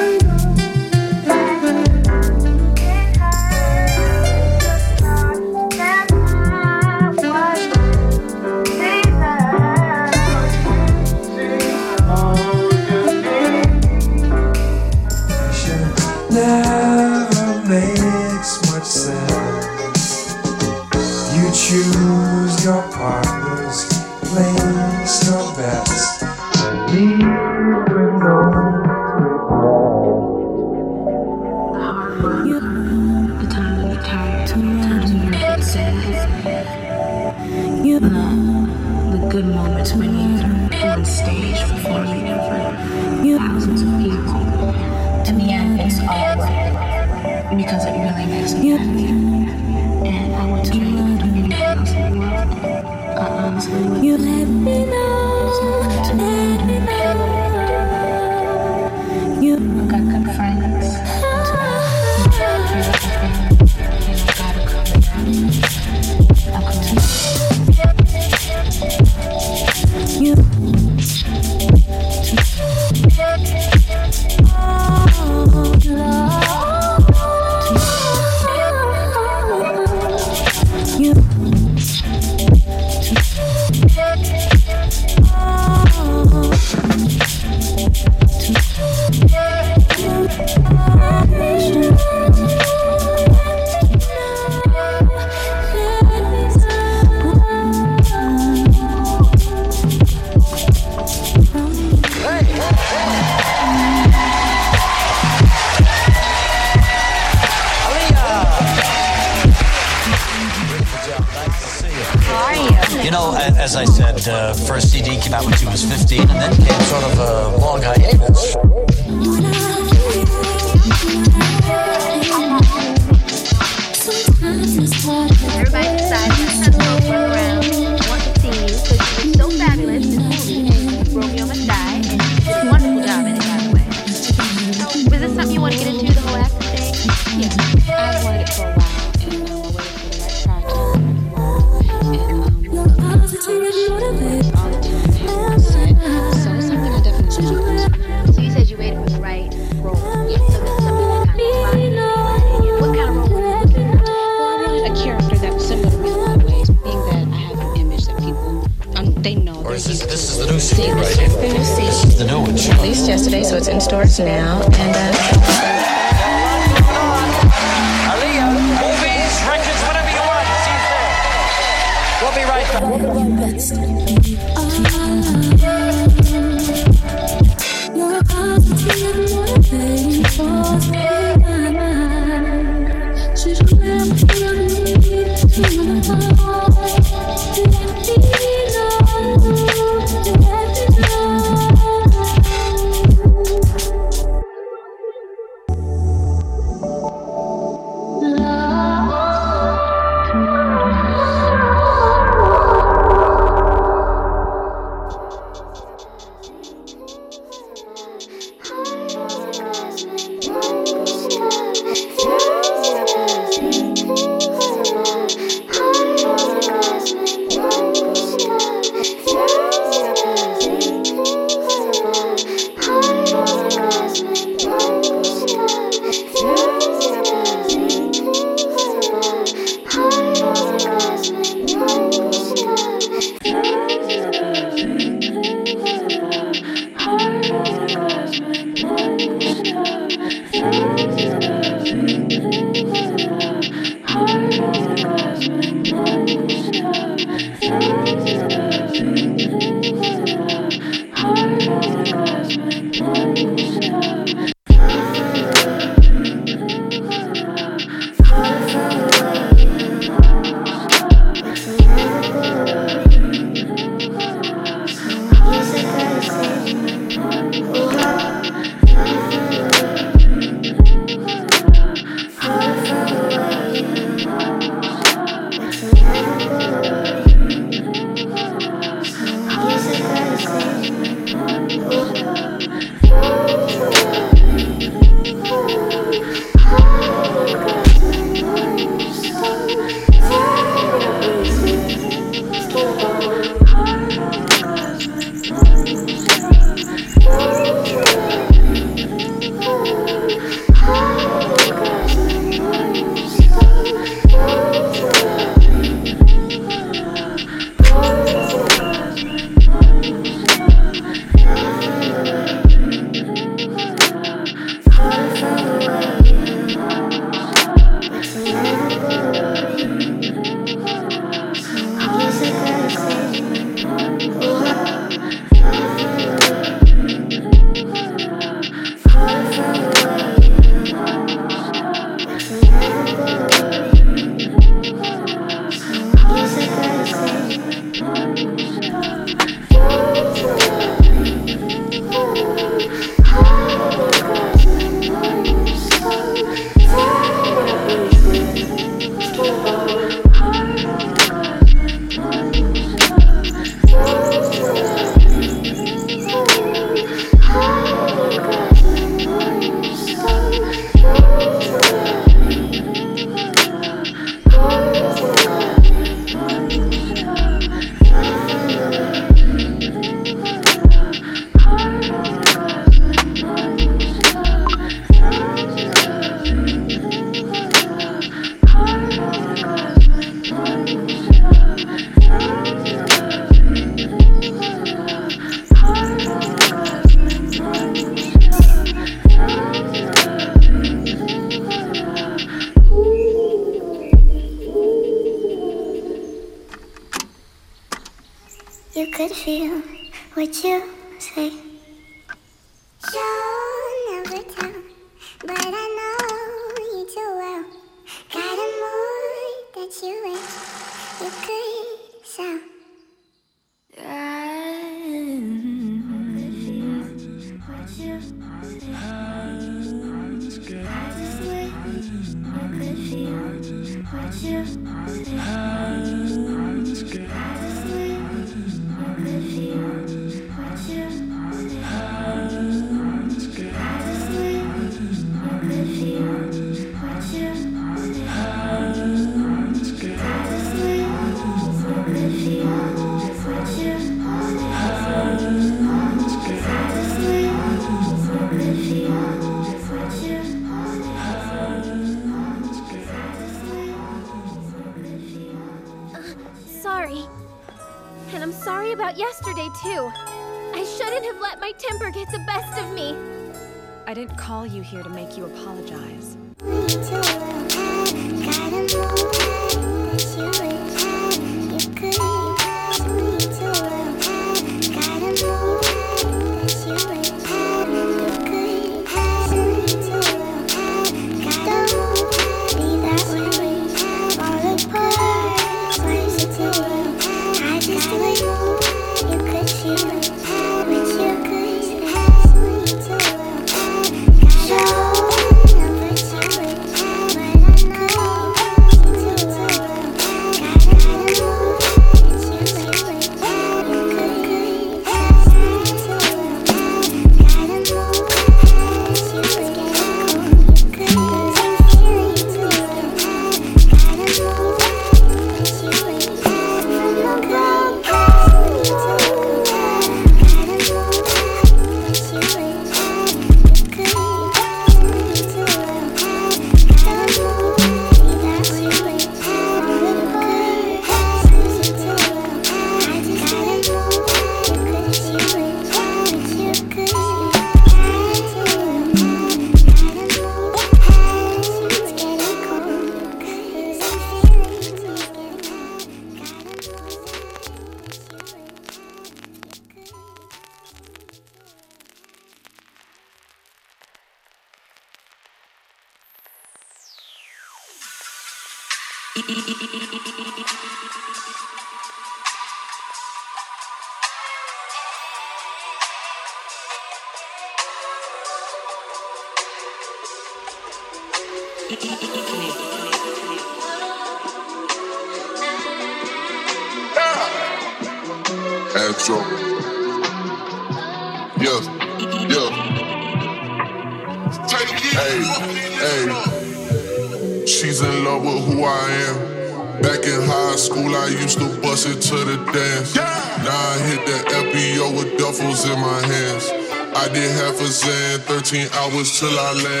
Till 599.41 599.57
I 599.57 599.73
land. 599.73 600.00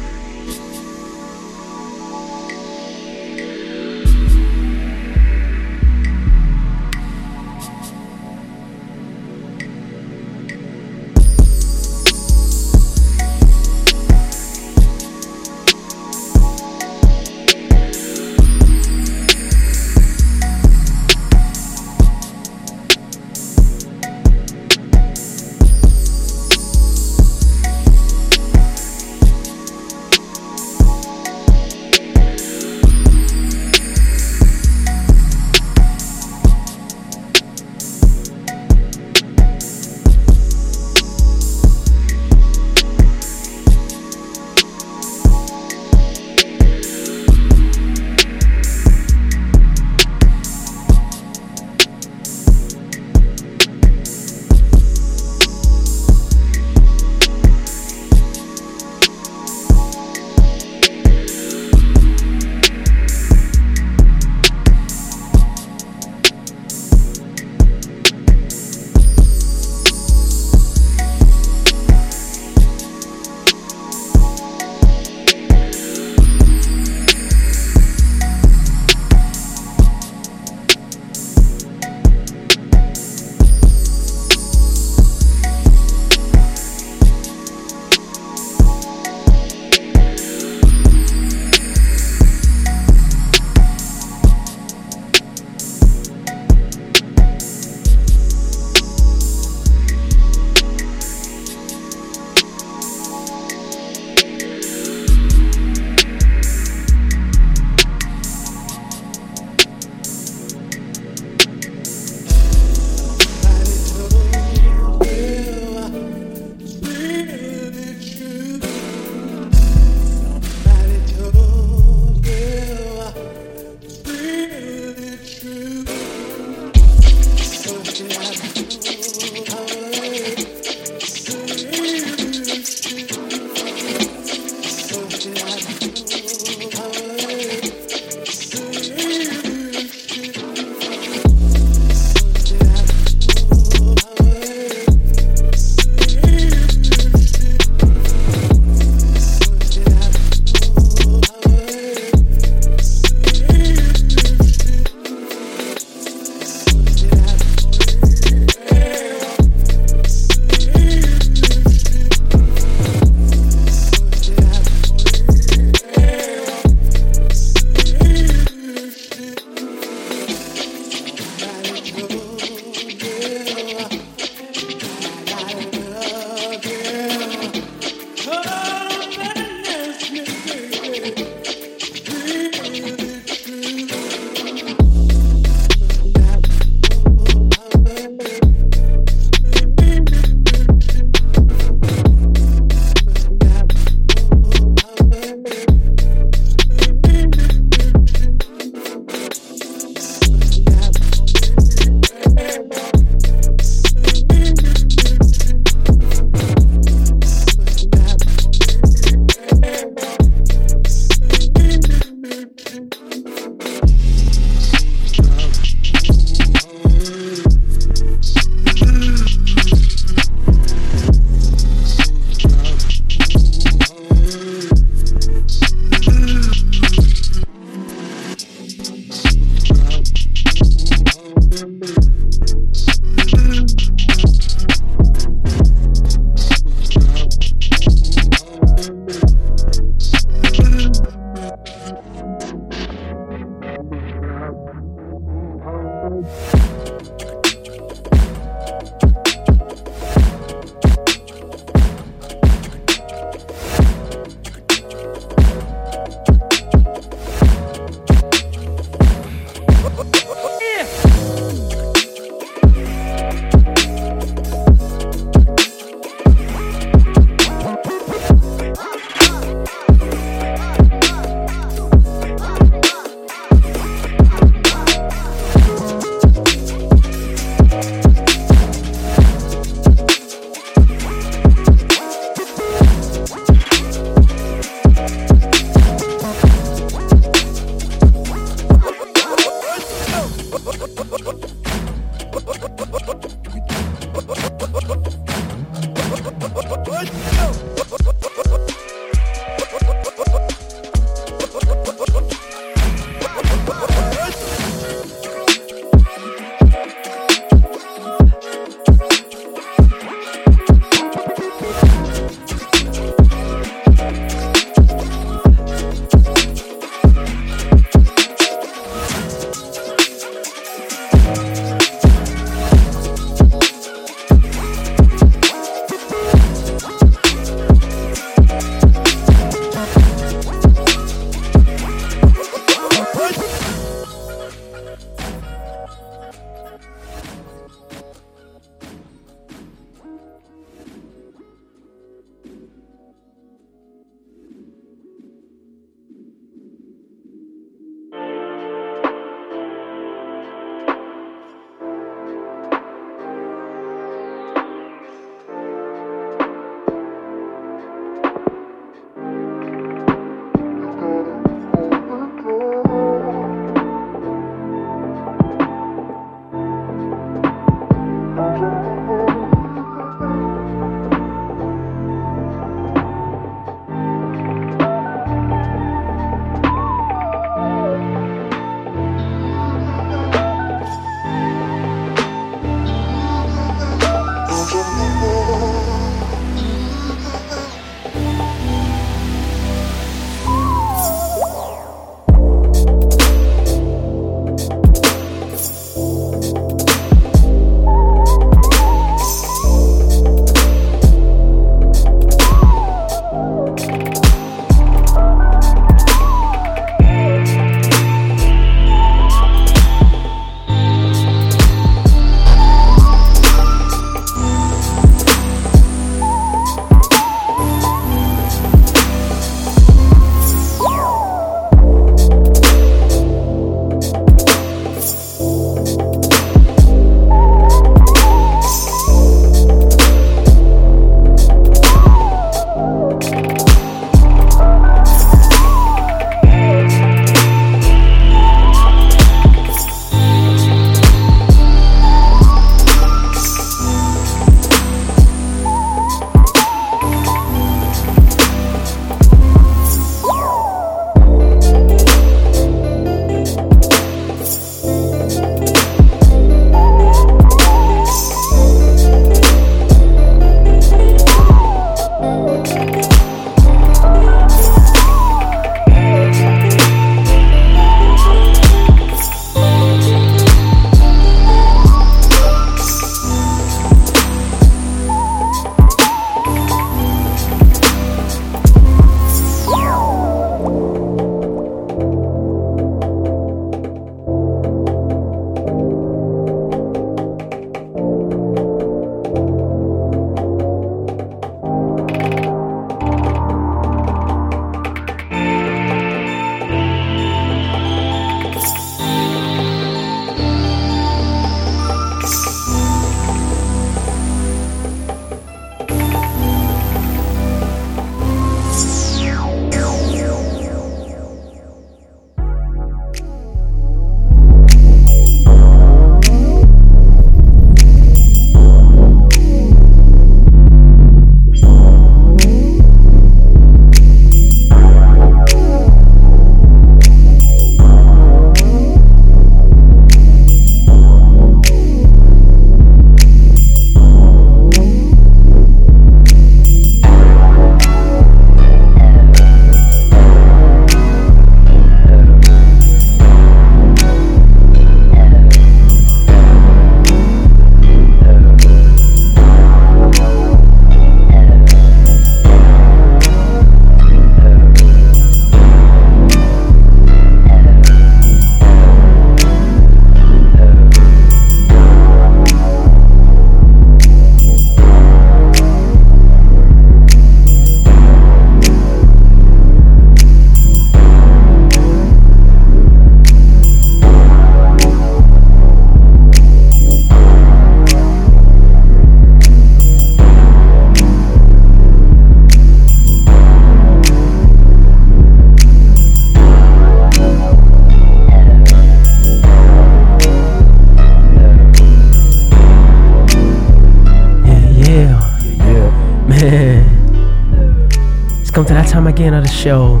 Come 598.56 598.64
to 598.64 598.72
that 598.72 598.88
time 598.88 599.06
again 599.06 599.34
of 599.34 599.44
the 599.44 599.50
show. 599.50 600.00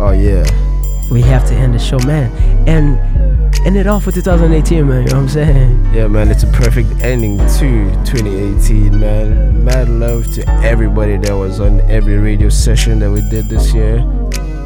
Oh 0.00 0.10
yeah. 0.10 0.44
We 1.12 1.22
have 1.22 1.46
to 1.46 1.54
end 1.54 1.72
the 1.72 1.78
show, 1.78 2.00
man. 2.00 2.32
And 2.66 2.98
end 3.64 3.76
it 3.76 3.86
off 3.86 4.06
with 4.06 4.16
2018, 4.16 4.88
man. 4.88 5.02
You 5.02 5.10
know 5.10 5.16
what 5.18 5.22
I'm 5.22 5.28
saying? 5.28 5.94
Yeah, 5.94 6.08
man, 6.08 6.28
it's 6.28 6.42
a 6.42 6.48
perfect 6.48 6.90
ending 7.00 7.38
to 7.38 7.94
2018, 8.04 8.98
man. 8.98 9.64
Mad 9.64 9.88
love 9.88 10.26
to 10.34 10.48
everybody 10.64 11.16
that 11.18 11.32
was 11.32 11.60
on 11.60 11.80
every 11.82 12.18
radio 12.18 12.48
session 12.48 12.98
that 12.98 13.08
we 13.12 13.20
did 13.30 13.48
this 13.48 13.72
year. 13.72 14.00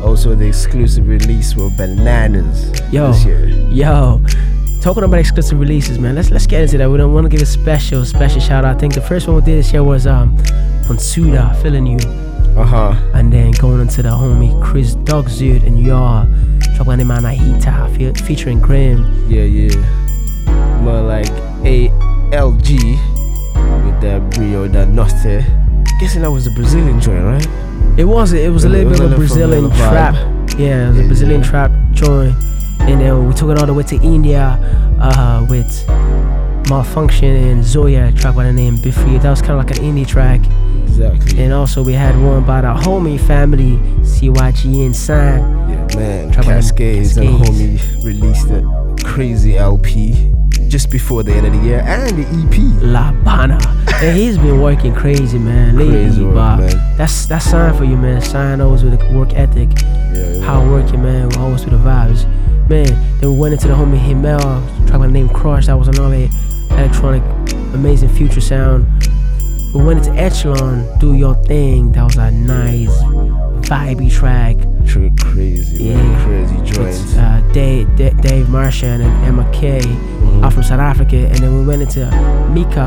Also, 0.02 0.34
the 0.34 0.46
exclusive 0.46 1.06
release 1.06 1.54
were 1.54 1.68
bananas 1.76 2.70
Yo, 2.90 3.12
this 3.12 3.26
year. 3.26 3.48
yo. 3.48 4.24
Talking 4.80 5.04
about 5.04 5.18
exclusive 5.18 5.60
releases, 5.60 5.98
man. 5.98 6.14
Let's 6.14 6.30
let's 6.30 6.46
get 6.46 6.62
into 6.62 6.78
that. 6.78 6.88
We 6.88 6.96
don't 6.96 7.12
want 7.12 7.26
to 7.26 7.28
give 7.28 7.42
a 7.42 7.44
special, 7.44 8.02
special 8.06 8.40
shout 8.40 8.64
out. 8.64 8.76
I 8.76 8.78
think 8.78 8.94
the 8.94 9.02
first 9.02 9.26
one 9.28 9.36
we 9.36 9.42
did 9.42 9.58
this 9.58 9.74
year 9.74 9.84
was 9.84 10.06
um 10.06 10.38
Ponsuda, 10.86 11.60
feeling 11.60 11.86
you. 11.86 12.25
Uh 12.56 12.64
huh. 12.64 12.94
And 13.14 13.32
then 13.32 13.52
going 13.52 13.80
into 13.80 14.02
the 14.02 14.08
homie 14.10 14.60
Chris 14.62 14.94
Dogzud 14.96 15.66
and 15.66 15.78
track 16.74 16.86
by 16.86 16.96
the 16.96 17.04
man 17.04 17.22
Ahita, 17.24 17.94
fe- 17.96 18.14
featuring 18.24 18.60
Graham. 18.60 19.04
Yeah, 19.28 19.42
yeah. 19.42 19.74
More 20.80 21.02
like 21.02 21.26
ALG 21.64 22.78
with 23.84 24.00
that 24.00 24.30
Brio 24.34 24.68
da 24.68 24.84
Norte. 24.84 25.44
Guessing 26.00 26.22
that 26.22 26.30
was 26.30 26.46
a 26.46 26.50
Brazilian 26.50 27.00
joint, 27.00 27.24
right? 27.24 27.46
It 27.98 28.04
was 28.04 28.32
it 28.32 28.50
was 28.52 28.64
a 28.64 28.68
little 28.68 28.90
was 28.90 29.00
bit 29.00 29.06
of 29.06 29.12
a 29.12 29.16
Brazilian 29.16 29.70
trap. 29.70 30.14
Yeah, 30.58 30.86
it 30.88 30.92
was 30.92 31.00
a 31.00 31.04
Brazilian 31.04 31.42
trap 31.42 31.70
joint. 31.92 32.34
And 32.80 33.00
then 33.00 33.26
we 33.26 33.34
took 33.34 33.50
it 33.50 33.58
all 33.58 33.66
the 33.66 33.74
way 33.74 33.82
to 33.84 33.96
India 33.96 34.58
uh, 35.00 35.46
with 35.48 35.86
Malfunction 36.68 37.34
and 37.34 37.64
Zoya, 37.64 38.12
track 38.12 38.34
by 38.34 38.44
the 38.44 38.52
name 38.52 38.76
Biffy. 38.76 39.18
That 39.18 39.30
was 39.30 39.40
kind 39.40 39.52
of 39.58 39.66
like 39.66 39.76
an 39.78 39.84
indie 39.84 40.06
track. 40.06 40.40
Exactly. 41.00 41.42
And 41.42 41.52
also 41.52 41.82
we 41.82 41.92
had 41.92 42.20
one 42.22 42.44
by 42.44 42.62
the 42.62 42.68
homie 42.68 43.20
family, 43.20 43.76
CYG 44.02 44.94
Sign. 44.94 45.40
Yeah, 45.68 45.86
man. 45.96 46.30
The 46.30 46.42
Cascades 46.42 47.16
and 47.16 47.28
Homie 47.28 48.04
released 48.04 48.48
a 48.50 48.96
crazy 49.04 49.56
LP 49.56 50.32
just 50.68 50.90
before 50.90 51.22
the 51.22 51.32
end 51.32 51.46
of 51.46 51.52
the 51.52 51.58
year 51.60 51.80
and 51.86 52.16
the 52.16 52.22
EP. 52.22 52.82
La 52.82 53.12
Bana. 53.24 53.58
and 54.02 54.16
he's 54.16 54.36
been 54.38 54.60
working 54.60 54.94
crazy, 54.94 55.38
man. 55.38 55.76
Lately, 55.76 55.92
Crazy 56.04 56.24
work, 56.24 56.34
man. 56.34 56.96
that's 56.96 57.26
that's 57.26 57.44
sign 57.44 57.74
for 57.76 57.84
you, 57.84 57.96
man. 57.96 58.20
Sign 58.20 58.60
always 58.60 58.82
with 58.82 59.00
a 59.00 59.12
work 59.12 59.32
ethic. 59.34 59.68
Yeah, 60.14 60.40
Hard 60.44 60.68
working, 60.70 61.02
man. 61.02 61.34
Always 61.36 61.64
with 61.64 61.72
the 61.74 61.78
vibes. 61.88 62.24
Man, 62.68 62.86
then 63.20 63.32
we 63.32 63.38
went 63.38 63.54
into 63.54 63.68
the 63.68 63.74
homie 63.74 63.98
Himmel, 63.98 64.40
track 64.88 64.98
by 64.98 65.06
the 65.06 65.12
name 65.12 65.28
Crush. 65.28 65.66
That 65.66 65.78
was 65.78 65.88
another 65.88 66.28
electronic, 66.70 67.22
amazing 67.74 68.08
future 68.08 68.40
sound. 68.40 68.86
We 69.74 69.84
went 69.84 70.06
into 70.06 70.18
Echelon, 70.18 70.98
Do 70.98 71.14
Your 71.14 71.34
Thing. 71.44 71.92
That 71.92 72.04
was 72.04 72.16
a 72.16 72.30
nice, 72.30 72.88
vibey 73.68 74.10
track. 74.10 74.56
True, 74.86 75.10
crazy, 75.20 75.92
man. 75.94 76.24
Crazy 76.24 76.72
joints. 76.72 77.14
Uh, 77.16 77.42
Dave, 77.52 77.86
Da- 77.96 78.10
Dave 78.22 78.48
Martian 78.48 79.00
and 79.02 79.26
Emma 79.26 79.48
Kay, 79.52 79.80
Mm-hmm. 79.80 80.44
all 80.44 80.50
from 80.50 80.62
South 80.62 80.80
Africa. 80.80 81.16
And 81.16 81.36
then 81.38 81.54
we 81.58 81.64
went 81.66 81.82
into 81.82 82.06
Mika, 82.52 82.86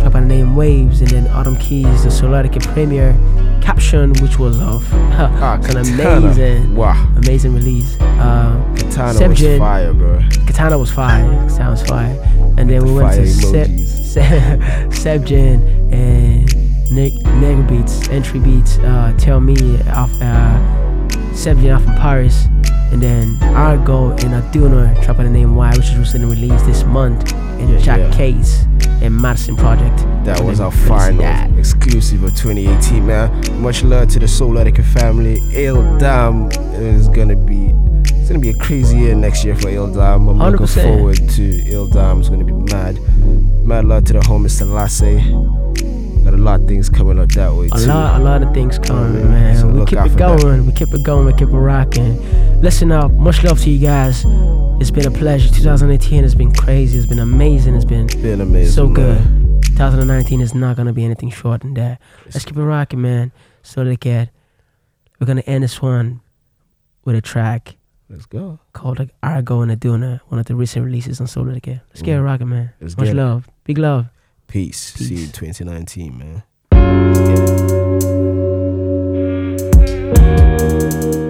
track 0.00 0.12
by 0.12 0.20
the 0.20 0.26
name 0.26 0.56
Waves, 0.56 1.00
and 1.00 1.10
then 1.10 1.26
Autumn 1.28 1.56
Keys, 1.56 2.04
the 2.04 2.10
Souletiquette 2.10 2.66
premiere 2.72 3.12
caption, 3.60 4.12
which 4.22 4.38
was 4.38 4.58
of 4.60 4.86
Ah, 4.92 5.58
an 5.62 5.76
amazing, 5.76 6.74
Wow. 6.74 7.06
amazing 7.16 7.54
release. 7.54 8.00
Uh, 8.00 8.60
Katana 8.76 9.28
was 9.28 9.40
fire, 9.58 9.92
bro. 9.92 10.20
Katana 10.46 10.78
was 10.78 10.90
fire. 10.90 11.48
Sounds 11.48 11.82
fire. 11.82 12.16
And 12.56 12.68
then 12.68 12.84
we 12.84 12.92
went 12.92 13.08
Fire 13.14 13.24
to 13.24 13.26
Seb, 13.28 13.78
Seb, 13.78 14.60
Sebgen 14.90 15.92
and 15.92 16.90
Nick 16.90 17.12
Beats, 17.68 18.08
Entry 18.08 18.40
Beats, 18.40 18.78
uh, 18.78 19.14
Tell 19.18 19.40
Me 19.40 19.54
off 19.90 20.10
uh, 20.20 20.58
Sebgen 21.32 21.74
off 21.76 21.84
from 21.84 21.94
Paris. 21.96 22.46
And 22.92 23.00
then 23.00 23.38
Argo 23.54 24.10
and 24.10 24.34
Aduna, 24.34 25.00
track 25.04 25.16
by 25.16 25.22
the 25.22 25.30
name 25.30 25.54
Y, 25.54 25.70
which 25.76 25.90
is 25.90 25.96
recently 25.96 26.28
released 26.34 26.66
this 26.66 26.82
month. 26.84 27.32
And 27.60 27.70
Yeah, 27.70 27.78
Jack 27.78 27.98
yeah. 28.00 28.10
Case 28.12 28.64
and 29.00 29.16
Madison 29.16 29.54
Project. 29.56 29.96
That 30.24 30.40
was 30.40 30.60
our 30.60 30.72
final 30.72 31.22
exclusive 31.58 32.22
of 32.24 32.30
2018, 32.36 33.06
man. 33.06 33.62
Much 33.62 33.84
love 33.84 34.08
to 34.08 34.18
the 34.18 34.26
Souletiquette 34.26 34.84
family. 34.84 35.38
Il 35.54 35.98
Dam 35.98 36.48
is 36.74 37.06
gonna 37.08 37.36
be 37.36 37.72
it's 38.02 38.28
gonna 38.28 38.40
be 38.40 38.50
a 38.50 38.56
crazy 38.58 38.96
year 38.98 39.14
next 39.14 39.44
year 39.44 39.54
for 39.56 39.68
Il 39.68 39.92
Dam. 39.92 40.28
I'm 40.28 40.38
looking 40.38 40.66
100%. 40.66 40.82
forward 40.82 41.16
to 41.36 41.42
Il 41.42 41.86
Dam. 41.88 42.20
It's 42.20 42.28
gonna 42.28 42.44
be 42.44 42.52
mad. 42.52 42.98
Mad 43.64 43.84
love 43.84 44.04
to 44.06 44.14
the 44.14 44.20
homie 44.20 44.50
Selassie. 44.50 45.20
Got 46.24 46.34
a 46.34 46.36
lot 46.36 46.60
of 46.60 46.68
things 46.68 46.88
coming 46.88 47.18
up 47.18 47.28
that 47.32 47.52
way 47.54 47.66
A 47.66 47.70
too. 47.70 47.86
lot, 47.86 48.20
a 48.20 48.24
lot 48.24 48.42
of 48.42 48.52
things 48.54 48.78
coming, 48.78 49.28
man. 49.30 49.56
so 49.56 49.66
we 49.68 49.84
keep 49.86 49.98
it 49.98 50.02
for 50.02 50.16
that. 50.16 50.40
going. 50.40 50.66
We 50.66 50.72
keep 50.72 50.92
it 50.92 51.02
going. 51.04 51.26
We 51.26 51.32
keep 51.32 51.48
it 51.48 51.52
rocking. 51.56 52.60
Listen 52.60 52.92
up. 52.92 53.10
Much 53.12 53.42
love 53.42 53.58
to 53.62 53.70
you 53.70 53.78
guys. 53.78 54.24
It's 54.80 54.90
been 54.90 55.06
a 55.06 55.10
pleasure. 55.10 55.52
2018 55.54 56.22
has 56.22 56.34
been 56.34 56.52
crazy. 56.52 56.98
It's 56.98 57.06
been 57.08 57.18
amazing. 57.18 57.74
It's 57.74 57.84
been 57.84 58.06
Been 58.06 58.40
amazing, 58.40 58.72
so 58.74 58.86
man. 58.86 58.94
good. 59.60 59.62
2019 59.76 60.40
is 60.40 60.54
not 60.54 60.76
gonna 60.76 60.92
be 60.92 61.04
anything 61.04 61.30
short 61.30 61.62
than 61.62 61.74
that. 61.74 62.00
Let's 62.26 62.44
keep 62.44 62.56
it 62.56 62.62
rocking, 62.62 63.00
man. 63.00 63.32
So 63.62 63.82
they 63.84 63.96
can. 63.96 64.28
We're 65.18 65.26
gonna 65.26 65.42
end 65.42 65.64
this 65.64 65.80
one 65.82 66.20
with 67.04 67.16
a 67.16 67.20
track 67.20 67.76
Let's 68.08 68.26
go. 68.26 68.58
called 68.72 68.98
like 68.98 69.10
Argo 69.22 69.60
and 69.62 69.70
Aduna, 69.72 70.20
one 70.28 70.38
of 70.38 70.46
the 70.46 70.54
recent 70.54 70.84
releases 70.84 71.20
on 71.20 71.26
Souletiquette. 71.26 71.80
Let's 71.88 72.02
get 72.02 72.16
it 72.16 72.20
Mm. 72.20 72.24
rocking, 72.24 72.48
man. 72.48 72.70
Let's 72.80 72.96
Much 72.96 73.06
get 73.06 73.16
it. 73.16 73.20
love. 73.20 73.48
Big 73.64 73.78
love. 73.78 74.06
Peace. 74.50 74.94
See 74.94 75.14
you 75.14 75.24
in 75.26 75.30
2019, 75.30 76.18
man. 76.18 76.42
Let's 80.32 81.29